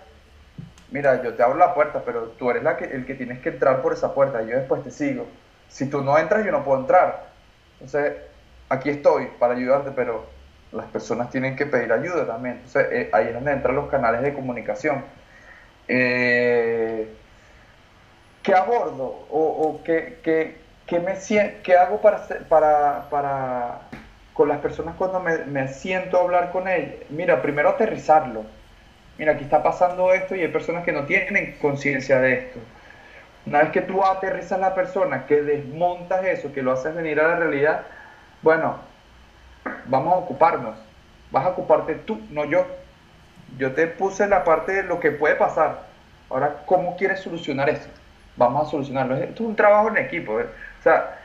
mira, 0.91 1.23
yo 1.23 1.35
te 1.35 1.43
abro 1.43 1.59
la 1.59 1.75
puerta, 1.75 2.03
pero 2.05 2.29
tú 2.39 2.51
eres 2.51 2.63
la 2.63 2.77
que, 2.77 2.85
el 2.85 3.07
que 3.07 3.15
tienes 3.15 3.39
que 3.41 3.51
entrar 3.51 3.83
por 3.83 3.93
esa 3.93 4.15
puerta, 4.15 4.43
yo 4.43 4.57
después 4.57 4.83
te 4.83 4.91
sigo. 4.91 5.27
Si 5.69 5.89
tú 5.89 6.03
no 6.03 6.19
entras, 6.19 6.45
yo 6.45 6.53
no 6.53 6.65
puedo 6.65 6.81
entrar. 6.81 7.29
Entonces, 7.75 8.17
aquí 8.69 8.91
estoy 8.91 9.29
para 9.39 9.55
ayudarte, 9.55 9.91
pero 9.93 10.27
las 10.73 10.87
personas 10.87 11.31
tienen 11.31 11.57
que 11.57 11.67
pedir 11.67 11.93
ayuda 11.93 12.27
también. 12.27 12.57
Entonces, 12.57 12.87
eh, 12.91 13.11
ahí 13.13 13.29
es 13.29 13.35
donde 13.35 13.53
entran 13.53 13.77
los 13.77 13.89
canales 13.89 14.23
de 14.23 14.35
comunicación. 14.35 15.05
Eh, 15.89 17.09
¿Qué 18.43 18.55
abordo? 18.55 19.27
¿O, 19.31 19.41
o 19.41 19.83
qué, 19.85 20.21
qué, 20.23 20.68
¿qué, 20.89 20.99
me, 20.99 21.15
qué 21.63 21.77
hago 21.77 22.01
para, 22.01 22.27
para, 22.49 23.09
para, 23.11 23.81
con 24.33 24.49
las 24.49 24.59
personas 24.59 24.97
cuando 24.97 25.21
me, 25.21 25.69
siento 25.69 26.19
a 26.19 26.23
hablar 26.23 26.51
con 26.51 26.67
ellas? 26.67 26.95
Mira, 27.11 27.41
primero 27.43 27.69
aterrizarlo. 27.69 28.45
Mira, 29.19 29.33
aquí 29.33 29.45
está 29.45 29.63
pasando 29.63 30.13
esto 30.13 30.35
y 30.35 30.41
hay 30.41 30.49
personas 30.49 30.85
que 30.85 30.93
no 30.93 31.05
tienen 31.05 31.57
conciencia 31.61 32.21
de 32.21 32.33
esto. 32.35 32.59
Una 33.47 33.61
vez 33.61 33.71
que 33.71 33.83
tú 33.83 34.05
aterrizas 34.05 34.53
a 34.53 34.59
la 34.59 34.75
persona, 34.75 35.27
que 35.27 35.43
desmontas 35.43 36.25
eso, 36.25 36.53
que 36.53 36.63
lo 36.63 36.73
haces 36.73 36.95
venir 36.95 37.21
a 37.21 37.29
la 37.29 37.37
realidad, 37.37 37.83
bueno, 38.43 38.79
vamos 39.87 40.15
a 40.15 40.17
ocuparnos. 40.17 40.77
Vas 41.31 41.45
a 41.45 41.51
ocuparte 41.51 41.95
tú, 41.95 42.21
no 42.31 42.45
yo. 42.45 42.67
Yo 43.59 43.73
te 43.73 43.87
puse 43.87 44.27
la 44.27 44.45
parte 44.45 44.73
de 44.73 44.83
lo 44.83 45.01
que 45.01 45.11
puede 45.11 45.35
pasar. 45.35 45.83
Ahora, 46.31 46.63
¿cómo 46.67 46.97
quieres 46.97 47.21
solucionar 47.21 47.69
esto? 47.69 47.89
Vamos 48.37 48.69
a 48.69 48.71
solucionarlo. 48.71 49.17
Esto 49.17 49.43
es 49.43 49.49
un 49.49 49.57
trabajo 49.57 49.89
en 49.89 49.97
equipo. 49.99 50.41
¿eh? 50.41 50.47
Sea, 50.89 51.19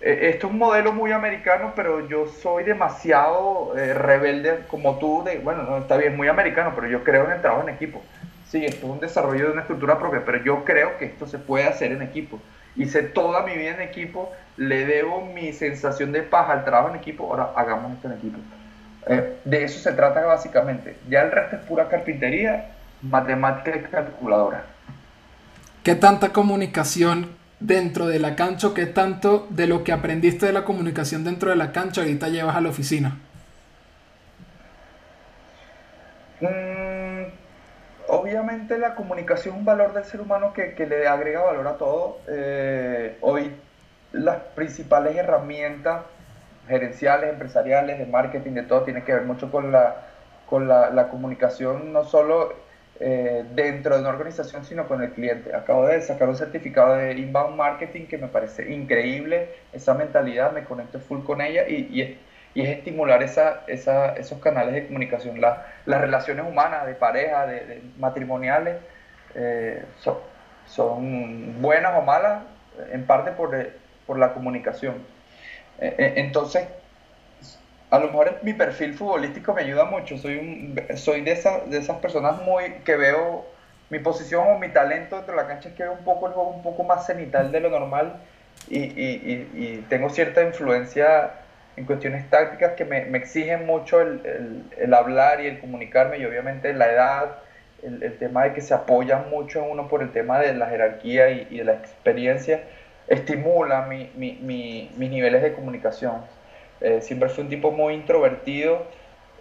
e, 0.00 0.30
esto 0.30 0.46
es 0.46 0.52
un 0.52 0.58
modelo 0.58 0.92
muy 0.92 1.12
americano, 1.12 1.72
pero 1.76 2.08
yo 2.08 2.26
soy 2.26 2.64
demasiado 2.64 3.76
eh, 3.76 3.92
rebelde 3.92 4.60
como 4.68 4.98
tú. 4.98 5.22
De, 5.24 5.38
bueno, 5.38 5.62
no 5.64 5.78
está 5.78 5.96
bien, 5.98 6.16
muy 6.16 6.28
americano, 6.28 6.72
pero 6.74 6.88
yo 6.88 7.04
creo 7.04 7.26
en 7.26 7.32
el 7.32 7.42
trabajo 7.42 7.68
en 7.68 7.74
equipo. 7.74 8.02
Sí, 8.48 8.64
esto 8.64 8.86
es 8.86 8.92
un 8.92 9.00
desarrollo 9.00 9.46
de 9.46 9.52
una 9.52 9.60
estructura 9.62 9.98
propia, 9.98 10.22
pero 10.24 10.42
yo 10.42 10.64
creo 10.64 10.98
que 10.98 11.06
esto 11.06 11.26
se 11.26 11.38
puede 11.38 11.66
hacer 11.66 11.92
en 11.92 12.02
equipo. 12.02 12.38
Hice 12.76 13.02
toda 13.02 13.42
mi 13.42 13.54
vida 13.54 13.70
en 13.70 13.82
equipo, 13.82 14.32
le 14.56 14.86
debo 14.86 15.26
mi 15.26 15.52
sensación 15.52 16.12
de 16.12 16.22
paz 16.22 16.48
al 16.48 16.64
trabajo 16.64 16.88
en 16.90 16.96
equipo, 16.96 17.28
ahora 17.28 17.50
hagamos 17.54 17.92
esto 17.92 18.08
en 18.08 18.14
equipo. 18.14 18.38
Eh, 19.06 19.36
de 19.44 19.64
eso 19.64 19.78
se 19.80 19.92
trata 19.92 20.24
básicamente. 20.24 20.96
Ya 21.08 21.22
el 21.22 21.30
resto 21.30 21.56
es 21.56 21.62
pura 21.62 21.88
carpintería, 21.88 22.72
matemática 23.02 23.76
y 23.76 23.80
calculadora. 23.82 24.64
¿Qué 25.82 25.94
tanta 25.94 26.30
comunicación 26.30 27.41
dentro 27.66 28.06
de 28.06 28.18
la 28.18 28.34
cancha 28.34 28.68
qué 28.74 28.86
tanto 28.86 29.46
de 29.50 29.66
lo 29.66 29.84
que 29.84 29.92
aprendiste 29.92 30.46
de 30.46 30.52
la 30.52 30.64
comunicación 30.64 31.24
dentro 31.24 31.50
de 31.50 31.56
la 31.56 31.72
cancha 31.72 32.00
ahorita 32.02 32.28
llevas 32.28 32.56
a 32.56 32.60
la 32.60 32.68
oficina? 32.68 33.18
Mm, 36.40 37.22
obviamente 38.08 38.78
la 38.78 38.94
comunicación 38.94 39.54
es 39.54 39.58
un 39.60 39.64
valor 39.64 39.94
del 39.94 40.04
ser 40.04 40.20
humano 40.20 40.52
que, 40.52 40.74
le 40.86 41.06
agrega 41.06 41.42
valor 41.42 41.68
a 41.68 41.76
todo. 41.76 42.18
Eh, 42.28 43.16
hoy 43.20 43.52
las 44.12 44.38
principales 44.54 45.16
herramientas 45.16 46.02
gerenciales, 46.68 47.30
empresariales, 47.30 47.98
de 47.98 48.06
marketing, 48.06 48.52
de 48.52 48.62
todo, 48.62 48.82
tiene 48.82 49.04
que 49.04 49.12
ver 49.12 49.22
mucho 49.22 49.50
con 49.50 49.72
la, 49.72 49.96
con 50.48 50.68
la 50.68 51.08
comunicación, 51.08 51.92
no 51.92 52.04
solo 52.04 52.54
eh, 53.04 53.44
dentro 53.56 53.96
de 53.96 54.00
una 54.00 54.10
organización, 54.10 54.64
sino 54.64 54.86
con 54.86 55.02
el 55.02 55.10
cliente. 55.10 55.52
Acabo 55.56 55.88
de 55.88 56.00
sacar 56.02 56.28
un 56.28 56.36
certificado 56.36 56.94
de 56.94 57.12
inbound 57.14 57.56
marketing 57.56 58.06
que 58.06 58.16
me 58.16 58.28
parece 58.28 58.72
increíble, 58.72 59.56
esa 59.72 59.94
mentalidad, 59.94 60.52
me 60.52 60.62
conecto 60.62 61.00
full 61.00 61.24
con 61.24 61.40
ella 61.40 61.66
y, 61.68 62.16
es 62.54 62.68
estimular 62.68 63.20
esa, 63.24 63.64
esa, 63.66 64.14
esos 64.14 64.38
canales 64.38 64.74
de 64.74 64.86
comunicación. 64.86 65.40
La, 65.40 65.66
las 65.84 66.00
relaciones 66.00 66.46
humanas, 66.46 66.86
de 66.86 66.94
pareja, 66.94 67.44
de, 67.46 67.82
matrimoniales, 67.98 68.76
eh, 69.34 69.84
son, 69.96 71.60
buenas 71.60 71.98
o 71.98 72.02
malas, 72.02 72.44
en 72.92 73.04
parte 73.04 73.32
por, 73.32 73.50
por 74.06 74.16
la 74.16 74.32
comunicación. 74.32 74.94
Eh, 75.80 76.12
entonces, 76.18 76.68
a 77.92 77.98
lo 77.98 78.06
mejor 78.06 78.38
mi 78.42 78.54
perfil 78.54 78.94
futbolístico 78.94 79.52
me 79.52 79.60
ayuda 79.60 79.84
mucho. 79.84 80.16
Soy, 80.16 80.38
un, 80.38 80.96
soy 80.96 81.20
de, 81.20 81.38
de 81.66 81.76
esas 81.78 81.98
personas 81.98 82.40
muy 82.40 82.64
que 82.86 82.96
veo 82.96 83.44
mi 83.90 83.98
posición 83.98 84.46
o 84.48 84.58
mi 84.58 84.70
talento 84.70 85.16
dentro 85.16 85.36
de 85.36 85.42
la 85.42 85.46
cancha 85.46 85.68
es 85.68 85.74
que 85.74 85.82
veo 85.82 85.92
un 85.92 86.02
poco 86.02 86.26
el 86.26 86.32
juego 86.32 86.48
un 86.48 86.62
poco 86.62 86.84
más 86.84 87.04
cenital 87.04 87.52
de 87.52 87.60
lo 87.60 87.68
normal 87.68 88.14
y, 88.70 88.78
y, 88.78 89.84
tengo 89.90 90.08
cierta 90.08 90.42
influencia 90.42 91.32
en 91.76 91.84
cuestiones 91.84 92.30
tácticas 92.30 92.72
que 92.72 92.86
me, 92.86 93.04
me 93.04 93.18
exigen 93.18 93.66
mucho 93.66 94.00
el, 94.00 94.64
el, 94.78 94.94
hablar 94.94 95.42
y 95.42 95.48
el 95.48 95.60
comunicarme 95.60 96.16
y 96.16 96.24
obviamente 96.24 96.72
la 96.72 96.90
edad, 96.90 97.36
el, 97.82 98.02
el, 98.02 98.16
tema 98.16 98.44
de 98.44 98.54
que 98.54 98.62
se 98.62 98.72
apoyan 98.72 99.28
mucho 99.28 99.62
en 99.62 99.70
uno 99.70 99.88
por 99.88 100.00
el 100.00 100.12
tema 100.12 100.38
de 100.38 100.54
la 100.54 100.66
jerarquía 100.66 101.28
y, 101.28 101.58
de 101.58 101.64
la 101.64 101.74
experiencia, 101.74 102.62
estimula 103.06 103.82
mi, 103.82 104.10
mi, 104.16 104.90
mis 104.96 105.10
niveles 105.10 105.42
de 105.42 105.52
comunicación. 105.52 106.22
Eh, 106.82 107.00
siempre 107.00 107.28
fue 107.28 107.44
un 107.44 107.50
tipo 107.50 107.70
muy 107.70 107.94
introvertido 107.94 108.84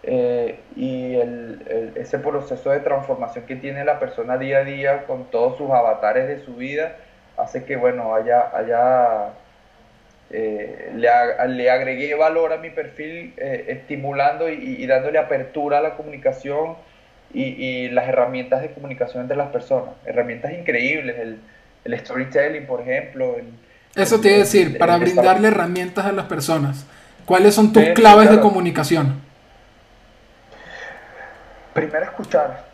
eh, 0.03 0.59
y 0.75 1.15
el, 1.15 1.91
ese 1.95 2.19
proceso 2.19 2.69
de 2.69 2.79
transformación 2.81 3.45
que 3.45 3.55
tiene 3.55 3.83
la 3.83 3.99
persona 3.99 4.37
día 4.37 4.59
a 4.59 4.63
día 4.63 5.03
con 5.05 5.25
todos 5.31 5.57
sus 5.57 5.71
avatares 5.71 6.27
de 6.27 6.45
su 6.45 6.55
vida 6.55 6.97
hace 7.37 7.63
que, 7.65 7.77
bueno, 7.77 8.13
haya, 8.13 8.55
haya 8.55 9.29
eh, 10.29 10.91
le, 10.95 11.47
le, 11.47 11.69
agregué 11.71 12.13
valor 12.13 12.53
a 12.53 12.57
mi 12.57 12.69
perfil 12.69 13.33
estimulando 13.37 14.47
y, 14.47 14.85
dándole 14.85 15.17
apertura 15.17 15.79
a 15.79 15.81
la 15.81 15.95
comunicación 15.95 16.75
y, 17.33 17.43
y, 17.43 17.89
las 17.89 18.07
herramientas 18.07 18.61
de 18.61 18.71
comunicación 18.71 19.23
entre 19.23 19.37
las 19.37 19.49
personas. 19.49 19.95
Herramientas 20.05 20.53
increíbles, 20.53 21.17
el, 21.17 21.39
el 21.85 21.99
storytelling, 21.99 22.67
por 22.67 22.81
ejemplo. 22.81 23.37
Eso 23.95 24.19
te 24.21 24.27
iba 24.27 24.37
a 24.37 24.39
decir, 24.41 24.77
para 24.77 24.97
brindarle 24.97 25.47
herramientas 25.47 26.05
a 26.05 26.11
las 26.11 26.25
personas. 26.25 26.85
¿Cuáles 27.25 27.55
son 27.55 27.71
tus 27.71 27.83
claves 27.89 28.29
de 28.29 28.39
comunicación? 28.39 29.21
Primero 31.73 32.03
escuchar. 32.03 32.65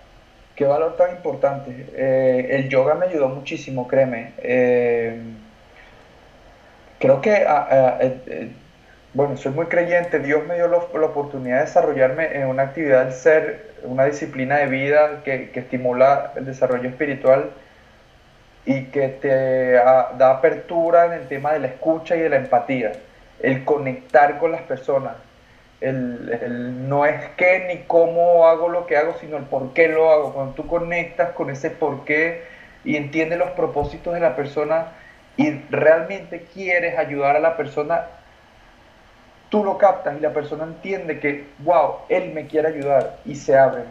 Qué 0.56 0.66
valor 0.66 0.96
tan 0.98 1.12
importante. 1.12 1.88
Eh, 1.94 2.48
el 2.52 2.70
yoga 2.70 2.96
me 2.96 3.06
ayudó 3.06 3.30
muchísimo, 3.30 3.88
créeme. 3.88 4.34
Eh, 4.40 5.20
creo 7.00 7.22
que, 7.22 7.46
ah, 7.48 7.68
ah, 7.70 7.98
eh, 8.02 8.52
bueno, 9.14 9.38
soy 9.38 9.52
muy 9.52 9.68
creyente. 9.68 10.20
Dios 10.20 10.48
me 10.48 10.56
dio 10.56 10.68
la, 10.68 10.78
oportunidad 10.78 11.58
de 11.58 11.66
desarrollarme 11.66 12.36
en 12.36 12.48
una 12.48 12.64
actividad 12.64 13.06
del 13.06 13.14
ser, 13.14 13.72
una 13.84 14.06
disciplina 14.06 14.58
de 14.58 14.66
vida 14.66 15.22
que, 15.24 15.52
que 15.52 15.60
estimula 15.60 16.34
el 16.36 16.46
desarrollo 16.46 16.90
espiritual 16.90 17.52
y 18.66 18.86
que 18.86 19.10
te 19.10 19.78
ah, 19.78 20.14
da 20.18 20.32
apertura 20.32 21.06
en 21.06 21.14
el 21.14 21.28
tema 21.28 21.54
de 21.54 21.60
la 21.60 21.68
escucha 21.68 22.16
y 22.16 22.22
de 22.22 22.30
la 22.30 22.38
empatía 22.38 22.94
el 23.40 23.66
conectar 23.66 24.40
con 24.40 24.52
las 24.52 24.62
personas. 24.62 25.16
El, 25.80 26.90
no 26.90 27.06
es 27.06 27.24
qué 27.38 27.66
ni 27.68 27.84
cómo 27.84 28.48
hago 28.48 28.68
lo 28.70 28.88
que 28.88 28.98
hago, 28.98 29.16
sino 29.20 29.38
el 29.38 29.44
por 29.44 29.74
qué 29.74 29.88
lo 29.88 30.12
hago. 30.12 30.34
Cuando 30.34 30.54
tú 30.54 30.68
conectas 30.68 31.32
con 31.32 31.50
ese 31.50 31.70
por 31.70 32.04
qué 32.04 32.44
y 32.84 32.96
entiendes 32.96 33.38
los 33.38 33.52
propósitos 33.52 34.14
de 34.14 34.20
la 34.20 34.36
persona 34.36 34.94
y 35.36 35.52
realmente 35.70 36.48
quieres 36.54 36.98
ayudar 36.98 37.36
a 37.36 37.40
la 37.40 37.56
persona, 37.56 38.06
tú 39.50 39.64
lo 39.64 39.78
captas 39.78 40.18
y 40.18 40.22
la 40.22 40.32
persona 40.32 40.64
entiende 40.64 41.20
que, 41.20 41.46
wow, 41.60 41.98
él 42.10 42.32
me 42.34 42.48
quiere 42.48 42.70
ayudar 42.70 43.18
y 43.26 43.36
se 43.36 43.58
abre. 43.58 43.84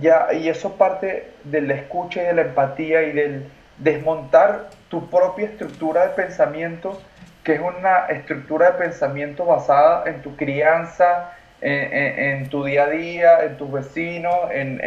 Ya, 0.00 0.32
y 0.32 0.48
eso 0.48 0.74
parte 0.74 1.30
de 1.44 1.60
la 1.60 1.74
escucha 1.74 2.22
y 2.22 2.26
de 2.26 2.32
la 2.32 2.42
empatía 2.42 3.02
y 3.02 3.12
del 3.12 3.46
desmontar 3.78 4.70
tu 4.88 5.08
propia 5.10 5.46
estructura 5.46 6.06
de 6.06 6.14
pensamiento, 6.14 7.00
que 7.44 7.54
es 7.54 7.60
una 7.60 8.06
estructura 8.06 8.72
de 8.72 8.78
pensamiento 8.78 9.44
basada 9.44 10.04
en 10.06 10.22
tu 10.22 10.36
crianza, 10.36 11.32
en, 11.60 12.48
tu 12.48 12.64
día 12.64 12.84
a 12.84 12.88
día, 12.88 13.44
en 13.44 13.56
tus 13.56 13.70
vecinos, 13.70 14.34
en, 14.50 14.80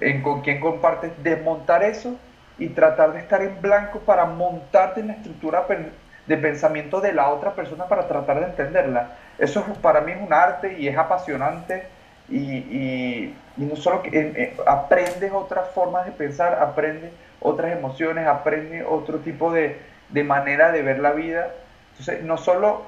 en, 0.00 0.22
con 0.22 0.42
quién 0.42 0.60
compartes, 0.60 1.12
desmontar 1.22 1.82
eso 1.82 2.16
y 2.58 2.68
tratar 2.68 3.12
de 3.12 3.20
estar 3.20 3.42
en 3.42 3.60
blanco 3.60 4.00
para 4.00 4.24
montarte 4.26 5.00
en 5.00 5.08
la 5.08 5.14
estructura 5.14 5.66
de 6.26 6.36
pensamiento 6.36 7.00
de 7.00 7.12
la 7.12 7.28
otra 7.28 7.52
persona 7.54 7.86
para 7.86 8.06
tratar 8.08 8.40
de 8.40 8.46
entenderla. 8.46 9.16
Eso 9.38 9.64
para 9.82 10.00
mí 10.00 10.12
es 10.12 10.20
un 10.20 10.32
arte 10.32 10.76
y 10.78 10.88
es 10.88 10.96
apasionante 10.96 11.84
y, 12.28 12.38
y, 12.38 13.36
no 13.56 13.76
solo 13.76 14.02
que 14.02 14.08
eh, 14.08 14.32
eh, 14.36 14.56
aprendes 14.66 15.30
otras 15.32 15.68
formas 15.70 16.06
de 16.06 16.12
pensar, 16.12 16.54
aprendes 16.54 17.12
otras 17.40 17.72
emociones, 17.72 18.26
aprendes 18.26 18.84
otro 18.88 19.18
tipo 19.18 19.52
de, 19.52 19.76
de 20.10 20.24
manera 20.24 20.72
de 20.72 20.82
ver 20.82 20.98
la 20.98 21.12
vida. 21.12 21.48
Entonces, 21.92 22.24
no 22.24 22.36
solo 22.36 22.86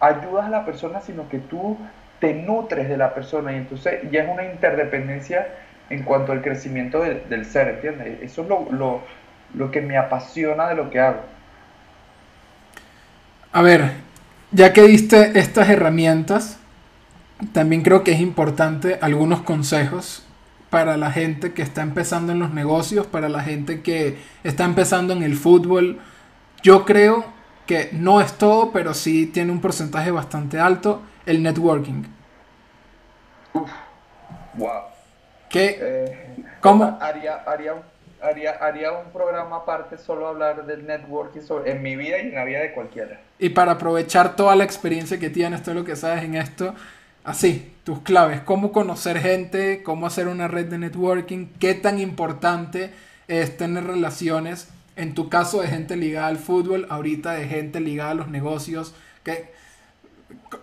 ayudas 0.00 0.46
a 0.46 0.50
la 0.50 0.64
persona, 0.64 1.00
sino 1.00 1.28
que 1.28 1.38
tú 1.38 1.76
te 2.20 2.34
nutres 2.34 2.88
de 2.88 2.96
la 2.96 3.14
persona 3.14 3.52
y 3.52 3.56
entonces 3.56 4.00
ya 4.10 4.22
es 4.22 4.28
una 4.28 4.44
interdependencia 4.44 5.46
en 5.90 6.02
cuanto 6.02 6.32
al 6.32 6.42
crecimiento 6.42 7.00
del, 7.00 7.46
ser, 7.46 7.68
¿entiendes? 7.68 8.22
Eso 8.22 8.42
es 8.42 8.48
lo, 8.48 9.02
lo, 9.54 9.70
que 9.70 9.80
me 9.80 9.96
apasiona 9.96 10.68
de 10.68 10.74
lo 10.74 10.90
que 10.90 11.00
hago. 11.00 11.20
A 13.52 13.62
ver, 13.62 13.92
ya 14.50 14.72
que 14.72 14.82
diste 14.82 15.38
estas 15.38 15.70
herramientas, 15.70 16.58
también 17.52 17.82
creo 17.82 18.04
que 18.04 18.12
es 18.12 18.20
importante 18.20 18.98
algunos 19.00 19.40
consejos 19.42 20.26
para 20.68 20.98
la 20.98 21.10
gente 21.10 21.52
que 21.52 21.62
está 21.62 21.80
empezando 21.80 22.32
en 22.32 22.38
los 22.38 22.52
negocios, 22.52 23.06
para 23.06 23.30
la 23.30 23.42
gente 23.42 23.80
que 23.80 24.18
está 24.44 24.64
empezando 24.64 25.14
en 25.14 25.22
el 25.22 25.36
fútbol. 25.36 26.00
Yo 26.62 26.84
creo 26.84 27.24
que 27.66 27.90
no 27.92 28.20
es 28.20 28.32
todo, 28.38 28.72
pero 28.72 28.94
sí 28.94 29.26
tiene 29.26 29.52
un 29.52 29.60
porcentaje 29.60 30.10
bastante 30.10 30.58
alto 30.58 31.02
el 31.26 31.42
networking. 31.42 32.04
Uf, 33.52 33.70
wow. 34.54 34.82
¿Qué? 35.48 35.78
Eh, 35.80 36.44
¿Cómo? 36.60 36.98
Haría, 37.00 37.36
haría, 37.46 37.74
haría, 38.22 38.52
haría, 38.52 38.92
un 38.92 39.12
programa 39.12 39.56
aparte 39.56 39.98
solo 39.98 40.28
hablar 40.28 40.66
del 40.66 40.86
networking 40.86 41.40
en 41.64 41.82
mi 41.82 41.96
vida 41.96 42.18
y 42.18 42.28
en 42.28 42.34
la 42.34 42.44
vida 42.44 42.60
de 42.60 42.72
cualquiera. 42.72 43.20
Y 43.38 43.50
para 43.50 43.72
aprovechar 43.72 44.36
toda 44.36 44.56
la 44.56 44.64
experiencia 44.64 45.18
que 45.18 45.30
tienes, 45.30 45.62
todo 45.62 45.76
lo 45.76 45.84
que 45.84 45.96
sabes 45.96 46.24
en 46.24 46.34
esto, 46.34 46.74
así, 47.24 47.74
tus 47.84 48.00
claves, 48.00 48.40
cómo 48.40 48.72
conocer 48.72 49.18
gente, 49.18 49.82
cómo 49.82 50.06
hacer 50.06 50.28
una 50.28 50.48
red 50.48 50.66
de 50.66 50.78
networking, 50.78 51.46
qué 51.58 51.74
tan 51.74 51.98
importante 51.98 52.92
es 53.28 53.56
tener 53.56 53.84
relaciones, 53.84 54.68
en 54.98 55.14
tu 55.14 55.30
caso 55.30 55.62
de 55.62 55.68
gente 55.68 55.96
ligada 55.96 56.26
al 56.26 56.38
fútbol, 56.38 56.86
ahorita 56.90 57.32
de 57.32 57.48
gente 57.48 57.80
ligada 57.80 58.10
a 58.10 58.14
los 58.14 58.28
negocios, 58.28 58.94
que 59.24 59.56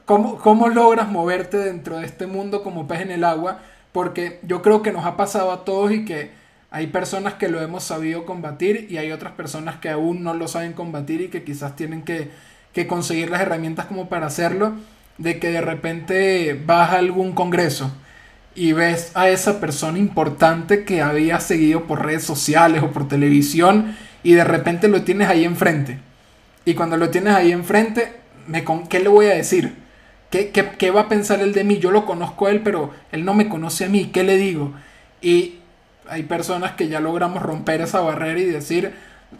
¿Cómo, 0.05 0.69
logras 0.69 1.09
moverte 1.09 1.57
dentro 1.57 1.97
de 1.97 2.05
este 2.05 2.27
mundo 2.27 2.63
como 2.63 2.88
pez 2.88 3.01
en 3.01 3.11
el 3.11 3.23
agua? 3.23 3.59
Porque 3.91 4.39
yo 4.43 4.61
creo 4.61 4.81
que 4.81 4.91
nos 4.91 5.05
ha 5.05 5.17
pasado 5.17 5.51
a 5.51 5.65
todos 5.65 5.91
y 5.91 6.05
que 6.05 6.31
hay 6.69 6.88
personas 6.88 7.36
que 7.36 7.49
lo 7.49 7.61
hemos 7.61 7.83
sabido 7.83 8.25
combatir 8.25 8.88
y 8.89 8.97
hay 8.97 9.11
otras 9.11 9.33
personas 9.33 9.77
que 9.77 9.89
aún 9.89 10.23
no 10.23 10.33
lo 10.33 10.47
saben 10.47 10.73
combatir 10.73 11.21
y 11.21 11.27
que 11.29 11.43
quizás 11.43 11.75
tienen 11.75 12.03
que, 12.03 12.29
que 12.73 12.88
conseguir 12.88 13.29
las 13.29 13.41
herramientas 13.41 13.86
como 13.86 14.09
para 14.09 14.27
hacerlo. 14.27 14.73
De 15.17 15.39
que 15.39 15.49
de 15.49 15.61
repente 15.61 16.61
vas 16.65 16.91
a 16.91 16.97
algún 16.97 17.31
congreso 17.31 17.89
y 18.53 18.73
ves 18.73 19.11
a 19.15 19.29
esa 19.29 19.59
persona 19.61 19.97
importante 19.97 20.83
que 20.83 21.01
había 21.01 21.39
seguido 21.39 21.86
por 21.86 22.05
redes 22.05 22.23
sociales 22.23 22.83
o 22.83 22.91
por 22.91 23.07
televisión 23.07 23.95
y 24.26 24.34
de 24.34 24.43
repente 24.43 24.88
lo 24.88 25.03
tienes 25.03 25.30
ahí 25.30 25.43
enfrente. 25.43 25.99
Y 26.65 26.73
cuando 26.73 26.97
lo 26.97 27.11
tienes 27.11 27.36
ahí 27.36 27.51
enfrente, 27.51 28.11
¿qué 28.89 28.99
le 28.99 29.07
voy 29.07 29.28
a 29.28 29.36
decir? 29.36 29.76
¿Qué, 30.32 30.49
¿Qué, 30.49 30.89
va 30.89 31.01
a 31.01 31.07
pensar 31.07 31.41
él 31.41 31.53
de 31.53 31.63
mí? 31.63 31.78
Yo 31.78 31.91
lo 31.91 32.07
conozco 32.07 32.47
a 32.47 32.49
él, 32.49 32.61
pero 32.61 32.89
él 33.11 33.23
no 33.23 33.36
me 33.36 33.47
conoce 33.47 33.86
a 33.86 33.88
mí. 33.88 34.07
¿Qué 34.07 34.23
le 34.23 34.38
digo? 34.38 34.73
Y 35.21 35.59
hay 36.09 36.23
personas 36.23 36.71
que 36.71 36.88
ya 36.88 36.99
logramos 36.99 37.43
romper 37.43 37.82
esa 37.82 38.01
barrera 38.01 38.39
y 38.39 38.45
decir, 38.45 38.95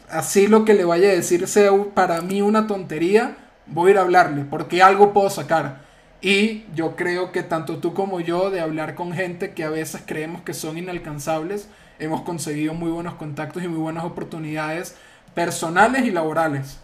así 0.08 0.46
lo 0.46 0.66
que 0.66 0.76
le 0.76 0.86
vaya 0.86 1.10
a 1.10 1.14
decir 1.14 1.48
sea 1.48 1.72
para 1.96 2.22
mí 2.22 2.44
una 2.44 2.68
tontería, 2.68 3.38
voy 3.66 3.90
a 3.90 3.92
ir 3.94 3.98
a 3.98 4.02
hablarle, 4.02 4.46
porque 4.46 4.84
algo 4.84 5.14
puedo 5.14 5.32
sacar. 5.32 5.82
Y 6.22 6.64
yo 6.76 6.96
creo 6.96 7.32
que 7.32 7.42
tanto 7.42 7.78
tú 7.78 7.96
como 7.96 8.20
yo, 8.20 8.52
de 8.52 8.62
hablar 8.62 8.94
con 8.94 9.14
gente 9.14 9.56
que 9.56 9.64
a 9.64 9.72
veces 9.72 10.04
creemos 10.06 10.44
que 10.44 10.54
son 10.54 10.78
inalcanzables, 10.78 11.70
hemos 12.00 12.22
conseguido 12.22 12.74
muy 12.74 12.92
buenos 12.92 13.16
contactos 13.16 13.64
y 13.64 13.68
muy 13.68 13.80
buenas 13.80 14.04
oportunidades 14.04 14.96
personales 15.34 16.06
y 16.06 16.12
laborales. 16.12 16.80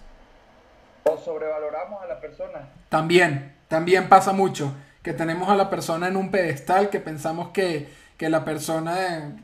O 1.04 1.18
sobrevaloramos 1.18 2.02
a 2.04 2.08
la 2.08 2.20
persona. 2.20 2.70
También, 2.90 3.54
también 3.68 4.10
pasa 4.10 4.34
mucho. 4.34 4.74
Que 5.02 5.14
tenemos 5.14 5.50
a 5.50 5.56
la 5.56 5.72
persona 5.72 6.08
en 6.08 6.16
un 6.16 6.30
pedestal 6.30 6.92
que 6.92 7.00
pensamos 7.00 7.50
que, 7.50 8.00
la 8.20 8.46
persona 8.46 9.36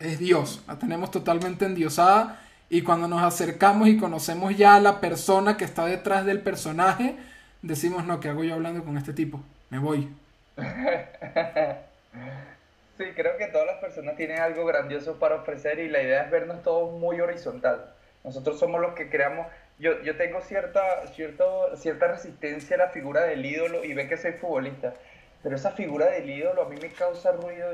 es 0.00 0.18
Dios. 0.18 0.64
La 0.66 0.76
tenemos 0.76 1.12
totalmente 1.12 1.66
endiosada. 1.66 2.40
Y 2.68 2.82
cuando 2.82 3.06
nos 3.06 3.22
acercamos 3.22 3.86
y 3.86 3.96
conocemos 3.96 4.56
ya 4.56 4.74
a 4.74 4.80
la 4.80 5.00
persona 5.00 5.56
que 5.56 5.64
está 5.64 5.86
detrás 5.86 6.26
del 6.26 6.40
personaje, 6.40 7.16
decimos, 7.62 8.04
no, 8.04 8.18
¿qué 8.18 8.28
hago 8.28 8.42
yo 8.42 8.54
hablando 8.54 8.84
con 8.84 8.98
este 8.98 9.12
tipo? 9.12 9.40
Me 9.70 9.78
voy. 9.78 10.08
sí, 12.98 13.04
creo 13.14 13.36
que 13.38 13.46
todas 13.46 13.66
las 13.66 13.78
personas 13.78 14.16
tienen 14.16 14.40
algo 14.40 14.66
grandioso 14.66 15.18
para 15.18 15.36
ofrecer 15.36 15.78
y 15.78 15.88
la 15.88 16.02
idea 16.02 16.24
es 16.24 16.30
vernos 16.30 16.62
todos 16.62 16.98
muy 16.98 17.20
horizontal. 17.20 17.94
Nosotros 18.24 18.58
somos 18.58 18.80
los 18.80 18.94
que 18.94 19.08
creamos, 19.08 19.46
yo, 19.78 20.02
yo 20.02 20.16
tengo 20.16 20.40
cierta, 20.40 21.06
cierto, 21.14 21.76
cierta 21.76 22.08
resistencia 22.08 22.76
a 22.76 22.80
la 22.80 22.88
figura 22.88 23.22
del 23.22 23.46
ídolo 23.46 23.84
y 23.84 23.94
ve 23.94 24.08
que 24.08 24.16
soy 24.16 24.32
futbolista, 24.32 24.92
pero 25.42 25.56
esa 25.56 25.70
figura 25.70 26.06
del 26.06 26.28
ídolo 26.28 26.62
a 26.62 26.68
mí 26.68 26.76
me 26.82 26.90
causa 26.90 27.32
ruido. 27.32 27.70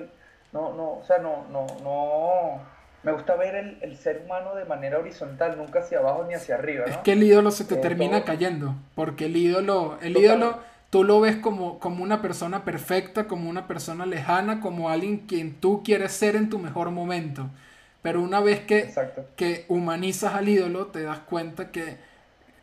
No, 0.52 0.72
no, 0.74 0.98
o 0.98 1.04
sea, 1.04 1.18
no, 1.18 1.46
no, 1.50 1.66
no. 1.82 2.62
Me 3.02 3.12
gusta 3.12 3.34
ver 3.34 3.56
el, 3.56 3.78
el 3.82 3.96
ser 3.96 4.22
humano 4.24 4.54
de 4.54 4.64
manera 4.64 4.98
horizontal, 4.98 5.56
nunca 5.58 5.80
hacia 5.80 5.98
abajo 5.98 6.24
ni 6.28 6.34
hacia 6.34 6.54
arriba. 6.54 6.84
¿no? 6.86 6.92
Es 6.92 6.98
que 6.98 7.12
el 7.12 7.22
ídolo 7.22 7.50
se 7.50 7.64
te 7.64 7.74
eh, 7.74 7.78
termina 7.78 8.24
cayendo, 8.24 8.74
porque 8.94 9.26
el 9.26 9.36
ídolo, 9.36 9.98
el 10.00 10.16
ídolo 10.16 10.60
tú 10.94 11.02
lo 11.02 11.20
ves 11.20 11.34
como, 11.34 11.80
como 11.80 12.04
una 12.04 12.22
persona 12.22 12.64
perfecta, 12.64 13.26
como 13.26 13.50
una 13.50 13.66
persona 13.66 14.06
lejana, 14.06 14.60
como 14.60 14.90
alguien 14.90 15.26
quien 15.26 15.54
tú 15.54 15.82
quieres 15.82 16.12
ser 16.12 16.36
en 16.36 16.48
tu 16.48 16.60
mejor 16.60 16.92
momento. 16.92 17.50
Pero 18.00 18.22
una 18.22 18.38
vez 18.38 18.60
que, 18.60 18.94
que 19.34 19.64
humanizas 19.66 20.34
al 20.34 20.48
ídolo, 20.48 20.86
te 20.86 21.02
das 21.02 21.18
cuenta 21.18 21.72
que, 21.72 21.96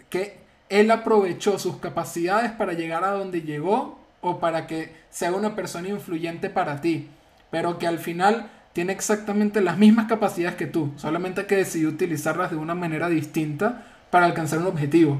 que 0.10 0.38
él 0.70 0.92
aprovechó 0.92 1.60
sus 1.60 1.76
capacidades 1.80 2.54
para 2.54 2.72
llegar 2.72 3.04
a 3.04 3.12
donde 3.12 3.42
llegó 3.42 4.00
o 4.22 4.40
para 4.40 4.66
que 4.66 4.96
sea 5.10 5.34
una 5.34 5.54
persona 5.54 5.90
influyente 5.90 6.50
para 6.50 6.80
ti. 6.80 7.10
Pero 7.50 7.80
que 7.80 7.88
al 7.88 8.00
final 8.00 8.50
tiene 8.72 8.94
exactamente 8.94 9.60
las 9.60 9.78
mismas 9.78 10.08
capacidades 10.08 10.56
que 10.56 10.68
tú, 10.68 10.94
solamente 10.96 11.48
que 11.48 11.58
decidió 11.58 11.90
utilizarlas 11.90 12.52
de 12.52 12.56
una 12.56 12.76
manera 12.76 13.10
distinta 13.10 13.84
para 14.10 14.26
alcanzar 14.26 14.60
un 14.60 14.68
objetivo. 14.68 15.20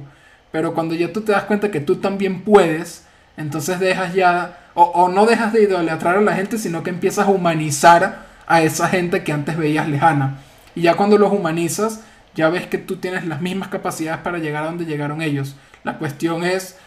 Pero 0.52 0.74
cuando 0.74 0.96
ya 0.96 1.14
tú 1.14 1.22
te 1.22 1.32
das 1.32 1.44
cuenta 1.44 1.72
que 1.72 1.80
tú 1.80 1.98
también 1.98 2.42
puedes, 2.42 3.06
entonces 3.38 3.80
dejas 3.80 4.14
ya, 4.14 4.70
o, 4.74 4.84
o 4.84 5.10
no 5.10 5.26
dejas 5.26 5.54
de 5.54 5.64
idolatrar 5.64 6.18
a 6.18 6.22
la 6.22 6.36
gente, 6.36 6.58
sino 6.58 6.84
que 6.84 6.90
empiezas 6.90 7.28
a 7.28 7.32
humanizar 7.32 8.26
a 8.48 8.62
esa 8.62 8.90
gente 8.90 9.24
que 9.24 9.32
antes 9.32 9.58
veías 9.58 9.88
lejana. 9.88 10.40
Y 10.76 10.82
ya 10.82 10.96
cuando 10.96 11.18
los 11.18 11.32
humanizas, 11.32 12.02
ya 12.36 12.50
ves 12.50 12.68
que 12.68 12.78
tú 12.78 12.98
tienes 12.98 13.26
las 13.26 13.42
mismas 13.42 13.70
capacidades 13.70 14.22
para 14.22 14.40
llegar 14.40 14.64
a 14.64 14.68
donde 14.68 14.86
llegaron 14.86 15.22
ellos. 15.22 15.56
La 15.84 15.98
cuestión 15.98 16.44
es 16.44 16.78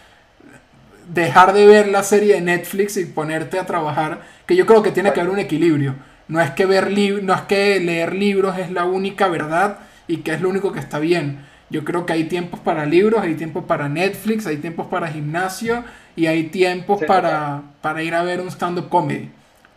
dejar 1.12 1.52
de 1.52 1.66
ver 1.66 1.88
la 1.88 2.02
serie 2.02 2.34
de 2.34 2.40
Netflix 2.40 2.96
y 2.96 3.04
ponerte 3.04 3.58
a 3.58 3.66
trabajar, 3.66 4.22
que 4.46 4.56
yo 4.56 4.66
creo 4.66 4.82
que 4.82 4.90
tiene 4.90 5.12
que 5.12 5.20
haber 5.20 5.32
un 5.32 5.38
equilibrio. 5.38 5.96
No 6.28 6.40
es 6.40 6.50
que 6.52 6.64
ver 6.64 6.90
no 7.22 7.34
es 7.34 7.42
que 7.42 7.78
leer 7.80 8.14
libros 8.14 8.58
es 8.58 8.70
la 8.70 8.84
única 8.84 9.28
verdad 9.28 9.78
y 10.06 10.18
que 10.18 10.32
es 10.32 10.40
lo 10.40 10.48
único 10.48 10.72
que 10.72 10.80
está 10.80 10.98
bien. 10.98 11.44
Yo 11.70 11.84
creo 11.84 12.06
que 12.06 12.12
hay 12.12 12.24
tiempos 12.24 12.60
para 12.60 12.86
libros, 12.86 13.22
hay 13.22 13.34
tiempos 13.34 13.64
para 13.64 13.88
Netflix, 13.88 14.46
hay 14.46 14.58
tiempos 14.58 14.86
para 14.86 15.08
gimnasio 15.08 15.84
y 16.14 16.26
hay 16.26 16.44
tiempos 16.44 17.02
para, 17.06 17.62
para 17.80 18.02
ir 18.02 18.14
a 18.14 18.22
ver 18.22 18.40
un 18.40 18.48
stand-up 18.48 18.88
comedy. 18.88 19.30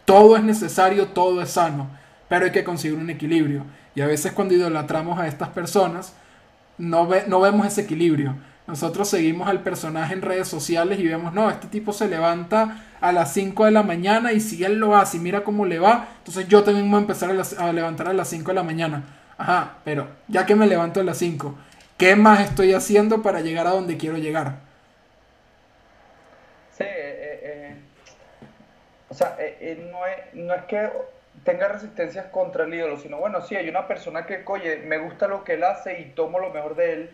Todo 0.05 0.37
es 0.37 0.43
necesario, 0.43 1.07
todo 1.07 1.41
es 1.41 1.51
sano, 1.51 1.87
pero 2.29 2.45
hay 2.45 2.51
que 2.51 2.63
conseguir 2.63 2.97
un 2.97 3.09
equilibrio. 3.09 3.63
Y 3.95 4.01
a 4.01 4.07
veces 4.07 4.31
cuando 4.31 4.53
idolatramos 4.53 5.19
a 5.19 5.27
estas 5.27 5.49
personas, 5.49 6.13
no, 6.77 7.09
no 7.27 7.41
vemos 7.41 7.65
ese 7.65 7.81
equilibrio. 7.81 8.35
Nosotros 8.67 9.07
seguimos 9.07 9.47
al 9.47 9.61
personaje 9.61 10.13
en 10.13 10.21
redes 10.21 10.49
sociales 10.49 10.99
y 10.99 11.07
vemos, 11.07 11.33
no, 11.33 11.49
este 11.49 11.67
tipo 11.67 11.93
se 11.93 12.09
levanta 12.09 12.83
a 12.99 13.13
las 13.13 13.33
5 13.33 13.63
de 13.63 13.71
la 13.71 13.81
mañana 13.81 14.33
y 14.33 14.41
si 14.41 14.63
él 14.65 14.77
lo 14.77 14.95
hace 14.97 15.17
y 15.17 15.19
mira 15.21 15.45
cómo 15.45 15.65
le 15.65 15.79
va, 15.79 16.09
entonces 16.17 16.49
yo 16.49 16.63
también 16.63 16.89
voy 16.91 16.97
a 16.97 17.01
empezar 17.01 17.31
a, 17.31 17.65
a 17.65 17.71
levantar 17.71 18.09
a 18.09 18.13
las 18.13 18.27
5 18.27 18.51
de 18.51 18.55
la 18.55 18.63
mañana. 18.63 19.03
Ajá, 19.37 19.77
pero 19.85 20.09
ya 20.27 20.45
que 20.45 20.55
me 20.55 20.67
levanto 20.67 20.99
a 20.99 21.03
las 21.03 21.17
5, 21.17 21.55
¿qué 21.97 22.15
más 22.15 22.41
estoy 22.41 22.73
haciendo 22.73 23.21
para 23.21 23.41
llegar 23.41 23.67
a 23.67 23.71
donde 23.71 23.97
quiero 23.97 24.17
llegar? 24.17 24.67
o 29.09 29.13
sea, 29.13 29.35
eh, 29.39 29.57
eh, 29.59 29.89
no, 29.91 30.05
es, 30.05 30.33
no 30.33 30.53
es 30.53 30.63
que 30.65 30.91
tenga 31.43 31.67
resistencias 31.69 32.25
contra 32.27 32.65
el 32.65 32.73
ídolo, 32.73 32.97
sino 32.97 33.17
bueno, 33.17 33.41
sí, 33.41 33.55
hay 33.55 33.69
una 33.69 33.87
persona 33.87 34.25
que, 34.25 34.43
oye, 34.45 34.77
me 34.77 34.97
gusta 34.97 35.27
lo 35.27 35.43
que 35.43 35.53
él 35.53 35.63
hace 35.63 35.99
y 36.01 36.05
tomo 36.11 36.39
lo 36.39 36.51
mejor 36.51 36.75
de 36.75 36.93
él. 36.93 37.09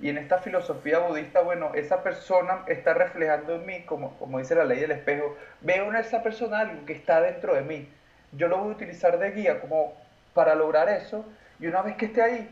Y 0.00 0.08
en 0.08 0.18
esta 0.18 0.38
filosofía 0.38 0.98
budista, 0.98 1.42
bueno, 1.42 1.72
esa 1.74 2.02
persona 2.02 2.64
está 2.66 2.94
reflejando 2.94 3.56
en 3.56 3.66
mí, 3.66 3.82
como, 3.82 4.16
como 4.18 4.38
dice 4.38 4.54
la 4.54 4.64
ley 4.64 4.80
del 4.80 4.92
espejo, 4.92 5.36
veo 5.60 5.90
en 5.90 5.96
esa 5.96 6.22
persona 6.22 6.60
algo 6.60 6.86
que 6.86 6.92
está 6.92 7.20
dentro 7.20 7.54
de 7.54 7.62
mí. 7.62 7.88
Yo 8.32 8.48
lo 8.48 8.58
voy 8.58 8.70
a 8.70 8.76
utilizar 8.76 9.18
de 9.18 9.30
guía 9.32 9.60
como 9.60 9.94
para 10.34 10.54
lograr 10.54 10.88
eso. 10.88 11.24
Y 11.60 11.66
una 11.66 11.82
vez 11.82 11.96
que 11.96 12.06
esté 12.06 12.22
ahí, 12.22 12.48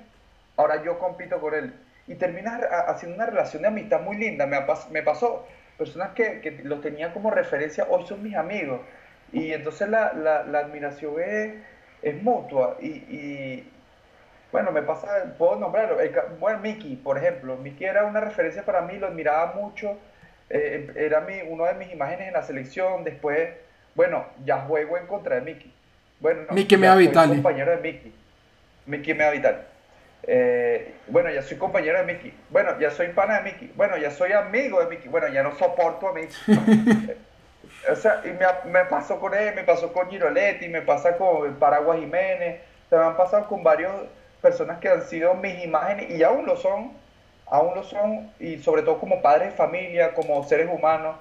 ahora 0.57 0.83
yo 0.83 0.99
compito 0.99 1.41
con 1.41 1.55
él. 1.55 1.75
Y 2.07 2.15
terminas 2.17 2.61
haciendo 2.89 3.17
una 3.17 3.27
relación 3.27 3.63
de 3.63 3.69
amistad 3.69 4.01
muy 4.01 4.17
linda. 4.17 4.47
Me, 4.47 4.59
me 4.91 5.03
pasó, 5.03 5.47
personas 5.79 6.11
que, 6.15 6.41
que 6.41 6.61
los 6.65 6.81
tenía 6.81 7.13
como 7.13 7.31
referencia, 7.31 7.87
hoy 7.89 8.07
son 8.07 8.23
mis 8.23 8.35
amigos 8.35 8.81
y 9.33 9.53
entonces 9.53 9.89
la, 9.89 10.13
la, 10.13 10.43
la 10.45 10.59
admiración 10.61 11.15
es, 11.21 11.55
es 12.03 12.23
mutua. 12.23 12.77
Y, 12.81 12.89
y, 12.89 13.73
bueno, 14.51 14.73
me 14.73 14.83
pasa, 14.83 15.35
puedo 15.39 15.57
nombrarlo. 15.57 15.99
bueno, 16.41 16.59
Mickey, 16.61 16.97
por 16.97 17.19
ejemplo. 17.19 17.57
Mickey 17.57 17.87
era 17.87 18.05
una 18.05 18.21
referencia 18.21 18.65
para 18.65 18.83
mí, 18.83 18.99
lo 18.99 19.07
admiraba 19.07 19.53
mucho. 19.55 19.97
Eh, 20.49 20.91
era 20.97 21.21
mi, 21.21 21.41
uno 21.49 21.65
de 21.65 21.75
mis 21.75 21.93
imágenes 21.93 22.29
en 22.29 22.35
la 22.35 22.43
selección. 22.43 23.05
Después, 23.05 23.51
bueno, 23.95 24.27
ya 24.45 24.63
juego 24.63 24.99
en 24.99 25.07
contra 25.07 25.37
de 25.37 25.43
Mickey. 25.43 25.73
Bueno, 26.19 26.43
no, 26.49 26.55
Mickey 26.55 26.77
me 26.77 26.89
soy 26.89 27.29
compañero 27.29 27.71
de 27.71 27.77
Mickey. 27.77 28.13
Mickey 28.87 29.15
me 29.15 29.31
Vitali. 29.31 29.59
Eh, 30.25 30.95
bueno, 31.09 31.31
ya 31.31 31.43
soy 31.43 31.57
compañero 31.57 31.99
de 31.99 32.05
Mickey. 32.05 32.35
Bueno, 32.51 32.79
ya 32.79 32.91
soy 32.91 33.09
pana 33.09 33.39
de 33.41 33.53
Mickey. 33.53 33.73
Bueno, 33.75 33.97
ya 33.97 34.11
soy 34.11 34.33
amigo 34.33 34.81
de 34.81 34.87
Mickey. 34.87 35.09
Bueno, 35.09 35.29
ya 35.29 35.43
no 35.43 35.57
soporto 35.57 36.09
a 36.09 36.13
Mickey. 36.13 36.37
O 37.91 37.97
sea, 37.97 38.21
y 38.25 38.29
me, 38.29 38.71
me, 38.71 38.85
pasó 38.87 39.19
con 39.19 39.35
él, 39.35 39.55
me 39.55 39.65
pasó 39.65 39.93
con 39.93 40.11
Giroletti, 40.11 40.69
me 40.69 40.83
pasa 40.83 41.17
con 41.17 41.55
Paraguas 41.55 41.99
Jiménez, 41.99 42.61
se 42.91 42.97
me 42.97 43.03
han 43.03 43.17
pasado 43.17 43.47
con 43.47 43.63
varias 43.63 43.93
personas 44.43 44.79
que 44.81 44.89
han 44.89 45.03
sido 45.03 45.35
mis 45.35 45.65
imágenes 45.65 46.11
y 46.11 46.23
aún 46.23 46.47
lo 46.47 46.57
son, 46.57 46.93
aún 47.47 47.75
lo 47.75 47.83
son, 47.85 48.31
y 48.39 48.59
sobre 48.59 48.83
todo 48.83 48.99
como 48.99 49.23
padres 49.23 49.51
de 49.51 49.55
familia, 49.55 50.13
como 50.15 50.43
seres 50.45 50.69
humanos, 50.71 51.17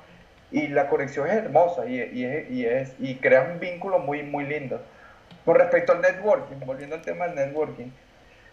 y 0.52 0.68
la 0.68 0.88
conexión 0.88 1.28
es 1.28 1.36
hermosa 1.36 1.86
y, 1.86 1.96
y, 1.96 2.26
es, 2.26 2.52
y, 2.52 2.66
es, 2.66 2.94
y 3.00 3.16
crea 3.16 3.50
un 3.54 3.60
vínculo 3.60 4.00
muy, 4.00 4.24
muy 4.24 4.46
lindo. 4.46 4.82
Con 5.46 5.56
respecto 5.56 5.94
al 5.94 6.02
networking, 6.02 6.58
volviendo 6.66 6.96
al 6.96 7.02
tema 7.02 7.28
del 7.28 7.36
networking, 7.36 7.92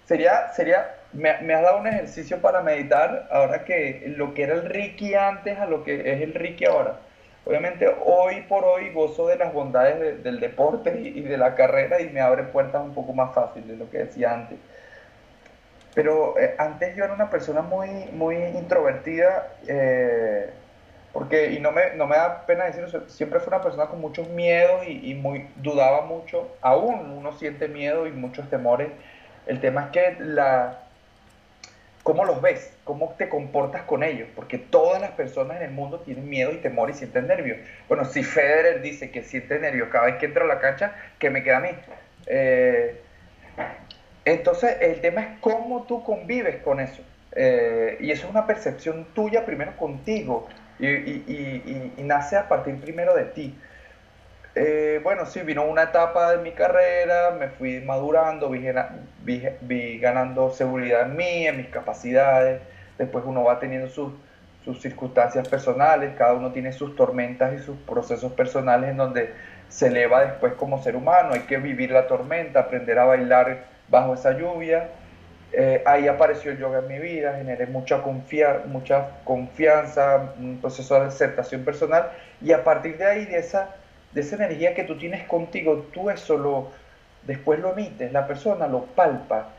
sería, 0.07 0.53
sería 0.55 0.95
me, 1.13 1.39
me 1.43 1.55
has 1.55 1.63
dado 1.63 1.79
un 1.79 1.87
ejercicio 1.87 2.41
para 2.41 2.63
meditar 2.63 3.29
ahora 3.31 3.65
que 3.65 4.15
lo 4.17 4.33
que 4.33 4.45
era 4.45 4.55
el 4.55 4.65
Ricky 4.65 5.15
antes 5.15 5.59
a 5.59 5.67
lo 5.67 5.85
que 5.85 6.13
es 6.13 6.23
el 6.23 6.35
Ricky 6.35 6.65
ahora 6.65 7.01
Obviamente 7.47 7.87
hoy 8.05 8.43
por 8.49 8.65
hoy 8.65 8.91
gozo 8.91 9.29
de 9.29 9.37
las 9.37 9.53
bondades 9.53 10.23
del 10.25 10.41
deporte 10.41 11.01
y, 11.01 11.23
de 11.23 11.39
la 11.39 11.55
carrera 11.55 12.01
y 12.01 12.11
me 12.11 12.21
abre 12.21 12.43
puertas 12.43 12.83
un 12.83 12.93
poco 12.93 13.13
más 13.13 13.33
fáciles 13.37 13.69
de 13.69 13.77
lo 13.77 13.89
que 13.89 13.99
decía 13.99 14.35
antes. 14.35 14.59
Pero 15.95 16.37
eh, 16.41 16.57
antes 16.59 16.97
yo 16.97 17.05
era 17.05 17.15
una 17.15 17.31
persona 17.31 17.63
muy, 17.63 17.89
muy 18.13 18.35
introvertida, 18.35 19.47
eh, 19.69 20.51
porque, 21.13 21.53
y 21.53 21.61
no 21.61 21.71
me, 21.71 21.95
no 21.95 22.09
me 22.09 22.17
da 22.17 22.45
pena 22.47 22.65
decirlo, 22.65 23.09
siempre 23.09 23.39
fue 23.39 23.55
una 23.55 23.63
persona 23.63 23.87
con 23.87 24.01
muchos 24.01 24.29
miedos 24.29 24.85
y, 24.85 25.13
y, 25.13 25.15
muy, 25.15 25.49
dudaba 25.55 26.03
mucho. 26.03 26.49
Aún 26.61 27.13
uno 27.13 27.33
siente 27.33 27.69
miedo 27.69 28.09
y 28.09 28.11
muchos 28.11 28.51
temores. 28.51 28.89
El 29.47 29.61
tema 29.61 29.85
es 29.85 29.91
que 29.91 30.17
la, 30.25 30.81
cómo 32.07 32.25
los 32.25 32.41
ves, 32.41 32.73
cómo 32.85 33.15
te 33.19 33.29
comportas 33.29 33.83
con 33.83 34.05
ellos, 34.05 34.29
porque 34.37 34.59
todas 34.59 35.01
las 35.01 35.11
personas 35.11 35.57
en 35.57 35.65
el 35.65 35.71
mundo 35.73 35.99
tienen 36.01 36.29
miedo 36.29 36.53
y 36.53 36.59
temor 36.59 36.89
y 36.89 36.95
sienten 36.95 37.27
nervios. 37.27 37.59
Bueno, 37.89 38.05
si 38.05 38.23
Federer 38.23 38.81
dice 38.81 39.11
que 39.11 39.25
siente 39.25 39.59
nervios 39.59 39.89
cada 39.89 40.07
vez 40.07 40.17
que 40.17 40.27
entra 40.27 40.45
a 40.45 40.47
la 40.47 40.61
cancha, 40.61 40.95
¿qué 41.19 41.31
me 41.31 41.43
queda 41.43 41.57
a 41.57 41.61
mí? 41.61 41.71
Eh, 42.27 43.01
entonces, 44.25 44.77
el 44.81 45.01
tema 45.01 45.23
es 45.23 45.27
cómo 45.41 45.83
tú 45.83 46.05
convives 46.05 46.57
con 46.63 46.79
eso. 46.79 47.03
Eh, 47.33 47.97
y 48.01 48.13
eso 48.13 48.27
es 48.27 48.31
una 48.31 48.47
percepción 48.47 49.07
tuya 49.13 49.45
primero 49.45 49.77
contigo 49.77 50.49
y, 50.79 50.87
y, 50.87 51.93
y 51.97 52.03
nace 52.05 52.37
a 52.37 52.49
partir 52.49 52.81
primero 52.81 53.15
de 53.15 53.25
ti. 53.25 53.59
Eh, 54.59 55.01
bueno, 55.03 55.27
sí, 55.27 55.43
vino 55.43 55.67
una 55.67 55.83
etapa 55.83 56.33
de 56.33 56.39
mi 56.39 56.53
carrera, 56.53 57.33
me 57.39 57.49
fui 57.49 57.83
madurando, 57.83 58.49
vi, 58.49 59.99
ganando 59.99 60.51
seguridad 60.51 61.03
en 61.03 61.15
mí, 61.15 61.47
en 61.47 61.59
mis 61.59 61.67
capacidades. 61.69 62.63
Después 62.97 63.23
uno 63.27 63.45
va 63.45 63.61
teniendo 63.61 63.89
sus, 63.89 64.15
circunstancias 64.81 65.47
personales, 65.47 66.15
cada 66.17 66.33
uno 66.33 66.53
tiene 66.53 66.73
sus 66.73 66.97
tormentas 66.97 67.53
y 67.55 67.59
sus 67.63 67.77
procesos 67.81 68.33
personales 68.33 68.91
en 68.91 68.97
donde 68.97 69.33
se 69.69 69.89
eleva 69.89 70.25
después 70.25 70.55
como 70.55 70.83
ser 70.83 70.97
humano. 70.97 71.35
Hay 71.35 71.41
que 71.41 71.59
vivir 71.59 71.91
la 71.91 72.07
tormenta, 72.07 72.61
aprender 72.61 72.99
a 72.99 73.05
bailar 73.05 73.65
bajo 73.89 74.15
esa 74.15 74.33
lluvia. 74.33 74.89
Eh, 75.53 75.83
ahí 75.85 76.09
apareció 76.09 76.51
el 76.53 76.59
yoga 76.59 76.79
en 76.79 76.89
mi 76.89 76.99
vida, 76.99 77.35
generé 77.37 77.67
mucha, 77.67 78.03
mucha 78.67 79.09
confianza, 79.23 80.33
un 80.39 80.59
proceso 80.63 80.99
de 80.99 81.09
aceptación 81.09 81.63
personal 81.63 82.11
y 82.41 82.53
a 82.53 82.65
partir 82.65 82.97
de 82.97 83.05
ahí, 83.05 83.27
de 83.27 83.39
esa 83.39 83.77
de 84.13 84.21
esa 84.21 84.37
energía 84.37 84.75
que 84.75 84.85
tú 84.85 84.97
tienes 84.97 85.27
contigo, 85.27 85.87
tú 85.93 86.11
eso 86.11 86.37
lo, 86.37 86.71
después 87.23 87.61
lo 87.61 87.73
emites, 87.73 88.13
la 88.13 88.27
persona 88.27 88.67
lo 88.67 88.85
palpa. 88.85 89.51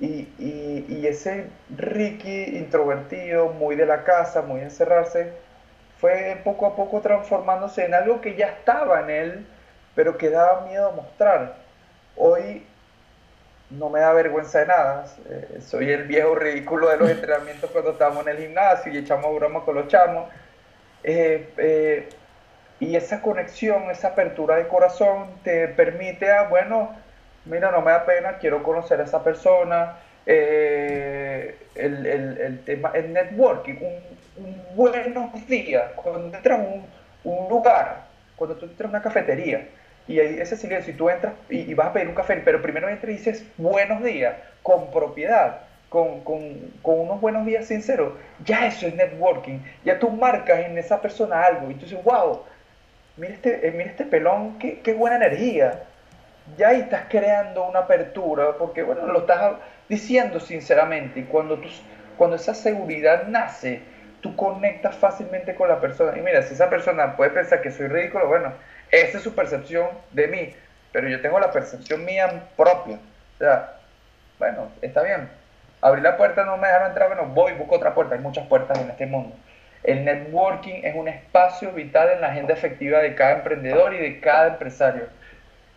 Y, 0.00 0.28
y, 0.38 1.06
ese 1.06 1.46
Ricky 1.70 2.56
introvertido, 2.56 3.50
muy 3.50 3.76
de 3.76 3.86
la 3.86 4.02
casa, 4.02 4.42
muy 4.42 4.60
encerrarse, 4.60 5.32
fue 6.00 6.40
poco 6.42 6.66
a 6.66 6.74
poco 6.74 7.00
transformándose 7.00 7.84
en 7.84 7.94
algo 7.94 8.20
que 8.20 8.34
ya 8.34 8.48
estaba 8.48 9.02
en 9.02 9.10
él, 9.10 9.46
pero 9.94 10.18
que 10.18 10.30
daba 10.30 10.66
miedo 10.66 10.88
a 10.88 10.92
mostrar. 10.92 11.56
Hoy 12.16 12.66
no 13.70 13.88
me 13.90 14.00
da 14.00 14.12
vergüenza 14.12 14.60
de 14.60 14.66
nada. 14.66 15.06
Eh, 15.28 15.60
soy 15.60 15.90
el 15.90 16.04
viejo 16.04 16.34
ridículo 16.34 16.88
de 16.88 16.96
los 16.96 17.10
entrenamientos 17.12 17.70
cuando 17.70 17.92
estamos 17.92 18.26
en 18.26 18.36
el 18.36 18.42
gimnasio 18.42 18.92
y 18.92 18.98
echamos 18.98 19.34
broma 19.34 19.64
con 19.64 19.76
los 19.76 19.88
chamos. 19.88 20.28
Eh, 21.02 21.52
eh, 21.58 22.08
y 22.80 22.96
esa 22.96 23.22
conexión, 23.22 23.90
esa 23.90 24.08
apertura 24.08 24.56
de 24.56 24.68
corazón 24.68 25.28
te 25.42 25.68
permite 25.68 26.30
a, 26.30 26.48
bueno, 26.48 26.94
mira, 27.44 27.70
no 27.70 27.80
me 27.82 27.92
da 27.92 28.04
pena, 28.04 28.38
quiero 28.38 28.62
conocer 28.62 29.00
a 29.00 29.04
esa 29.04 29.22
persona. 29.22 29.96
Eh, 30.26 31.56
el, 31.74 32.06
el, 32.06 32.38
el, 32.38 32.64
tema, 32.64 32.92
el 32.94 33.12
networking, 33.12 33.74
un, 34.36 34.62
buenos 34.74 35.46
días, 35.46 35.92
cuando 35.96 36.34
entras 36.34 36.58
a 36.58 36.62
un, 36.62 36.86
un, 37.24 37.48
lugar, 37.48 38.04
cuando 38.36 38.56
tú 38.56 38.64
entras 38.66 38.86
a 38.86 38.90
una 38.90 39.02
cafetería 39.02 39.68
y 40.08 40.18
hay 40.20 40.38
ese 40.40 40.56
silencio 40.56 40.94
y 40.94 40.96
tú 40.96 41.10
entras 41.10 41.34
y, 41.50 41.60
y, 41.70 41.74
vas 41.74 41.88
a 41.88 41.92
pedir 41.92 42.08
un 42.08 42.14
café, 42.14 42.36
pero 42.44 42.62
primero 42.62 42.88
entras 42.88 43.12
y 43.12 43.16
dices 43.16 43.44
buenos 43.58 44.02
días, 44.02 44.34
con 44.62 44.90
propiedad, 44.90 45.60
con, 45.90 46.20
con, 46.24 46.72
con, 46.82 47.00
unos 47.00 47.20
buenos 47.20 47.44
días 47.44 47.66
sinceros, 47.66 48.14
ya 48.44 48.66
eso 48.66 48.86
es 48.86 48.94
networking, 48.94 49.58
ya 49.84 49.98
tú 49.98 50.10
marcas 50.10 50.60
en 50.60 50.78
esa 50.78 51.02
persona 51.02 51.42
algo 51.42 51.70
y 51.70 51.74
tú 51.74 51.84
dices, 51.84 52.02
wow, 52.02 52.42
mira 53.16 53.34
este, 53.34 53.68
eh, 53.68 53.82
este 53.84 54.04
pelón, 54.04 54.58
qué, 54.58 54.80
qué, 54.80 54.94
buena 54.94 55.16
energía. 55.16 55.84
Ya 56.56 56.68
ahí 56.68 56.80
estás 56.80 57.04
creando 57.08 57.66
una 57.66 57.80
apertura, 57.80 58.56
porque 58.58 58.82
bueno, 58.82 59.06
lo 59.06 59.20
estás 59.20 59.56
diciendo 59.88 60.40
sinceramente, 60.40 61.20
y 61.20 61.24
cuando, 61.24 61.58
tú, 61.58 61.68
cuando 62.16 62.36
esa 62.36 62.54
seguridad 62.54 63.26
nace, 63.28 63.80
tú 64.20 64.36
conectas 64.36 64.96
fácilmente 64.96 65.54
con 65.54 65.68
la 65.68 65.80
persona. 65.80 66.16
Y 66.16 66.22
mira, 66.22 66.42
si 66.42 66.54
esa 66.54 66.70
persona 66.70 67.16
puede 67.16 67.30
pensar 67.30 67.60
que 67.62 67.70
soy 67.70 67.88
ridículo, 67.88 68.28
bueno, 68.28 68.52
esa 68.90 69.18
es 69.18 69.24
su 69.24 69.34
percepción 69.34 69.88
de 70.12 70.28
mí, 70.28 70.54
pero 70.92 71.08
yo 71.08 71.20
tengo 71.20 71.38
la 71.40 71.50
percepción 71.50 72.04
mía 72.04 72.44
propia. 72.56 72.96
O 72.96 73.38
sea, 73.38 73.74
bueno, 74.38 74.68
está 74.82 75.02
bien. 75.02 75.28
Abrir 75.80 76.02
la 76.02 76.16
puerta 76.16 76.44
no 76.44 76.56
me 76.56 76.66
dejaron 76.66 76.88
entrar, 76.88 77.08
bueno, 77.08 77.26
voy, 77.26 77.52
busco 77.52 77.76
otra 77.76 77.94
puerta. 77.94 78.14
Hay 78.14 78.20
muchas 78.20 78.46
puertas 78.46 78.78
en 78.78 78.90
este 78.90 79.06
mundo. 79.06 79.36
El 79.84 80.06
networking 80.06 80.80
es 80.82 80.94
un 80.94 81.08
espacio 81.08 81.70
vital 81.72 82.08
en 82.10 82.22
la 82.22 82.28
agenda 82.28 82.54
efectiva 82.54 83.00
de 83.00 83.14
cada 83.14 83.36
emprendedor 83.36 83.92
y 83.92 83.98
de 83.98 84.18
cada 84.18 84.48
empresario. 84.48 85.04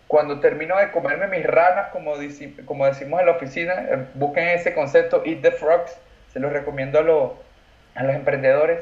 Cuando 0.07 0.39
termino 0.39 0.77
de 0.77 0.91
comerme 0.91 1.27
mis 1.27 1.45
ranas, 1.45 1.87
como, 1.89 2.15
decimos 2.17 3.19
en 3.19 3.25
la 3.25 3.31
oficina, 3.33 3.73
eh, 3.89 4.05
busquen 4.13 4.47
ese 4.47 4.73
concepto, 4.73 5.23
Eat 5.25 5.41
the 5.41 5.51
Frogs, 5.51 5.97
se 6.31 6.39
los 6.39 6.53
recomiendo 6.53 6.99
a, 6.99 7.99
a 7.99 8.03
los 8.05 8.15
emprendedores, 8.15 8.79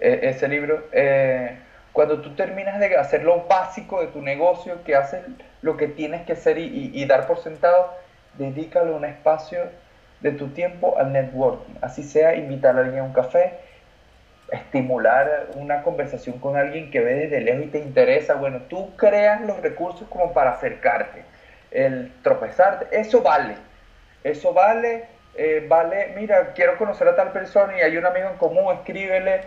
eh, 0.00 0.20
ese 0.24 0.46
libro. 0.48 0.84
Eh, 0.92 1.56
cuando 1.92 2.20
tú 2.20 2.34
terminas 2.34 2.78
de 2.78 2.94
hacer 2.96 3.22
lo 3.24 3.46
básico 3.46 4.02
de 4.02 4.08
tu 4.08 4.20
negocio, 4.20 4.84
que 4.84 4.94
haces 4.94 5.22
lo 5.62 5.78
que 5.78 5.88
tienes 5.88 6.26
que 6.26 6.34
hacer 6.34 6.58
y, 6.58 6.90
y 6.92 7.06
dar 7.06 7.26
por 7.26 7.38
sentado, 7.38 7.94
dedícalo 8.34 8.94
un 8.94 9.06
espacio 9.06 9.60
de 10.20 10.32
tu 10.32 10.48
tiempo 10.48 10.98
al 10.98 11.12
networking. 11.12 11.74
Así 11.80 12.02
sea 12.02 12.34
invitar 12.34 12.76
a 12.76 12.80
alguien 12.80 13.00
a 13.00 13.04
un 13.04 13.14
café, 13.14 13.54
estimular 14.50 15.48
una 15.54 15.82
conversación 15.82 16.38
con 16.38 16.56
alguien 16.56 16.90
que 16.90 17.00
ve 17.00 17.14
desde 17.14 17.40
lejos 17.40 17.64
y 17.64 17.68
te 17.68 17.78
interesa, 17.78 18.34
bueno, 18.34 18.62
tú 18.68 18.96
creas 18.96 19.40
los 19.42 19.60
recursos 19.60 20.08
como 20.08 20.32
para 20.32 20.52
acercarte, 20.52 21.22
el 21.70 22.12
tropezarte, 22.22 22.86
eso 22.98 23.22
vale, 23.22 23.56
eso 24.24 24.52
vale, 24.52 25.04
eh, 25.36 25.64
vale, 25.68 26.12
mira, 26.16 26.52
quiero 26.54 26.76
conocer 26.78 27.08
a 27.08 27.16
tal 27.16 27.32
persona 27.32 27.76
y 27.78 27.82
hay 27.82 27.96
un 27.96 28.06
amigo 28.06 28.28
en 28.28 28.36
común, 28.38 28.74
escríbele, 28.74 29.42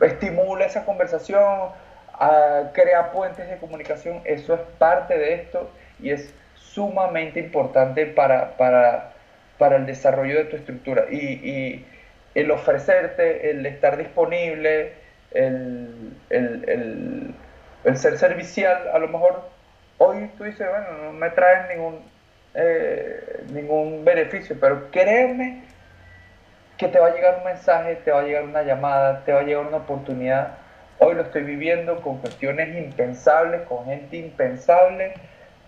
estimula 0.00 0.64
esa 0.64 0.84
conversación, 0.84 1.70
a 2.18 2.70
crear 2.72 3.12
puentes 3.12 3.48
de 3.48 3.58
comunicación, 3.58 4.20
eso 4.24 4.54
es 4.54 4.60
parte 4.78 5.16
de 5.16 5.34
esto 5.34 5.70
y 6.00 6.10
es 6.10 6.34
sumamente 6.56 7.40
importante 7.40 8.06
para, 8.06 8.56
para, 8.56 9.12
para 9.56 9.76
el 9.76 9.86
desarrollo 9.86 10.38
de 10.38 10.44
tu 10.44 10.56
estructura. 10.56 11.04
Y, 11.10 11.84
el 12.40 12.50
ofrecerte, 12.50 13.50
el 13.50 13.66
estar 13.66 13.96
disponible, 13.96 14.92
el, 15.32 16.12
el, 16.30 17.34
el, 17.84 17.96
ser 17.96 18.16
servicial, 18.18 18.90
a 18.92 18.98
lo 18.98 19.08
mejor 19.08 19.42
hoy 19.98 20.30
tú 20.38 20.44
dices, 20.44 20.66
bueno, 20.68 21.04
no 21.04 21.12
me 21.12 21.30
traen 21.30 21.68
ningún, 21.68 22.00
eh, 22.54 23.44
ningún 23.52 24.04
beneficio, 24.04 24.56
pero 24.60 24.90
créeme 24.90 25.64
que 26.76 26.86
te 26.86 27.00
va 27.00 27.08
a 27.08 27.14
llegar 27.14 27.38
un 27.38 27.44
mensaje, 27.44 27.96
te 27.96 28.12
va 28.12 28.20
a 28.20 28.22
llegar 28.22 28.44
una 28.44 28.62
llamada, 28.62 29.24
te 29.24 29.32
va 29.32 29.40
a 29.40 29.42
llegar 29.42 29.66
una 29.66 29.78
oportunidad. 29.78 30.58
Hoy 31.00 31.16
lo 31.16 31.22
estoy 31.22 31.42
viviendo 31.42 32.00
con 32.02 32.18
cuestiones 32.18 32.76
impensables, 32.76 33.62
con 33.62 33.86
gente 33.86 34.16
impensable, 34.16 35.14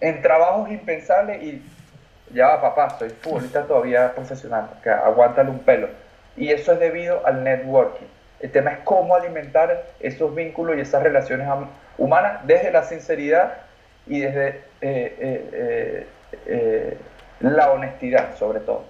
en 0.01 0.23
trabajos 0.23 0.71
impensables 0.71 1.43
y 1.43 1.62
ya 2.33 2.47
va 2.47 2.61
papá, 2.61 2.97
soy 2.99 3.11
futbolista 3.11 3.64
todavía 3.64 4.14
profesional, 4.14 4.71
que 4.85 4.91
aguántale 4.91 5.51
un 5.51 5.59
pelo. 5.59 5.89
Y 6.41 6.49
eso 6.49 6.72
es 6.72 6.80
debido 6.80 7.24
al 7.26 7.45
networking. 7.45 8.07
El 8.41 8.51
tema 8.51 8.70
es 8.70 8.78
cómo 8.84 9.14
alimentar 9.14 9.93
esos 10.01 10.34
vínculos 10.34 10.78
y 10.78 10.80
esas 10.80 11.03
relaciones 11.03 11.47
humanas 11.99 12.41
desde 12.47 12.72
la 12.72 12.82
sinceridad 12.82 13.59
y 14.07 14.20
desde 14.20 14.49
eh, 14.80 15.16
eh, 15.20 16.07
eh, 16.47 16.99
la 17.41 17.70
honestidad, 17.70 18.38
sobre 18.38 18.61
todo. 18.61 18.86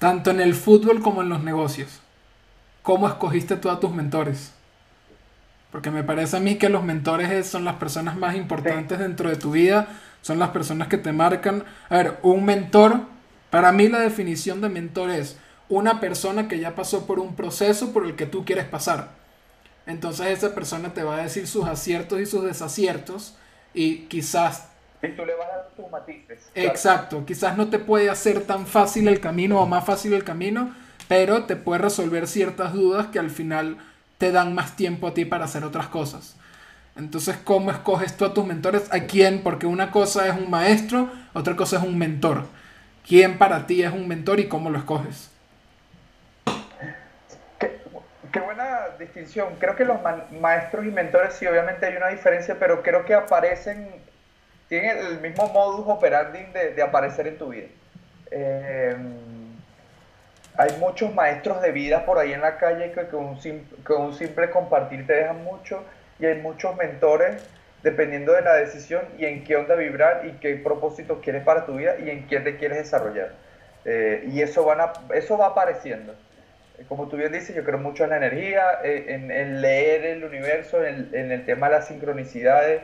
Tanto 0.00 0.32
en 0.32 0.40
el 0.40 0.54
fútbol 0.54 1.00
como 1.02 1.22
en 1.22 1.28
los 1.28 1.44
negocios. 1.44 2.02
¿Cómo 2.82 3.06
escogiste 3.06 3.54
tú 3.54 3.70
a 3.70 3.78
tus 3.78 3.92
mentores? 3.92 4.52
Porque 5.70 5.92
me 5.92 6.02
parece 6.02 6.38
a 6.38 6.40
mí 6.40 6.56
que 6.56 6.68
los 6.68 6.82
mentores 6.82 7.46
son 7.46 7.64
las 7.64 7.76
personas 7.76 8.16
más 8.16 8.34
importantes 8.34 8.98
dentro 8.98 9.30
de 9.30 9.36
tu 9.36 9.52
vida, 9.52 9.86
son 10.22 10.40
las 10.40 10.48
personas 10.48 10.88
que 10.88 10.98
te 10.98 11.12
marcan. 11.12 11.62
A 11.88 11.96
ver, 11.96 12.14
un 12.22 12.44
mentor, 12.44 13.02
para 13.50 13.70
mí 13.70 13.86
la 13.86 14.00
definición 14.00 14.60
de 14.60 14.68
mentor 14.68 15.10
es 15.10 15.38
una 15.68 16.00
persona 16.00 16.48
que 16.48 16.58
ya 16.58 16.74
pasó 16.74 17.06
por 17.06 17.18
un 17.18 17.34
proceso 17.34 17.92
por 17.92 18.04
el 18.04 18.16
que 18.16 18.26
tú 18.26 18.44
quieres 18.44 18.64
pasar. 18.64 19.10
Entonces 19.86 20.26
esa 20.28 20.54
persona 20.54 20.92
te 20.92 21.02
va 21.02 21.16
a 21.16 21.22
decir 21.22 21.46
sus 21.46 21.66
aciertos 21.66 22.20
y 22.20 22.26
sus 22.26 22.44
desaciertos 22.44 23.36
y 23.74 24.00
quizás... 24.06 24.68
Y 25.02 25.08
tú 25.08 25.24
le 25.24 25.34
vas 25.34 25.46
a 25.46 25.56
dar 25.56 25.68
tus 25.76 25.90
matices. 25.90 26.50
Exacto, 26.54 27.24
quizás 27.24 27.56
no 27.56 27.68
te 27.68 27.78
puede 27.78 28.10
hacer 28.10 28.42
tan 28.42 28.66
fácil 28.66 29.08
el 29.08 29.20
camino 29.20 29.60
o 29.60 29.66
más 29.66 29.84
fácil 29.84 30.12
el 30.12 30.24
camino, 30.24 30.74
pero 31.06 31.44
te 31.44 31.56
puede 31.56 31.80
resolver 31.80 32.26
ciertas 32.26 32.72
dudas 32.72 33.06
que 33.06 33.18
al 33.18 33.30
final 33.30 33.78
te 34.18 34.32
dan 34.32 34.54
más 34.54 34.76
tiempo 34.76 35.06
a 35.06 35.14
ti 35.14 35.24
para 35.24 35.44
hacer 35.44 35.64
otras 35.64 35.86
cosas. 35.88 36.36
Entonces, 36.96 37.36
¿cómo 37.44 37.70
escoges 37.70 38.16
tú 38.16 38.24
a 38.24 38.34
tus 38.34 38.44
mentores? 38.44 38.88
¿A 38.90 39.04
quién? 39.04 39.42
Porque 39.44 39.66
una 39.66 39.92
cosa 39.92 40.26
es 40.26 40.36
un 40.36 40.50
maestro, 40.50 41.08
otra 41.32 41.54
cosa 41.54 41.76
es 41.76 41.84
un 41.84 41.96
mentor. 41.96 42.46
¿Quién 43.06 43.38
para 43.38 43.66
ti 43.68 43.84
es 43.84 43.92
un 43.92 44.08
mentor 44.08 44.40
y 44.40 44.48
cómo 44.48 44.68
lo 44.68 44.78
escoges? 44.78 45.27
Qué, 48.32 48.40
buena 48.40 48.88
distinción. 48.98 49.56
Creo 49.58 49.76
que 49.76 49.84
los 49.84 49.98
maestros 50.40 50.84
y 50.84 50.90
mentores 50.90 51.34
sí, 51.34 51.46
obviamente 51.46 51.86
hay 51.86 51.96
una 51.96 52.08
diferencia, 52.08 52.56
pero 52.58 52.82
creo 52.82 53.04
que 53.04 53.14
aparecen, 53.14 53.90
tienen 54.68 54.98
el 54.98 55.20
mismo 55.20 55.48
modus 55.48 55.86
operandi 55.88 56.40
de, 56.52 56.82
aparecer 56.82 57.26
en 57.26 57.38
tu 57.38 57.48
vida. 57.48 57.68
Eh, 58.30 58.96
hay 60.58 60.76
muchos 60.80 61.14
maestros 61.14 61.62
de 61.62 61.70
vida 61.70 62.04
por 62.04 62.18
ahí 62.18 62.32
en 62.32 62.40
la 62.40 62.56
calle 62.56 62.90
que 62.90 63.06
con 63.06 63.26
un, 63.26 63.40
simple, 63.40 64.50
compartir 64.50 65.06
te 65.06 65.14
dejan 65.14 65.44
mucho 65.44 65.84
y 66.18 66.26
hay 66.26 66.40
muchos 66.40 66.76
mentores 66.76 67.48
dependiendo 67.84 68.32
de 68.32 68.42
la 68.42 68.54
decisión 68.54 69.02
y 69.18 69.24
en 69.24 69.44
qué 69.44 69.56
onda 69.56 69.76
vibrar 69.76 70.26
y 70.26 70.32
qué 70.40 70.56
propósito 70.56 71.20
quieres 71.20 71.44
para 71.44 71.64
tu 71.64 71.76
vida 71.76 71.96
y 71.98 72.10
en 72.10 72.26
quién 72.26 72.42
te 72.42 72.56
quieres 72.56 72.78
desarrollar. 72.78 73.34
Eh, 73.84 74.24
y 74.32 74.42
eso, 74.42 74.64
van 74.64 74.80
a, 74.80 74.92
eso 75.14 75.38
va 75.38 75.46
apareciendo. 75.46 76.14
Como 76.86 77.08
tú 77.08 77.16
bien 77.16 77.32
dices, 77.32 77.56
yo 77.56 77.64
creo 77.64 77.78
mucho 77.78 78.04
en 78.04 78.10
la 78.10 78.18
energía, 78.18 78.80
eh, 78.84 79.06
en, 79.08 79.60
leer 79.60 80.04
el 80.04 80.24
universo, 80.24 80.84
en, 80.84 81.10
en, 81.12 81.32
el 81.32 81.44
tema 81.44 81.68
de 81.68 81.76
las 81.76 81.88
sincronicidades 81.88 82.82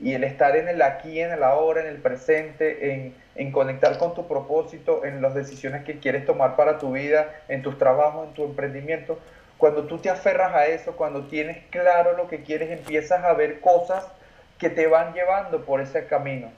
y 0.00 0.14
el 0.14 0.24
estar 0.24 0.56
en 0.56 0.68
el 0.68 0.80
aquí, 0.80 1.20
en 1.20 1.32
el 1.32 1.42
ahora, 1.42 1.82
en 1.82 1.88
el 1.88 1.98
presente, 1.98 2.92
en 2.92 3.14
en 3.38 3.52
conectar 3.52 3.96
con 3.98 4.14
tu 4.14 4.26
propósito, 4.26 5.04
en 5.04 5.22
las 5.22 5.32
decisiones 5.32 5.84
que 5.84 6.00
quieres 6.00 6.26
tomar 6.26 6.56
para 6.56 6.78
tu 6.78 6.92
vida, 6.92 7.30
en 7.46 7.62
tus 7.62 7.78
trabajos, 7.78 8.26
en 8.26 8.34
tu 8.34 8.44
emprendimiento. 8.44 9.18
Cuando 9.56 9.84
tú 9.84 9.98
te 9.98 10.10
aferras 10.10 10.54
a 10.54 10.66
eso, 10.66 10.96
cuando 10.96 11.28
tienes 11.28 11.58
claro 11.70 12.16
lo 12.16 12.28
que 12.28 12.42
quieres, 12.42 12.70
empiezas 12.70 13.24
a 13.24 13.32
ver 13.34 13.60
cosas 13.60 14.04
que 14.58 14.70
te 14.70 14.88
van 14.88 15.14
llevando 15.14 15.64
por 15.64 15.80
ese 15.80 16.04
camino. 16.06 16.50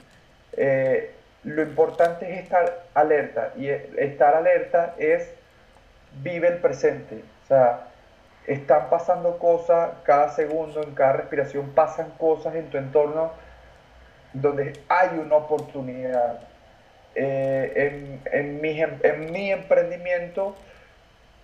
Eh, 0.53 1.11
lo 1.43 1.61
importante 1.61 2.33
es 2.33 2.39
estar 2.39 2.83
alerta 2.95 3.53
y 3.55 3.67
estar 3.67 4.35
alerta 4.35 4.95
es 4.97 5.31
vive 6.21 6.47
el 6.47 6.57
presente. 6.57 7.23
O 7.43 7.47
sea, 7.47 7.87
están 8.47 8.89
pasando 8.89 9.37
cosas 9.37 9.91
cada 10.03 10.29
segundo, 10.31 10.81
en 10.83 10.93
cada 10.93 11.13
respiración 11.13 11.71
pasan 11.71 12.11
cosas 12.17 12.55
en 12.55 12.69
tu 12.69 12.77
entorno 12.77 13.31
donde 14.33 14.73
hay 14.87 15.17
una 15.17 15.35
oportunidad, 15.35 16.39
eh, 17.15 18.19
em, 18.25 18.61
en 18.63 19.31
mi 19.31 19.51
emprendimiento 19.51 20.55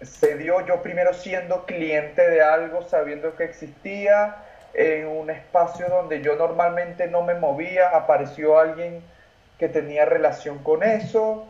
se 0.01 0.37
dio 0.37 0.65
yo 0.65 0.81
primero 0.81 1.13
siendo 1.13 1.65
cliente 1.65 2.27
de 2.29 2.41
algo, 2.41 2.83
sabiendo 2.83 3.35
que 3.35 3.43
existía, 3.43 4.35
en 4.73 5.07
un 5.07 5.29
espacio 5.29 5.87
donde 5.89 6.21
yo 6.21 6.35
normalmente 6.35 7.07
no 7.07 7.23
me 7.23 7.33
movía, 7.33 7.89
apareció 7.89 8.59
alguien 8.59 9.01
que 9.57 9.67
tenía 9.67 10.05
relación 10.05 10.59
con 10.59 10.83
eso, 10.83 11.47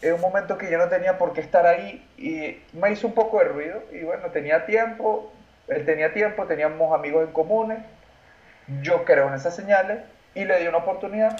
en 0.00 0.14
un 0.14 0.20
momento 0.20 0.58
que 0.58 0.70
yo 0.70 0.78
no 0.78 0.88
tenía 0.88 1.18
por 1.18 1.32
qué 1.32 1.40
estar 1.40 1.66
ahí 1.66 2.06
y 2.16 2.62
me 2.76 2.92
hizo 2.92 3.06
un 3.06 3.14
poco 3.14 3.38
de 3.38 3.46
ruido 3.46 3.82
y 3.92 4.02
bueno, 4.02 4.28
tenía 4.30 4.64
tiempo, 4.66 5.32
él 5.66 5.84
tenía 5.84 6.12
tiempo, 6.12 6.44
teníamos 6.46 6.94
amigos 6.94 7.26
en 7.26 7.32
comunes, 7.32 7.78
yo 8.82 9.04
creo 9.04 9.28
en 9.28 9.34
esas 9.34 9.56
señales 9.56 9.98
y 10.34 10.44
le 10.44 10.60
di 10.60 10.68
una 10.68 10.78
oportunidad. 10.78 11.36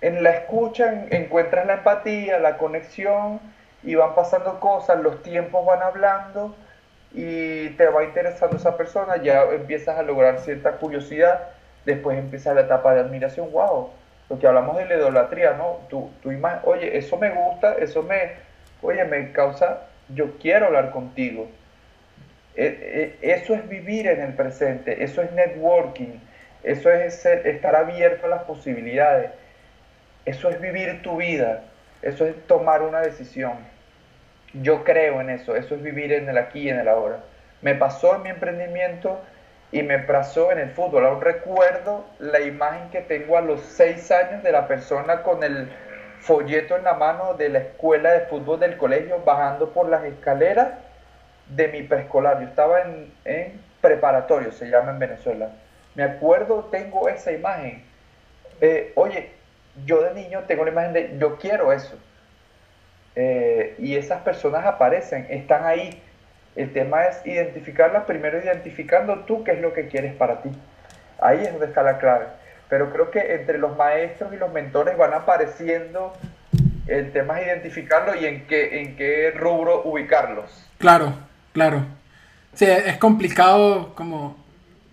En 0.00 0.22
la 0.22 0.30
escucha 0.30 1.06
encuentras 1.10 1.66
la 1.66 1.74
empatía, 1.74 2.38
la 2.38 2.56
conexión 2.56 3.40
y 3.82 3.94
van 3.94 4.14
pasando 4.14 4.60
cosas, 4.60 5.00
los 5.00 5.22
tiempos 5.22 5.64
van 5.66 5.82
hablando 5.82 6.54
y 7.12 7.70
te 7.70 7.86
va 7.86 8.04
interesando 8.04 8.56
esa 8.56 8.76
persona, 8.76 9.16
ya 9.16 9.44
empiezas 9.44 9.98
a 9.98 10.02
lograr 10.02 10.40
cierta 10.40 10.72
curiosidad, 10.72 11.48
después 11.84 12.18
empieza 12.18 12.54
la 12.54 12.62
etapa 12.62 12.94
de 12.94 13.00
admiración, 13.00 13.50
wow, 13.52 13.90
lo 14.28 14.38
que 14.38 14.46
hablamos 14.46 14.76
de 14.76 14.86
la 14.86 14.94
idolatría, 14.96 15.52
¿no? 15.54 15.80
Tu 15.88 16.32
imagen, 16.32 16.60
oye, 16.64 16.96
eso 16.96 17.16
me 17.16 17.30
gusta, 17.30 17.74
eso 17.74 18.02
me, 18.02 18.32
oye, 18.82 19.04
me 19.04 19.32
causa, 19.32 19.82
yo 20.08 20.38
quiero 20.38 20.66
hablar 20.66 20.90
contigo. 20.90 21.48
E, 22.56 23.16
e, 23.22 23.32
eso 23.32 23.54
es 23.54 23.68
vivir 23.68 24.06
en 24.06 24.20
el 24.22 24.34
presente, 24.34 25.02
eso 25.02 25.22
es 25.22 25.32
networking, 25.32 26.20
eso 26.62 26.90
es 26.90 27.24
estar 27.26 27.76
abierto 27.76 28.26
a 28.26 28.30
las 28.30 28.42
posibilidades 28.44 29.30
eso 30.24 30.48
es 30.48 30.60
vivir 30.60 31.02
tu 31.02 31.18
vida, 31.18 31.64
eso 32.00 32.26
es 32.26 32.34
tomar 32.46 32.82
una 32.82 33.00
decisión. 33.00 33.58
Yo 34.54 34.84
creo 34.84 35.20
en 35.20 35.30
eso, 35.30 35.54
eso 35.54 35.74
es 35.74 35.82
vivir 35.82 36.12
en 36.12 36.28
el 36.28 36.38
aquí 36.38 36.60
y 36.60 36.70
en 36.70 36.78
el 36.78 36.88
ahora. 36.88 37.20
Me 37.60 37.74
pasó 37.74 38.16
en 38.16 38.22
mi 38.22 38.30
emprendimiento 38.30 39.20
y 39.72 39.82
me 39.82 39.98
pasó 39.98 40.52
en 40.52 40.58
el 40.58 40.70
fútbol. 40.70 41.06
Aún 41.06 41.20
recuerdo 41.20 42.04
la 42.18 42.40
imagen 42.40 42.90
que 42.90 43.00
tengo 43.00 43.36
a 43.36 43.40
los 43.40 43.60
seis 43.60 44.10
años 44.10 44.42
de 44.42 44.52
la 44.52 44.68
persona 44.68 45.22
con 45.22 45.42
el 45.42 45.70
folleto 46.20 46.76
en 46.76 46.84
la 46.84 46.94
mano 46.94 47.34
de 47.34 47.48
la 47.48 47.58
escuela 47.58 48.12
de 48.12 48.20
fútbol 48.20 48.60
del 48.60 48.76
colegio 48.76 49.22
bajando 49.24 49.70
por 49.70 49.88
las 49.88 50.04
escaleras 50.04 50.68
de 51.48 51.68
mi 51.68 51.82
preescolar. 51.82 52.40
Yo 52.40 52.46
estaba 52.46 52.80
en, 52.82 53.12
en 53.24 53.60
preparatorio, 53.80 54.52
se 54.52 54.66
llama 54.66 54.92
en 54.92 54.98
Venezuela. 54.98 55.50
Me 55.94 56.02
acuerdo, 56.02 56.64
tengo 56.70 57.08
esa 57.08 57.32
imagen. 57.32 57.84
Eh, 58.60 58.92
oye, 58.94 59.30
yo 59.84 60.02
de 60.02 60.14
niño 60.14 60.44
tengo 60.46 60.64
la 60.64 60.70
imagen 60.70 60.92
de 60.92 61.18
yo 61.18 61.36
quiero 61.36 61.72
eso. 61.72 61.98
Eh, 63.16 63.74
y 63.78 63.96
esas 63.96 64.22
personas 64.22 64.64
aparecen, 64.66 65.26
están 65.30 65.64
ahí. 65.64 66.02
El 66.56 66.72
tema 66.72 67.04
es 67.04 67.24
identificarlas, 67.26 68.04
primero 68.04 68.38
identificando 68.38 69.20
tú 69.20 69.42
qué 69.44 69.52
es 69.52 69.60
lo 69.60 69.72
que 69.72 69.88
quieres 69.88 70.14
para 70.14 70.42
ti. 70.42 70.50
Ahí 71.20 71.40
es 71.42 71.50
donde 71.50 71.66
está 71.66 71.82
la 71.82 71.98
clave. 71.98 72.26
Pero 72.68 72.92
creo 72.92 73.10
que 73.10 73.34
entre 73.34 73.58
los 73.58 73.76
maestros 73.76 74.32
y 74.32 74.36
los 74.36 74.52
mentores 74.52 74.96
van 74.96 75.12
apareciendo, 75.14 76.12
el 76.86 77.12
tema 77.12 77.40
es 77.40 77.46
identificarlo 77.48 78.14
y 78.14 78.26
en 78.26 78.46
qué, 78.46 78.80
en 78.80 78.96
qué 78.96 79.32
rubro 79.36 79.82
ubicarlos. 79.84 80.68
Claro, 80.78 81.14
claro. 81.52 81.84
Sí, 82.54 82.66
es 82.66 82.96
complicado 82.98 83.94
como 83.94 84.36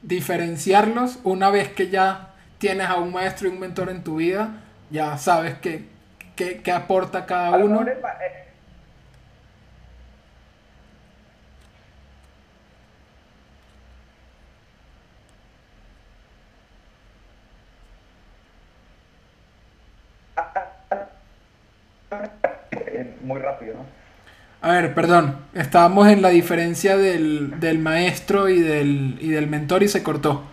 diferenciarlos 0.02 1.20
una 1.24 1.52
vez 1.52 1.70
que 1.70 1.90
ya 1.90 2.30
tienes 2.58 2.88
a 2.88 2.96
un 2.96 3.12
maestro 3.12 3.48
y 3.48 3.52
un 3.52 3.60
mentor 3.60 3.90
en 3.90 4.04
tu 4.04 4.16
vida 4.16 4.62
ya 4.92 5.18
sabes 5.18 5.56
qué, 5.60 5.86
qué, 6.36 6.72
aporta 6.72 7.26
cada 7.26 7.58
uno. 7.58 7.88
Eh, 7.88 7.98
muy 23.32 23.42
rápido, 23.42 23.76
¿no? 23.76 23.86
A 24.62 24.74
ver, 24.74 24.94
perdón, 24.94 25.38
estábamos 25.56 26.08
en 26.08 26.22
la 26.22 26.30
diferencia 26.30 26.96
del, 26.96 27.60
del 27.60 27.80
maestro 27.80 28.48
y 28.48 28.62
del, 28.62 29.18
y 29.20 29.32
del 29.32 29.48
mentor 29.48 29.82
y 29.82 29.88
se 29.88 30.04
cortó. 30.04 30.44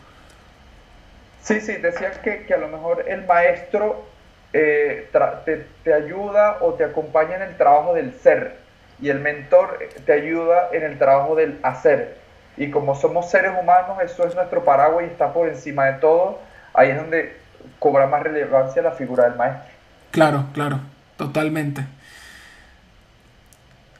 Sí, 1.43 1.61
sí, 1.61 1.75
decías 1.75 2.17
que, 2.19 2.47
que 2.47 2.55
a 2.55 2.59
lo 2.59 2.69
mejor 2.69 3.05
el 3.07 3.27
maestro 3.27 4.07
eh, 4.55 5.11
te, 5.45 5.67
te, 5.85 5.93
ayuda 5.93 6.57
o 6.63 6.73
te 6.75 6.85
acompaña 6.85 7.37
en 7.37 7.43
el 7.43 7.57
trabajo 7.59 7.93
del 7.93 8.15
ser 8.15 8.57
y 9.01 9.11
el 9.11 9.21
mentor 9.21 9.79
te 10.07 10.13
ayuda 10.13 10.71
en 10.73 10.85
el 10.85 10.99
trabajo 10.99 11.35
del 11.35 11.59
hacer. 11.63 12.17
Y 12.57 12.71
como 12.71 12.95
somos 12.95 13.31
seres 13.31 13.53
humanos, 13.61 13.99
eso 14.03 14.27
es 14.27 14.35
nuestro 14.35 14.65
paraguas 14.65 15.05
y 15.05 15.09
está 15.09 15.35
por 15.35 15.49
encima 15.49 15.85
de 15.85 15.99
todo. 16.01 16.39
Ahí 16.73 16.91
es 16.91 16.97
donde 16.97 17.37
cobra 17.79 18.07
más 18.07 18.23
relevancia 18.23 18.81
la 18.81 18.93
figura 18.93 19.25
del 19.25 19.37
maestro. 19.37 19.71
Claro, 20.11 20.47
claro, 20.55 20.81
totalmente. 21.19 21.85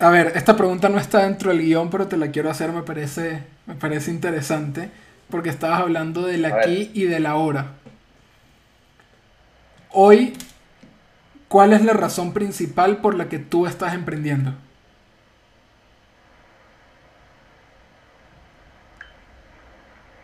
A 0.01 0.11
ver, 0.11 0.33
esta 0.37 0.57
pregunta 0.57 0.89
no 0.89 0.99
está 0.99 1.23
dentro 1.25 1.51
del 1.51 1.61
guion, 1.61 1.91
pero 1.91 2.07
te 2.07 2.17
la 2.17 2.31
quiero 2.31 2.51
hacer, 2.51 2.71
me 2.71 2.83
parece, 2.83 3.43
me 3.67 3.75
parece 3.75 4.13
interesante, 4.13 4.91
porque 5.29 5.49
estabas 5.49 5.81
hablando 5.81 6.23
del 6.23 6.45
aquí 6.45 6.93
y 6.95 7.05
del 7.05 7.27
ahora. 7.27 7.73
Hoy, 9.91 10.37
¿cuál 11.49 11.73
es 11.73 11.85
la 11.85 11.95
razón 11.95 12.33
principal 12.33 12.99
por 12.99 13.17
la 13.17 13.29
que 13.29 13.41
tú 13.41 13.67
estás 13.67 13.93
emprendiendo? 13.93 14.55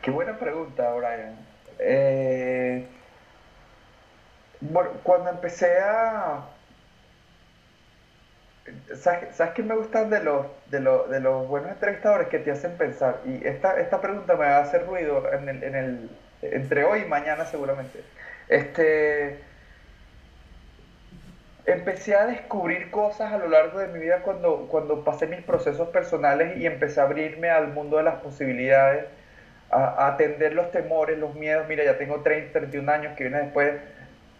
Qué 0.03 0.13
buena 0.13 0.39
pregunta, 0.39 0.93
Brian. 0.93 1.35
Eh, 1.81 2.87
bueno, 4.61 4.91
cuando 5.03 5.31
empecé 5.31 5.79
a... 5.81 6.45
¿Sabes, 8.95 9.37
¿Sabes 9.37 9.55
qué 9.55 9.63
me 9.63 9.75
gustan 9.75 10.09
de 10.09 10.21
los, 10.23 10.47
de, 10.71 10.81
los, 10.81 11.11
de 11.11 11.21
los 11.21 11.47
buenos 11.49 11.71
entrevistadores 11.73 12.29
que 12.29 12.39
te 12.39 12.51
hacen 12.51 12.77
pensar? 12.79 13.21
Y 13.27 13.47
esta, 13.47 13.79
esta 13.79 14.01
pregunta 14.01 14.35
me 14.35 14.47
va 14.47 14.57
a 14.57 14.63
hacer 14.63 14.87
ruido 14.87 15.31
en 15.33 15.49
el, 15.49 15.63
en 15.63 15.75
el, 15.75 16.11
entre 16.43 16.85
hoy 16.85 17.01
y 17.01 17.05
mañana 17.05 17.45
seguramente. 17.45 18.01
Este, 18.49 19.39
empecé 21.67 22.15
a 22.15 22.27
descubrir 22.27 22.91
cosas 22.91 23.33
a 23.33 23.39
lo 23.39 23.49
largo 23.49 23.79
de 23.79 23.89
mi 23.89 23.99
vida 24.01 24.23
cuando, 24.23 24.67
cuando 24.71 25.05
pasé 25.05 25.27
mis 25.27 25.43
procesos 25.43 25.89
personales 25.89 26.57
y 26.57 26.67
empecé 26.67 27.01
a 27.01 27.05
abrirme 27.05 27.51
al 27.51 27.69
mundo 27.69 27.97
de 27.99 28.05
las 28.05 28.17
posibilidades, 28.17 29.07
a, 29.71 30.09
atender 30.09 30.55
los 30.55 30.71
temores, 30.71 31.19
los 31.19 31.35
miedos. 31.35 31.67
Mira, 31.69 31.85
ya 31.85 31.99
tengo 31.99 32.23
30, 32.23 32.53
31 32.53 32.93
años 32.93 33.17
que 33.17 33.25
viene 33.25 33.43
después 33.43 33.75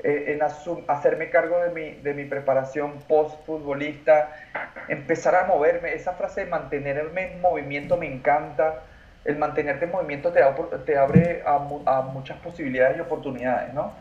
en 0.05 0.43
hacerme 0.43 1.31
cargo 1.31 1.59
de 1.61 1.71
mi, 1.71 1.95
de 2.03 2.13
mi 2.13 2.27
preparación 2.27 2.99
post-futbolista, 3.09 4.31
empezar 4.89 5.35
a 5.35 5.45
moverme. 5.45 5.95
Esa 5.95 6.13
frase 6.13 6.45
de 6.45 6.51
mantenerme 6.51 7.33
en 7.33 7.41
movimiento 7.41 7.97
me 7.97 8.07
encanta. 8.07 8.83
El 9.25 9.39
mantenerte 9.39 9.87
en 9.87 9.93
movimiento 9.93 10.31
te, 10.31 10.43
te 10.85 10.99
abre 10.99 11.43
a, 11.47 11.59
muchas 12.03 12.37
posibilidades 12.41 12.99
y 12.99 13.01
oportunidades, 13.01 13.73
¿no? 13.73 13.95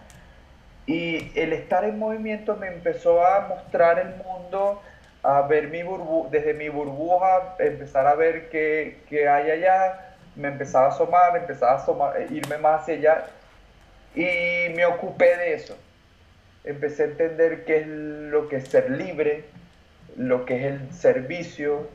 Y 0.85 1.31
el 1.39 1.53
estar 1.53 1.85
en 1.85 1.97
movimiento 1.97 2.57
me 2.57 2.67
empezó 2.67 3.25
a 3.25 3.47
mostrar 3.47 3.97
el 3.99 4.15
mundo, 4.17 4.81
a 5.23 5.43
ver 5.43 5.69
mi 5.69 5.83
burbu 5.83 6.27
desde 6.29 6.53
mi 6.53 6.67
burbuja, 6.67 7.55
empezar 7.59 8.05
a 8.07 8.15
ver 8.15 8.49
qué, 8.49 8.99
qué, 9.07 9.29
hay 9.29 9.51
allá, 9.51 10.15
me 10.35 10.49
empezaba 10.49 10.87
a 10.87 10.89
asomar, 10.89 11.37
empezaba 11.37 12.11
a 12.11 12.17
eh, 12.19 12.27
irme 12.29 12.57
más 12.57 12.81
hacia 12.81 12.95
allá 12.95 13.23
y 14.13 14.73
me 14.75 14.85
ocupé 14.85 15.37
de 15.37 15.53
eso. 15.53 15.77
Empecé 16.63 17.03
a 17.03 17.05
entender 17.07 17.65
qué 17.65 17.77
es 17.77 17.87
lo 17.87 18.47
que 18.47 18.57
es 18.57 18.67
ser 18.67 18.89
libre, 18.91 19.45
lo 20.15 20.45
que 20.45 20.57
es 20.57 20.73
el 20.73 20.93
servicio, 20.93 21.87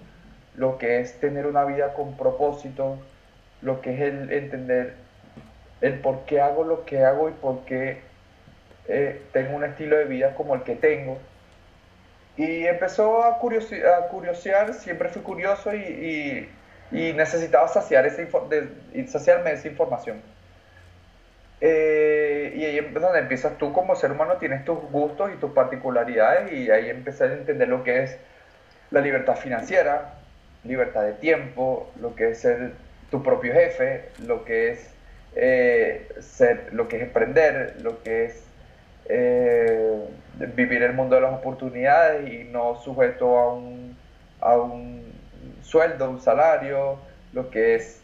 lo 0.57 0.79
que 0.79 1.01
es 1.01 1.19
tener 1.21 1.47
una 1.47 1.65
vida 1.65 1.95
con 1.95 2.17
propósito, 2.17 2.99
lo 3.63 3.81
que 3.81 3.95
es 3.95 4.01
el 4.01 4.33
entender 4.33 4.95
el 5.81 6.01
por 6.01 6.25
qué 6.25 6.41
hago 6.41 6.65
lo 6.65 6.85
que 6.85 7.05
hago 7.05 7.29
y 7.29 7.33
por 7.33 7.65
qué 7.65 8.01
eh, 8.89 9.23
tengo 9.33 9.57
un 9.57 9.65
estilo 9.65 9.97
de 9.97 10.05
vida 10.05 10.35
como 10.35 10.55
el 10.55 10.63
que 10.63 10.75
tengo. 10.75 11.19
Y 12.37 12.67
empezó 12.67 13.23
a, 13.23 13.29
a 13.31 14.09
curiosear, 14.09 14.75
siempre 14.75 15.09
fui 15.09 15.23
curioso 15.23 15.75
y, 15.75 16.49
y, 16.93 17.13
necesitaba 17.13 17.67
saciar 17.69 18.07
esa 18.07 18.23
de, 18.23 19.09
saciarme 19.09 19.53
esa 19.53 19.69
información. 19.69 20.23
Eh, 21.61 22.53
y 22.57 22.65
ahí 22.65 22.79
es 22.79 22.95
donde 22.95 23.19
empiezas 23.19 23.59
tú 23.59 23.73
como 23.73 23.97
ser 23.97 24.13
humano, 24.13 24.37
tienes 24.37 24.65
tus 24.65 24.79
gustos 24.91 25.31
y 25.35 25.39
tus 25.39 25.53
particularidades 25.53 26.53
y 26.53 26.71
ahí 26.71 26.89
empecé 26.89 27.25
a 27.25 27.33
entender 27.33 27.69
lo 27.69 27.83
que 27.83 28.05
es 28.05 28.17
la 28.91 29.01
libertad 29.01 29.37
financiera, 29.37 30.15
libertad 30.65 31.03
de 31.03 31.15
tiempo, 31.15 31.91
lo 32.01 32.15
que 32.15 32.31
es 32.31 32.39
ser 32.41 32.73
tu 33.11 33.23
propio 33.23 33.53
jefe, 33.55 34.05
lo 34.25 34.45
que 34.45 34.71
es 34.71 34.91
eh, 35.35 36.09
ser, 36.21 36.73
lo 36.73 36.89
que 36.89 36.97
es 36.97 37.03
emprender, 37.03 37.77
lo 37.83 38.03
que 38.03 38.27
es 38.27 38.45
eh, 39.07 40.05
vivir 40.55 40.83
el 40.83 40.93
mundo 40.93 41.17
de 41.17 41.23
las 41.23 41.33
oportunidades 41.33 42.33
y 42.33 42.45
no 42.45 42.77
sujeto 42.77 43.37
a 43.37 43.53
un, 43.55 43.97
a 44.41 44.57
un 44.57 45.13
sueldo, 45.63 46.09
un 46.09 46.21
salario, 46.21 46.99
lo 47.33 47.51
que 47.51 47.75
es 47.75 48.01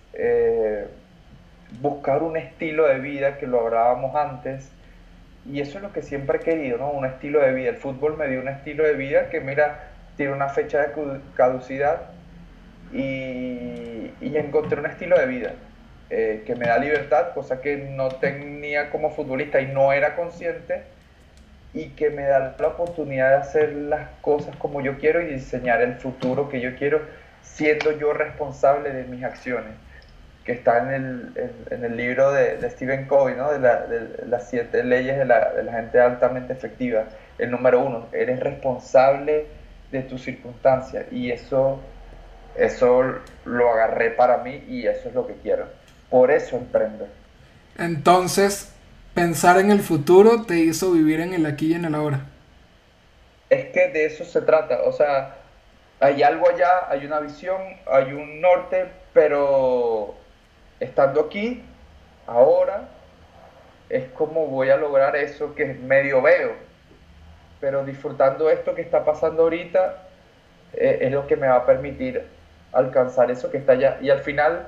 buscar 1.80 2.22
un 2.22 2.36
estilo 2.36 2.86
de 2.86 2.98
vida 2.98 3.38
que 3.38 3.46
lo 3.46 3.60
hablábamos 3.60 4.14
antes. 4.14 4.70
Y 5.50 5.60
eso 5.60 5.78
es 5.78 5.82
lo 5.82 5.92
que 5.92 6.02
siempre 6.02 6.38
he 6.38 6.40
querido, 6.40 6.78
¿no? 6.78 6.90
Un 6.90 7.04
estilo 7.04 7.40
de 7.40 7.52
vida. 7.52 7.70
El 7.70 7.76
fútbol 7.76 8.16
me 8.16 8.28
dio 8.28 8.40
un 8.40 8.48
estilo 8.48 8.84
de 8.84 8.94
vida 8.94 9.28
que, 9.28 9.40
mira, 9.40 9.90
tiene 10.16 10.32
una 10.32 10.48
fecha 10.48 10.80
de 10.80 11.20
caducidad 11.34 12.02
y, 12.92 14.12
encontré 14.20 14.80
un 14.80 14.86
estilo 14.86 15.18
de 15.18 15.26
vida. 15.26 15.52
Eh, 16.10 16.42
que 16.46 16.54
me 16.54 16.66
da 16.66 16.78
libertad, 16.78 17.32
cosa 17.34 17.60
que 17.60 17.76
no 17.76 18.08
tenía 18.08 18.90
como 18.90 19.10
futbolista 19.10 19.60
y 19.60 19.66
no 19.66 19.92
era 19.92 20.14
consciente, 20.14 20.82
y 21.74 21.88
que 21.90 22.10
me 22.10 22.22
da 22.22 22.54
la 22.58 22.68
oportunidad 22.68 23.30
de 23.30 23.36
hacer 23.36 23.72
las 23.72 24.08
cosas 24.20 24.54
como 24.56 24.80
yo 24.80 24.98
quiero 24.98 25.20
y 25.20 25.26
diseñar 25.26 25.82
el 25.82 25.94
futuro 25.94 26.48
que 26.48 26.60
yo 26.60 26.76
quiero, 26.76 27.02
siendo 27.42 27.98
yo 27.98 28.12
responsable 28.12 28.92
de 28.92 29.04
mis 29.04 29.24
acciones, 29.24 29.72
que 30.44 30.52
está 30.52 30.78
en 30.78 30.90
el, 30.90 31.50
en, 31.70 31.84
el 31.84 31.96
libro 31.96 32.30
de, 32.32 32.58
de, 32.58 32.70
Stephen 32.70 33.06
Covey, 33.06 33.34
¿no? 33.34 33.50
de, 33.50 33.58
de, 33.58 34.26
las 34.26 34.50
siete 34.50 34.84
leyes 34.84 35.16
de 35.16 35.24
la, 35.24 35.52
de 35.52 35.62
la 35.62 35.72
gente 35.72 35.98
altamente 35.98 36.52
efectiva. 36.52 37.04
El 37.38 37.50
número 37.50 37.80
uno, 37.80 38.08
eres 38.12 38.40
responsable 38.40 39.46
de 39.90 40.02
tus 40.02 40.22
circunstancias 40.22 41.06
y 41.10 41.30
eso, 41.30 41.80
eso 42.56 43.02
lo 43.44 43.70
agarré 43.70 44.10
para 44.10 44.38
mí 44.38 44.62
y 44.68 44.86
eso 44.86 45.08
es 45.08 45.14
lo 45.14 45.26
que 45.26 45.34
quiero. 45.34 45.66
Por 46.10 46.30
eso 46.30 46.56
emprendo. 46.56 47.08
Entonces, 47.78 48.70
pensar 49.14 49.58
en 49.58 49.70
el 49.70 49.80
futuro 49.80 50.42
te 50.42 50.58
hizo 50.58 50.92
vivir 50.92 51.20
en 51.20 51.32
el 51.32 51.46
aquí 51.46 51.72
y 51.72 51.74
en 51.74 51.86
el 51.86 51.94
ahora. 51.94 52.26
Es 53.48 53.66
que 53.66 53.88
de 53.88 54.06
eso 54.06 54.24
se 54.24 54.42
trata, 54.42 54.82
o 54.82 54.92
sea, 54.92 55.36
hay 56.00 56.22
algo 56.22 56.48
allá, 56.48 56.90
hay 56.90 57.06
una 57.06 57.20
visión, 57.20 57.60
hay 57.86 58.12
un 58.12 58.40
norte, 58.40 58.86
pero 59.12 60.16
estando 60.80 61.20
aquí, 61.20 61.62
ahora, 62.26 62.88
es 63.88 64.08
como 64.10 64.46
voy 64.46 64.70
a 64.70 64.76
lograr 64.76 65.16
eso 65.16 65.54
que 65.54 65.66
medio 65.66 66.22
veo, 66.22 66.52
pero 67.60 67.84
disfrutando 67.84 68.50
esto 68.50 68.74
que 68.74 68.82
está 68.82 69.04
pasando 69.04 69.44
ahorita, 69.44 70.08
eh, 70.72 70.98
es 71.02 71.12
lo 71.12 71.26
que 71.26 71.36
me 71.36 71.46
va 71.46 71.56
a 71.56 71.66
permitir 71.66 72.24
alcanzar 72.72 73.30
eso 73.30 73.50
que 73.50 73.58
está 73.58 73.72
allá. 73.72 73.98
Y 74.00 74.10
al 74.10 74.20
final 74.20 74.66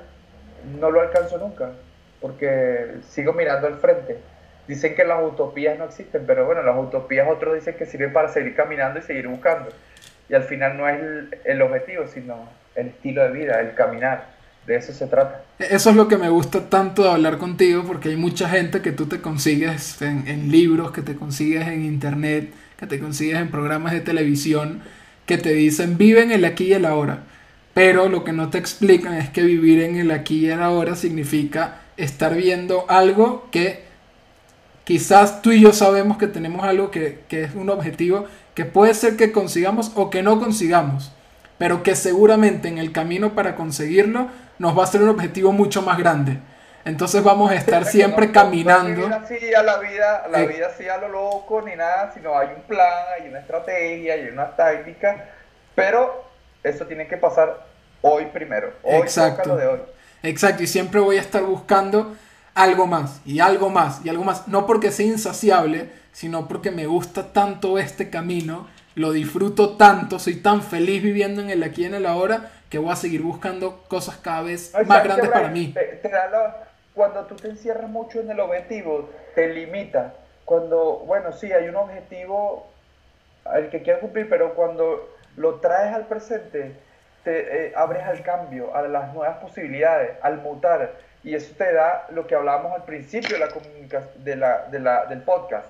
no 0.78 0.90
lo 0.90 1.00
alcanzo 1.00 1.38
nunca, 1.38 1.72
porque 2.20 2.96
sigo 3.08 3.32
mirando 3.32 3.66
al 3.66 3.76
frente 3.76 4.18
dicen 4.66 4.94
que 4.94 5.04
las 5.04 5.22
utopías 5.22 5.78
no 5.78 5.84
existen, 5.84 6.24
pero 6.26 6.46
bueno, 6.46 6.62
las 6.62 6.76
utopías 6.76 7.28
otros 7.30 7.54
dicen 7.54 7.74
que 7.74 7.86
sirven 7.86 8.12
para 8.12 8.28
seguir 8.28 8.54
caminando 8.54 8.98
y 8.98 9.02
seguir 9.02 9.28
buscando. 9.28 9.70
Y 10.28 10.34
al 10.34 10.42
final 10.42 10.76
no 10.76 10.88
es 10.88 11.00
el, 11.44 11.62
objetivo, 11.62 12.06
sino 12.06 12.48
el 12.74 12.88
estilo 12.88 13.22
de 13.22 13.30
vida, 13.30 13.60
el 13.60 13.74
caminar. 13.74 14.24
De 14.66 14.76
eso 14.76 14.92
se 14.92 15.06
trata. 15.06 15.44
Eso 15.58 15.90
es 15.90 15.96
lo 15.96 16.08
que 16.08 16.16
me 16.16 16.28
gusta 16.28 16.68
tanto 16.68 17.04
de 17.04 17.10
hablar 17.10 17.38
contigo, 17.38 17.84
porque 17.86 18.08
hay 18.10 18.16
mucha 18.16 18.48
gente 18.48 18.82
que 18.82 18.92
tú 18.92 19.06
te 19.06 19.20
consigues 19.20 20.02
en, 20.02 20.50
libros, 20.50 20.90
que 20.90 21.02
te 21.02 21.14
consigues 21.14 21.68
en 21.68 21.84
internet, 21.84 22.52
que 22.76 22.86
te 22.86 22.98
consigues 22.98 23.38
en 23.38 23.50
programas 23.50 23.92
de 23.92 24.00
televisión, 24.00 24.82
que 25.24 25.38
te 25.38 25.52
dicen 25.52 25.96
vive 25.96 26.22
en 26.22 26.32
el 26.32 26.44
aquí 26.44 26.64
y 26.64 26.72
el 26.72 26.84
ahora. 26.84 27.20
Pero 27.74 28.08
lo 28.08 28.24
que 28.24 28.32
no 28.32 28.50
te 28.50 28.58
explican 28.58 29.14
es 29.14 29.28
que 29.30 29.42
vivir 29.42 29.82
en 29.82 29.96
el 29.96 30.10
aquí 30.10 30.46
y 30.46 30.50
el 30.50 30.62
ahora 30.62 30.96
significa 30.96 31.80
estar 31.96 32.34
viendo 32.34 32.86
algo 32.88 33.48
que 33.50 33.86
Quizás 34.86 35.42
tú 35.42 35.50
y 35.50 35.60
yo 35.60 35.72
sabemos 35.72 36.16
que 36.16 36.28
tenemos 36.28 36.64
algo 36.64 36.92
que, 36.92 37.24
es 37.28 37.56
un 37.56 37.70
objetivo 37.70 38.26
que 38.54 38.64
puede 38.64 38.94
ser 38.94 39.16
que 39.16 39.32
consigamos 39.32 39.90
o 39.96 40.10
que 40.10 40.22
no 40.22 40.38
consigamos, 40.38 41.10
pero 41.58 41.82
que 41.82 41.96
seguramente 41.96 42.68
en 42.68 42.78
el 42.78 42.92
camino 42.92 43.34
para 43.34 43.56
conseguirlo 43.56 44.28
nos 44.58 44.78
va 44.78 44.84
a 44.84 44.86
ser 44.86 45.02
un 45.02 45.08
objetivo 45.08 45.52
mucho 45.52 45.82
más 45.82 45.98
grande. 45.98 46.38
Entonces 46.84 47.22
vamos 47.22 47.50
a 47.50 47.56
estar 47.56 47.84
siempre 47.84 48.30
caminando. 48.30 49.08
No 49.08 49.16
así 49.16 49.52
a 49.52 49.62
la 49.62 49.78
vida, 49.78 50.22
a 50.24 50.28
la 50.28 50.42
eh. 50.42 50.46
vida 50.46 50.68
así 50.72 50.88
a 50.88 50.98
lo 50.98 51.08
loco 51.08 51.60
ni 51.62 51.74
nada, 51.74 52.12
sino 52.14 52.38
hay 52.38 52.48
un 52.54 52.62
plan, 52.62 53.04
hay 53.18 53.28
una 53.28 53.40
estrategia, 53.40 54.14
hay 54.14 54.28
una 54.28 54.54
táctica, 54.54 55.24
pero 55.74 56.24
eso 56.62 56.86
tiene 56.86 57.08
que 57.08 57.16
pasar 57.16 57.66
hoy 58.02 58.26
primero. 58.26 58.72
Hoy 58.84 59.00
Exacto. 59.00 59.48
Lo 59.48 59.56
de 59.56 59.66
hoy. 59.66 59.80
Exacto, 60.22 60.62
y 60.62 60.66
siempre 60.68 61.00
voy 61.00 61.16
a 61.16 61.20
estar 61.20 61.42
buscando 61.42 62.16
algo 62.54 62.86
más 62.86 63.20
y 63.26 63.40
algo 63.40 63.68
más 63.68 64.00
y 64.04 64.08
algo 64.08 64.22
más. 64.22 64.46
No 64.46 64.64
porque 64.64 64.92
sea 64.92 65.06
insaciable, 65.06 65.90
sino 66.12 66.46
porque 66.46 66.70
me 66.70 66.86
gusta 66.86 67.32
tanto 67.32 67.78
este 67.78 68.10
camino, 68.10 68.68
lo 68.94 69.12
disfruto 69.12 69.76
tanto, 69.76 70.18
soy 70.18 70.36
tan 70.36 70.62
feliz 70.62 71.02
viviendo 71.02 71.42
en 71.42 71.50
el 71.50 71.62
aquí 71.62 71.82
y 71.82 71.86
en 71.86 71.94
el 71.94 72.06
ahora 72.06 72.52
que 72.70 72.78
voy 72.78 72.90
a 72.90 72.96
seguir 72.96 73.22
buscando 73.22 73.84
cosas 73.88 74.16
cada 74.16 74.42
vez 74.42 74.72
más 74.86 75.04
grandes 75.04 75.28
para 75.28 75.48
mí. 75.48 75.74
cuando 76.94 77.24
tú 77.26 77.36
te 77.36 77.48
encierras 77.48 77.88
mucho 77.88 78.20
en 78.20 78.30
el 78.30 78.40
objetivo, 78.40 79.10
te 79.34 79.48
limita. 79.48 80.14
Cuando, 80.44 80.98
bueno, 81.06 81.32
sí, 81.32 81.52
hay 81.52 81.68
un 81.68 81.76
objetivo 81.76 82.66
al 83.44 83.68
que 83.68 83.82
quieres 83.82 84.00
cumplir, 84.00 84.28
pero 84.28 84.54
cuando 84.54 85.14
lo 85.36 85.56
traes 85.56 85.94
al 85.94 86.06
presente, 86.06 86.72
te 87.24 87.66
eh, 87.66 87.72
abres 87.76 88.02
al 88.04 88.22
cambio, 88.22 88.74
a 88.74 88.82
las 88.82 89.12
nuevas 89.12 89.38
posibilidades, 89.38 90.12
al 90.22 90.38
mutar. 90.38 90.92
Y 91.22 91.34
eso 91.34 91.54
te 91.56 91.72
da 91.72 92.06
lo 92.10 92.26
que 92.26 92.34
hablábamos 92.34 92.72
al 92.72 92.84
principio 92.84 93.36
de 93.36 93.38
la 93.38 93.48
de 94.16 94.36
la, 94.36 94.68
de 94.68 94.78
la, 94.78 95.06
del 95.06 95.22
podcast, 95.22 95.66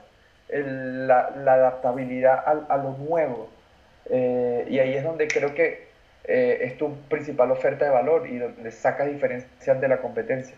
la, 0.49 1.31
la, 1.31 1.53
adaptabilidad 1.55 2.43
a, 2.47 2.75
a 2.75 2.77
lo 2.77 2.91
nuevo. 2.93 3.49
Eh, 4.11 4.67
y 4.69 4.79
ahí 4.79 4.95
es 4.95 5.03
donde 5.03 5.27
creo 5.29 5.55
que 5.55 5.86
eh, 6.29 6.59
es 6.63 6.77
tu 6.77 6.95
principal 7.09 7.51
oferta 7.51 7.85
de 7.85 7.91
valor 7.91 8.29
y 8.29 8.39
donde 8.39 8.71
sacas 8.73 9.09
diferencias 9.09 9.81
de 9.81 9.89
la 9.89 10.01
competencia. 10.01 10.55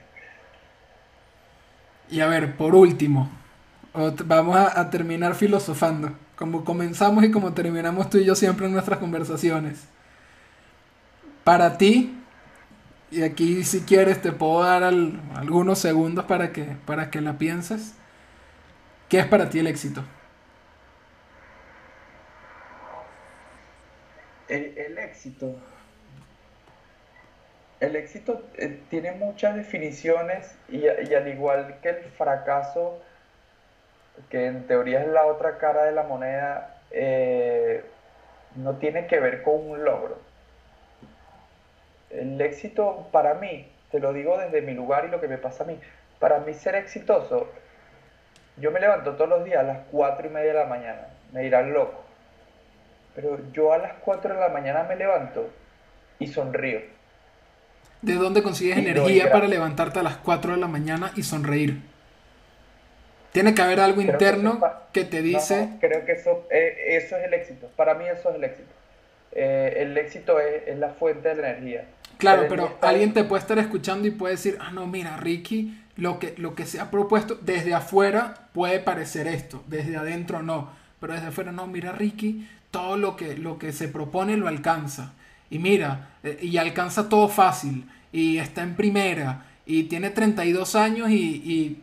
Y 2.10 2.20
a 2.20 2.26
ver, 2.26 2.56
por 2.56 2.74
último, 2.74 3.30
vamos 4.24 4.56
a, 4.56 4.90
terminar 4.90 5.34
filosofando, 5.34 6.12
como 6.36 6.64
comenzamos 6.64 7.22
y 7.24 7.30
como 7.30 7.52
terminamos 7.52 8.08
tú 8.08 8.18
y 8.18 8.24
yo 8.24 8.34
siempre 8.34 8.66
en 8.66 8.72
nuestras 8.72 8.98
conversaciones. 8.98 9.86
Para 11.44 11.76
ti, 11.76 12.18
y 13.10 13.22
aquí 13.22 13.62
si 13.64 13.80
quieres 13.80 14.22
te 14.22 14.32
puedo 14.32 14.62
dar 14.62 14.84
algunos 14.84 15.78
segundos 15.78 16.24
para 16.24 16.52
que, 16.52 16.64
para 16.86 17.10
que 17.10 17.20
la 17.20 17.38
pienses. 17.38 17.94
¿Qué 19.08 19.18
es 19.18 19.26
para 19.26 19.48
ti 19.48 19.58
el 19.58 19.66
éxito? 19.66 20.04
El, 24.48 24.98
éxito. 24.98 25.54
El 27.80 27.96
éxito 27.96 28.42
eh, 28.56 28.80
tiene 28.90 29.12
muchas 29.12 29.54
definiciones 29.54 30.54
y, 30.68 30.88
al 30.88 31.28
igual 31.28 31.78
que 31.82 31.90
el 31.90 32.04
fracaso, 32.16 33.00
que 34.30 34.46
en 34.46 34.66
teoría 34.66 35.02
es 35.02 35.08
la 35.08 35.26
otra 35.26 35.58
cara 35.58 35.84
de 35.84 35.92
la 35.92 36.02
moneda, 36.02 36.80
eh, 36.90 37.84
no 38.56 38.76
tiene 38.76 39.06
que 39.06 39.20
ver 39.20 39.42
con 39.42 39.70
un 39.70 39.84
logro 39.84 40.28
el 42.10 42.40
éxito 42.40 43.06
para 43.12 43.34
mí, 43.34 43.70
te 43.90 44.00
lo 44.00 44.12
digo 44.12 44.38
desde 44.38 44.62
mi 44.62 44.74
lugar 44.74 45.04
y 45.04 45.08
lo 45.08 45.20
que 45.20 45.28
me 45.28 45.38
pasa 45.38 45.64
a 45.64 45.66
mí, 45.66 45.78
para 46.18 46.40
mí 46.40 46.54
ser 46.54 46.74
exitoso, 46.74 47.48
yo 48.56 48.70
me 48.70 48.80
levanto 48.80 49.14
todos 49.14 49.30
los 49.30 49.44
días 49.44 49.60
a 49.60 49.64
las 49.64 49.78
4 49.90 50.26
y 50.26 50.30
media 50.30 50.52
de 50.52 50.58
la 50.58 50.66
mañana, 50.66 51.08
me 51.32 51.42
dirán 51.42 51.72
loco, 51.72 52.02
pero 53.20 53.40
yo 53.52 53.72
a 53.72 53.78
las 53.78 53.94
4 54.04 54.32
de 54.32 54.38
la 54.38 54.48
mañana 54.48 54.84
me 54.84 54.94
levanto 54.94 55.50
y 56.20 56.28
sonrío. 56.28 56.78
¿De 58.00 58.14
dónde 58.14 58.44
consigues 58.44 58.78
energía 58.78 59.32
para 59.32 59.48
levantarte 59.48 59.98
a 59.98 60.04
las 60.04 60.18
4 60.18 60.52
de 60.52 60.58
la 60.58 60.68
mañana 60.68 61.10
y 61.16 61.24
sonreír? 61.24 61.80
Tiene 63.32 63.54
que 63.56 63.62
haber 63.62 63.80
algo 63.80 64.00
interno 64.00 64.60
que, 64.92 65.04
te 65.04 65.20
dice... 65.20 65.68
creo 65.80 66.04
que 66.04 66.12
eso, 66.12 66.46
eh, 66.52 66.96
eso 66.96 67.16
es 67.16 67.24
el 67.24 67.34
éxito. 67.34 67.68
Para 67.74 67.94
mí 67.94 68.04
eso 68.06 68.30
es 68.30 68.36
el 68.36 68.44
éxito. 68.44 68.70
Eh, 69.32 69.74
el 69.78 69.98
éxito 69.98 70.38
es, 70.38 70.68
es, 70.68 70.78
la 70.78 70.90
fuente 70.90 71.30
de 71.30 71.42
la 71.42 71.50
energía. 71.50 71.86
Claro, 72.18 72.46
pero 72.48 72.78
alguien 72.82 73.12
te 73.14 73.24
puede 73.24 73.40
estar 73.40 73.58
escuchando 73.58 74.06
y 74.06 74.12
puede 74.12 74.36
decir, 74.36 74.58
ah, 74.60 74.70
no, 74.70 74.86
mira, 74.86 75.16
Ricky, 75.16 75.76
lo 75.96 76.20
que, 76.20 76.34
lo 76.36 76.54
que 76.54 76.66
se 76.66 76.78
ha 76.78 76.92
propuesto 76.92 77.34
desde 77.34 77.74
afuera 77.74 78.34
puede 78.52 78.78
parecer 78.78 79.26
esto, 79.26 79.64
desde 79.66 79.96
adentro 79.96 80.40
no, 80.40 80.70
pero 81.00 81.14
desde 81.14 81.26
afuera 81.28 81.50
no, 81.50 81.66
mira, 81.66 81.92
Ricky, 81.92 82.46
todo 82.70 82.96
lo 82.96 83.16
que, 83.16 83.36
lo 83.36 83.58
que 83.58 83.72
se 83.72 83.88
propone 83.88 84.36
lo 84.36 84.48
alcanza. 84.48 85.12
Y 85.50 85.58
mira, 85.58 86.10
eh, 86.22 86.38
y 86.42 86.56
alcanza 86.56 87.08
todo 87.08 87.28
fácil, 87.28 87.88
y 88.12 88.38
está 88.38 88.62
en 88.62 88.74
primera, 88.74 89.46
y 89.66 89.84
tiene 89.84 90.10
32 90.10 90.74
años 90.76 91.10
y, 91.10 91.14
y, 91.14 91.82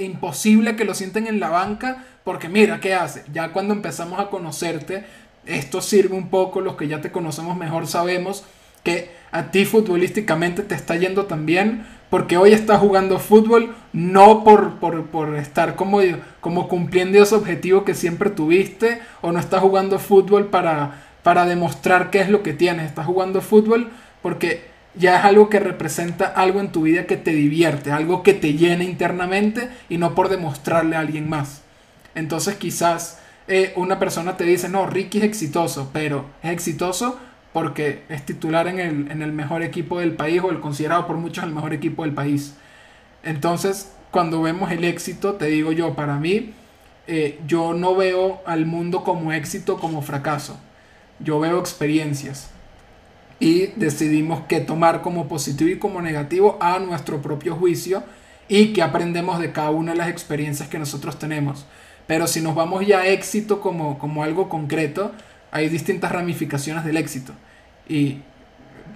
imposible 0.00 0.76
que 0.76 0.84
lo 0.84 0.94
sienten 0.94 1.26
en 1.26 1.40
la 1.40 1.50
banca, 1.50 2.04
porque 2.24 2.48
mira, 2.48 2.80
¿qué 2.80 2.94
hace? 2.94 3.24
Ya 3.32 3.52
cuando 3.52 3.74
empezamos 3.74 4.18
a 4.20 4.30
conocerte, 4.30 5.04
esto 5.44 5.82
sirve 5.82 6.16
un 6.16 6.30
poco, 6.30 6.60
los 6.60 6.76
que 6.76 6.88
ya 6.88 7.00
te 7.00 7.12
conocemos 7.12 7.56
mejor 7.56 7.86
sabemos 7.86 8.44
que 8.82 9.10
a 9.32 9.50
ti 9.50 9.64
futbolísticamente 9.64 10.62
te 10.62 10.74
está 10.74 10.94
yendo 10.96 11.26
también 11.26 11.86
porque 12.10 12.36
hoy 12.36 12.52
estás 12.52 12.80
jugando 12.80 13.18
fútbol 13.18 13.74
no 13.92 14.44
por, 14.44 14.74
por, 14.78 15.36
estar 15.36 15.76
como, 15.76 16.00
como 16.40 16.68
cumpliendo 16.68 17.22
ese 17.22 17.34
objetivo 17.34 17.84
que 17.84 17.94
siempre 17.94 18.30
tuviste 18.30 19.00
o 19.20 19.32
no 19.32 19.38
estás 19.38 19.60
jugando 19.60 19.98
fútbol 19.98 20.46
para, 20.46 21.02
para 21.22 21.46
demostrar 21.46 22.10
qué 22.10 22.20
es 22.20 22.28
lo 22.28 22.42
que 22.42 22.52
tienes, 22.52 22.86
estás 22.86 23.06
jugando 23.06 23.40
fútbol 23.40 23.90
porque 24.22 24.68
ya 24.94 25.18
es 25.18 25.24
algo 25.24 25.48
que 25.48 25.60
representa 25.60 26.26
algo 26.26 26.60
en 26.60 26.70
tu 26.70 26.82
vida 26.82 27.06
que 27.06 27.16
te 27.16 27.32
divierte, 27.32 27.90
algo 27.90 28.22
que 28.22 28.34
te 28.34 28.54
llena 28.54 28.84
internamente 28.84 29.68
y 29.88 29.98
no 29.98 30.14
por 30.14 30.28
demostrarle 30.28 30.96
a 30.96 31.00
alguien 31.00 31.28
más. 31.28 31.62
Entonces 32.14 32.56
quizás 32.56 33.18
eh, 33.48 33.72
una 33.76 33.98
persona 33.98 34.36
te 34.36 34.44
dice, 34.44 34.68
no, 34.68 34.86
Ricky 34.86 35.18
es 35.18 35.24
exitoso, 35.24 35.90
pero 35.92 36.26
es 36.42 36.50
exitoso 36.52 37.18
porque 37.54 38.02
es 38.08 38.26
titular 38.26 38.66
en 38.66 39.22
el, 39.22 39.32
mejor 39.32 39.62
equipo 39.62 40.00
del 40.00 40.14
país 40.14 40.42
o 40.42 40.50
el 40.50 40.58
considerado 40.58 41.06
por 41.06 41.18
muchos 41.18 41.44
el 41.44 41.52
mejor 41.52 41.72
equipo 41.72 42.02
del 42.02 42.12
país. 42.12 42.54
Entonces, 43.22 43.92
cuando 44.10 44.42
vemos 44.42 44.72
el 44.72 44.82
éxito, 44.82 45.34
te 45.34 45.46
digo 45.46 45.70
yo, 45.70 45.94
para 45.94 46.16
mí, 46.16 46.52
eh, 47.06 47.38
yo 47.46 47.72
no 47.72 47.94
veo 47.94 48.42
al 48.44 48.66
mundo 48.66 49.04
como 49.04 49.32
éxito, 49.32 49.78
como 49.78 50.02
fracaso. 50.02 50.58
Yo 51.20 51.38
veo 51.38 51.60
experiencias. 51.60 52.50
Y 53.38 53.68
decidimos 53.76 54.40
qué 54.48 54.58
tomar 54.58 55.00
como 55.00 55.28
positivo 55.28 55.70
y 55.70 55.78
como 55.78 56.02
negativo 56.02 56.58
a 56.60 56.80
nuestro 56.80 57.22
propio 57.22 57.54
juicio 57.54 58.02
y 58.48 58.72
que 58.72 58.82
aprendemos 58.82 59.38
de 59.38 59.52
cada 59.52 59.70
una 59.70 59.92
de 59.92 59.98
las 59.98 60.08
experiencias 60.08 60.68
que 60.68 60.80
nosotros 60.80 61.20
tenemos. 61.20 61.66
Pero 62.08 62.26
si 62.26 62.40
nos 62.40 62.56
vamos 62.56 62.84
ya 62.84 63.02
a 63.02 63.06
éxito 63.06 63.60
como, 63.60 63.96
como 64.00 64.24
algo 64.24 64.48
concreto, 64.48 65.12
hay 65.54 65.68
distintas 65.68 66.10
ramificaciones 66.10 66.84
del 66.84 66.96
éxito. 66.96 67.32
Y, 67.88 68.18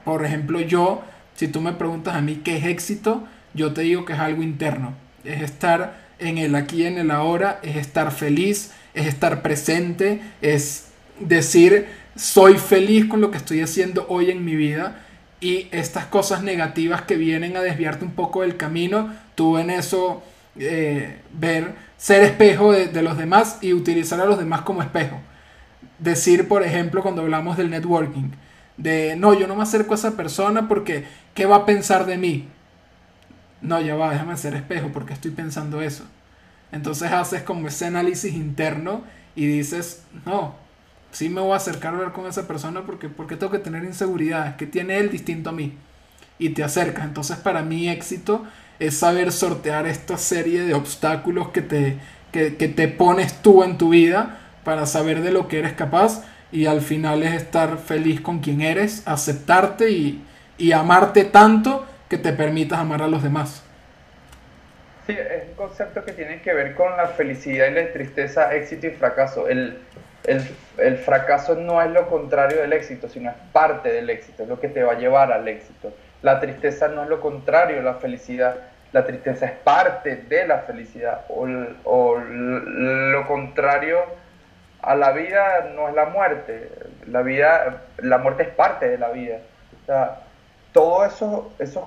por 0.05 0.27
ejemplo, 0.27 0.61
yo, 0.61 1.03
si 1.37 1.47
tú 1.47 1.61
me 1.61 1.73
preguntas 1.73 2.17
a 2.17 2.21
mí 2.21 2.43
qué 2.45 2.57
es 2.57 2.65
éxito, 2.65 3.23
yo 3.55 3.73
te 3.73 3.83
digo 3.83 4.05
que 4.05 4.15
es 4.15 4.19
algo 4.19 4.43
interno. 4.43 4.95
Es 5.25 5.41
estar 5.41 5.97
en 6.19 6.37
el 6.37 6.57
aquí, 6.57 6.85
en 6.85 6.99
el 6.99 7.13
ahora, 7.13 7.61
es 7.63 7.77
estar 7.77 8.11
feliz, 8.11 8.73
es 8.93 9.07
estar 9.07 9.41
presente, 9.41 10.21
es 10.43 10.89
decir, 11.21 11.87
soy 12.17 12.59
feliz 12.59 13.07
con 13.07 13.21
lo 13.21 13.31
que 13.31 13.37
estoy 13.37 13.61
haciendo 13.61 14.07
hoy 14.09 14.33
en 14.33 14.45
mi 14.45 14.57
vida. 14.57 15.05
Y 15.41 15.69
estas 15.71 16.07
cosas 16.07 16.43
negativas 16.43 17.03
que 17.03 17.15
vienen 17.15 17.57
a 17.57 17.61
desviarte 17.61 18.05
un 18.05 18.15
poco 18.15 18.43
del 18.43 18.57
camino, 18.57 19.15
tú 19.37 19.59
en 19.59 19.71
eso 19.71 20.25
eh, 20.59 21.21
ver, 21.33 21.75
ser 21.97 22.25
espejo 22.25 22.73
de, 22.73 22.87
de 22.87 23.03
los 23.03 23.17
demás 23.17 23.59
y 23.61 23.75
utilizar 23.75 24.21
a 24.21 24.25
los 24.25 24.41
demás 24.41 24.63
como 24.63 24.83
espejo 24.83 25.21
decir, 25.99 26.49
por 26.49 26.63
ejemplo, 26.63 27.03
cuando 27.03 27.23
hablamos 27.23 27.57
del 27.57 27.71
networking, 27.71 28.31
de 28.77 29.17
no, 29.17 29.35
yo 29.35 29.47
no 29.47 29.57
me 29.57 29.63
acerco 29.63 29.93
a 29.93 29.97
esa 29.97 30.17
persona 30.17 30.69
porque, 30.69 31.05
¿qué 31.35 31.47
va 31.47 31.57
a 31.57 31.67
pensar 31.67 32.07
de 32.07 32.17
mí? 32.17 32.49
No, 33.61 33.81
ya 33.81 33.97
va, 33.97 34.13
déjame 34.13 34.37
ser 34.37 34.55
espejo 34.55 34.91
porque 34.93 35.13
estoy 35.13 35.33
pensando 35.33 35.83
eso. 35.83 36.05
Entonces 36.71 37.11
haces 37.11 37.43
como 37.43 37.67
ese 37.67 37.87
análisis 37.87 38.35
interno 38.35 39.03
y 39.35 39.47
dices, 39.47 40.05
no, 40.25 40.55
sí 41.11 41.29
me 41.29 41.41
voy 41.41 41.53
a 41.53 41.57
acercar 41.57 41.93
a 41.93 41.97
hablar 41.97 42.13
con 42.13 42.27
esa 42.27 42.47
persona 42.47 42.83
porque, 42.83 43.09
porque 43.09 43.37
tengo 43.37 43.51
que 43.51 43.59
tener 43.59 43.85
inseguridades, 43.85 44.55
que 44.55 44.67
tiene 44.67 44.99
él 44.99 45.11
distinto 45.11 45.51
a 45.51 45.53
mí. 45.53 45.77
Y 46.39 46.51
te 46.51 46.63
acercas. 46.63 47.05
Entonces 47.05 47.37
para 47.39 47.63
mí 47.63 47.89
éxito 47.89 48.45
es 48.79 48.97
saber 48.97 49.33
sortear 49.33 49.89
esta 49.89 50.17
serie 50.19 50.61
de 50.63 50.75
obstáculos 50.75 51.49
que 51.49 51.63
te, 51.63 51.99
que, 52.31 52.57
que 52.57 52.69
te 52.69 52.87
pones 52.87 53.43
tú 53.43 53.65
en 53.65 53.77
tu 53.77 53.89
vida 53.89 54.39
para 54.69 54.85
saber 54.85 55.23
de 55.23 55.31
lo 55.31 55.49
que 55.49 55.61
eres 55.61 55.73
capaz 55.73 56.27
y 56.53 56.67
al 56.67 56.83
final 56.83 57.23
es 57.23 57.33
estar 57.33 57.79
feliz 57.79 58.21
con 58.21 58.41
quien 58.41 58.61
eres, 58.61 59.03
aceptarte 59.09 59.89
y, 59.89 60.23
amarte 60.75 61.25
tanto 61.25 61.87
que 62.11 62.19
te 62.19 62.35
permitas 62.35 62.79
amar 62.79 63.01
a 63.01 63.09
los 63.09 63.23
demás. 63.23 63.65
Sí, 65.07 65.17
es 65.19 65.49
un 65.49 65.55
concepto 65.55 66.05
que 66.05 66.13
tiene 66.13 66.43
que 66.43 66.53
ver 66.53 66.75
con 66.75 66.95
la 66.99 67.07
felicidad 67.07 67.69
y 67.69 67.71
la 67.71 67.91
tristeza, 67.95 68.55
éxito 68.55 68.89
y 68.89 68.91
fracaso. 68.91 69.49
El, 69.49 69.79
el, 70.25 70.99
fracaso 70.99 71.55
no 71.55 71.81
es 71.81 71.91
lo 71.91 72.07
contrario 72.07 72.61
del 72.61 72.75
éxito, 72.75 73.09
sino 73.09 73.31
es 73.31 73.37
parte 73.55 73.91
del 73.91 74.11
éxito, 74.11 74.43
es 74.43 74.51
lo 74.51 74.61
que 74.61 74.69
te 74.69 74.83
va 74.83 74.93
a 74.93 74.99
llevar 74.99 75.33
al 75.33 75.49
éxito. 75.49 75.95
La 76.21 76.41
tristeza 76.41 76.89
no 76.89 77.05
es 77.05 77.09
lo 77.09 77.23
contrario, 77.23 77.81
la 77.81 77.95
felicidad. 77.95 78.55
la 78.93 79.07
tristeza 79.07 79.47
es 79.47 79.53
parte 79.53 80.17
de 80.17 80.47
la 80.47 80.59
felicidad, 80.59 81.25
o, 81.31 81.47
lo 82.19 83.27
contrario 83.27 84.28
a 84.83 84.95
la 84.95 85.13
vida 85.13 85.71
no 85.75 85.89
es 85.89 85.95
la 85.95 86.07
muerte, 86.07 86.71
la 87.07 87.23
vida, 87.23 87.83
la 87.99 88.19
muerte 88.19 88.45
es 88.45 88.49
parte 88.51 88.89
de 88.89 88.99
la 88.99 89.11
vida. 89.11 89.39
O 89.83 89.87
sea, 89.87 90.21
todos 90.73 91.13
esos, 91.13 91.45
esos, 91.59 91.85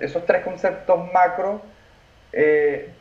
esos 0.00 0.26
tres 0.26 0.44
conceptos 0.44 1.12
macro, 1.12 1.60
eh, 2.32 2.92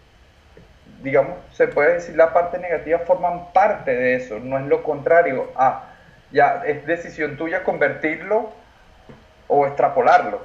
digamos, 1.02 1.38
se 1.54 1.68
puede 1.68 1.96
decir 1.96 2.16
la 2.16 2.34
parte 2.34 2.58
negativa, 2.58 3.00
forman 3.00 3.54
parte 3.54 3.96
de 3.96 4.16
eso, 4.16 4.40
no 4.40 4.58
es 4.58 4.66
lo 4.66 4.84
contrario 4.84 5.52
a, 5.56 5.84
ya 6.32 6.64
es 6.66 6.86
decisión 6.86 7.38
tuya 7.38 7.64
convertirlo 7.64 8.52
o 9.48 9.66
extrapolarlo. 9.66 10.42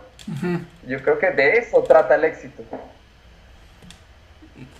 Yo 0.86 1.02
creo 1.02 1.18
que 1.18 1.30
de 1.30 1.58
eso 1.58 1.82
trata 1.82 2.14
el 2.14 2.24
éxito. 2.24 2.62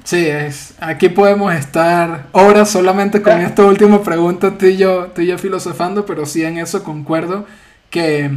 Sí, 0.04 0.28
es. 0.28 0.74
Aquí 0.80 1.08
podemos 1.08 1.52
estar 1.54 2.26
horas 2.32 2.70
solamente 2.70 3.22
con 3.22 3.40
esta 3.40 3.64
última 3.64 4.02
pregunta, 4.02 4.52
tú 4.56 4.66
y 4.66 4.76
yo, 4.76 5.08
tú 5.08 5.22
y 5.22 5.26
yo 5.26 5.38
filosofando, 5.38 6.06
pero 6.06 6.26
sí 6.26 6.44
en 6.44 6.58
eso 6.58 6.84
concuerdo 6.84 7.46
que, 7.90 8.30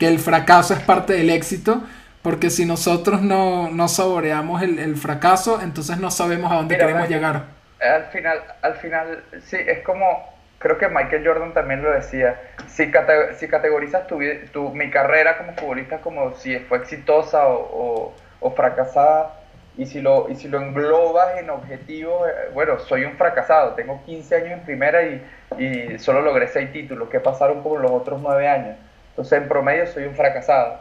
el 0.00 0.18
fracaso 0.18 0.74
es 0.74 0.80
parte 0.80 1.14
del 1.14 1.30
éxito, 1.30 1.82
porque 2.22 2.50
si 2.50 2.66
nosotros 2.66 3.22
no, 3.22 3.70
no 3.70 3.88
saboreamos 3.88 4.60
el, 4.62 4.96
fracaso, 4.96 5.60
entonces 5.62 5.96
no 5.98 6.10
sabemos 6.10 6.52
a 6.52 6.56
dónde 6.56 6.76
queremos 6.76 7.08
llegar. 7.08 7.44
Al 7.80 8.04
final, 8.06 8.38
al 8.62 8.74
final, 8.74 9.22
sí, 9.44 9.56
es 9.56 9.82
como 9.84 10.36
creo 10.58 10.78
que 10.78 10.88
Michael 10.88 11.24
Jordan 11.24 11.52
también 11.52 11.82
lo 11.82 11.92
decía, 11.92 12.40
si, 12.66 12.90
si 13.38 13.48
categorizas 13.48 14.06
tu, 14.06 14.18
tu, 14.52 14.74
mi 14.74 14.90
carrera 14.90 15.38
como 15.38 15.54
futbolista 15.54 15.98
como 15.98 16.34
si 16.34 16.58
fue 16.58 16.78
exitosa 16.78 17.46
o, 17.46 18.14
o, 18.40 18.50
fracasada, 18.52 19.34
y 19.78 19.86
si, 19.86 20.00
lo, 20.00 20.28
y 20.30 20.36
si 20.36 20.48
lo 20.48 20.60
englobas 20.60 21.38
en 21.38 21.50
objetivos, 21.50 22.28
eh, 22.28 22.50
bueno, 22.54 22.78
soy 22.78 23.04
un 23.04 23.12
fracasado, 23.16 23.72
tengo 23.72 24.02
15 24.06 24.36
años 24.36 24.50
en 24.52 24.60
primera 24.60 25.02
y, 25.02 25.22
y 25.58 25.98
solo 25.98 26.22
logré 26.22 26.48
6 26.48 26.72
títulos, 26.72 27.08
¿qué 27.10 27.20
pasaron 27.20 27.62
con 27.62 27.82
los 27.82 27.90
otros 27.90 28.20
9 28.22 28.48
años? 28.48 28.76
Entonces 29.10 29.40
en 29.40 29.48
promedio 29.48 29.86
soy 29.86 30.04
un 30.04 30.14
fracasado. 30.14 30.74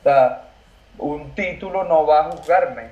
O 0.00 0.02
sea, 0.04 0.42
un 0.98 1.34
título 1.34 1.84
no 1.84 2.06
va 2.06 2.20
a 2.20 2.30
juzgarme, 2.30 2.84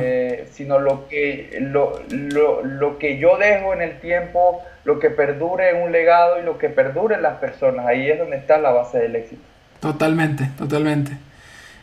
eh, 0.00 0.48
sino 0.52 0.78
lo 0.78 1.06
que, 1.08 1.58
lo, 1.60 2.00
lo, 2.10 2.62
lo, 2.62 2.98
que 2.98 3.18
yo 3.18 3.36
dejo 3.36 3.74
en 3.74 3.82
el 3.82 4.00
tiempo, 4.00 4.62
lo 4.84 4.98
que 4.98 5.10
perdure 5.10 5.70
en 5.70 5.82
un 5.82 5.92
legado 5.92 6.40
y 6.40 6.44
lo 6.44 6.56
que 6.56 6.68
perdure 6.68 7.16
en 7.16 7.22
las 7.22 7.38
personas. 7.38 7.86
Ahí 7.86 8.10
es 8.10 8.18
donde 8.18 8.36
está 8.36 8.58
la 8.58 8.70
base 8.70 8.98
del 8.98 9.16
éxito. 9.16 9.42
Totalmente, 9.80 10.48
totalmente. 10.56 11.12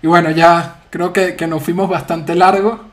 Y 0.02 0.08
bueno, 0.08 0.32
ya 0.32 0.78
creo 0.90 1.14
que, 1.14 1.36
que 1.36 1.46
nos 1.46 1.62
fuimos 1.64 1.90
bastante 1.90 2.34
largo, 2.34 2.89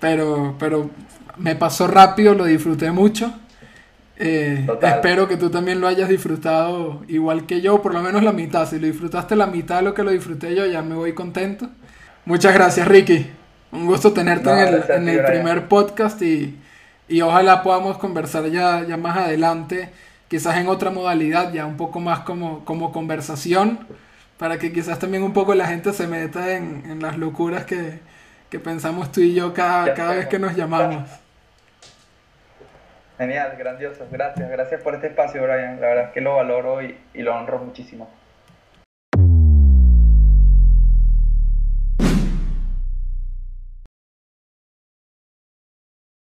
pero, 0.00 0.56
pero 0.58 0.90
me 1.36 1.54
pasó 1.54 1.86
rápido, 1.86 2.34
lo 2.34 2.44
disfruté 2.44 2.90
mucho. 2.90 3.32
Eh, 4.22 4.66
espero 4.82 5.28
que 5.28 5.38
tú 5.38 5.48
también 5.48 5.80
lo 5.80 5.88
hayas 5.88 6.08
disfrutado 6.10 7.02
igual 7.08 7.46
que 7.46 7.62
yo, 7.62 7.80
por 7.80 7.94
lo 7.94 8.02
menos 8.02 8.22
la 8.22 8.32
mitad. 8.32 8.68
Si 8.68 8.78
lo 8.78 8.86
disfrutaste 8.86 9.36
la 9.36 9.46
mitad 9.46 9.76
de 9.76 9.82
lo 9.82 9.94
que 9.94 10.02
lo 10.02 10.10
disfruté 10.10 10.54
yo, 10.54 10.66
ya 10.66 10.82
me 10.82 10.94
voy 10.94 11.14
contento. 11.14 11.68
Muchas 12.26 12.52
gracias, 12.52 12.86
Ricky. 12.86 13.30
Un 13.72 13.86
gusto 13.86 14.12
tenerte 14.12 14.50
en 14.94 15.08
el, 15.08 15.24
primer 15.24 15.68
podcast 15.68 16.20
y, 16.22 16.58
ojalá 17.22 17.62
podamos 17.62 17.98
conversar 17.98 18.46
ya, 18.50 18.84
ya 18.86 18.96
más 18.96 19.16
adelante, 19.16 19.90
quizás 20.28 20.56
en 20.58 20.68
otra 20.68 20.90
modalidad, 20.90 21.52
ya 21.52 21.66
un 21.66 21.76
poco 21.76 22.00
más 22.00 22.20
como, 22.20 22.64
como 22.64 22.92
conversación, 22.92 23.80
para 24.38 24.58
que 24.58 24.72
quizás 24.72 24.98
también 24.98 25.22
un 25.22 25.32
poco 25.32 25.54
la 25.54 25.66
gente 25.66 25.92
se 25.92 26.06
meta 26.06 26.56
en, 26.56 27.00
las 27.00 27.16
locuras 27.16 27.64
que, 28.50 28.58
pensamos 28.58 29.12
tú 29.12 29.20
y 29.20 29.34
yo 29.34 29.54
cada, 29.54 29.94
cada 29.94 30.14
vez 30.14 30.26
que 30.26 30.38
nos 30.38 30.54
llamamos. 30.56 31.08
Genial, 33.18 33.54
grandioso, 33.58 34.06
gracias, 34.10 34.50
gracias 34.50 34.82
por 34.82 34.94
este 34.94 35.08
espacio, 35.08 35.42
Brian. 35.42 35.80
La 35.80 35.88
verdad 35.88 36.04
es 36.06 36.10
que 36.12 36.20
lo 36.20 36.36
valoro 36.36 36.82
y, 36.82 36.98
y 37.12 37.22
lo 37.22 37.36
honro 37.36 37.58
muchísimo. 37.58 38.08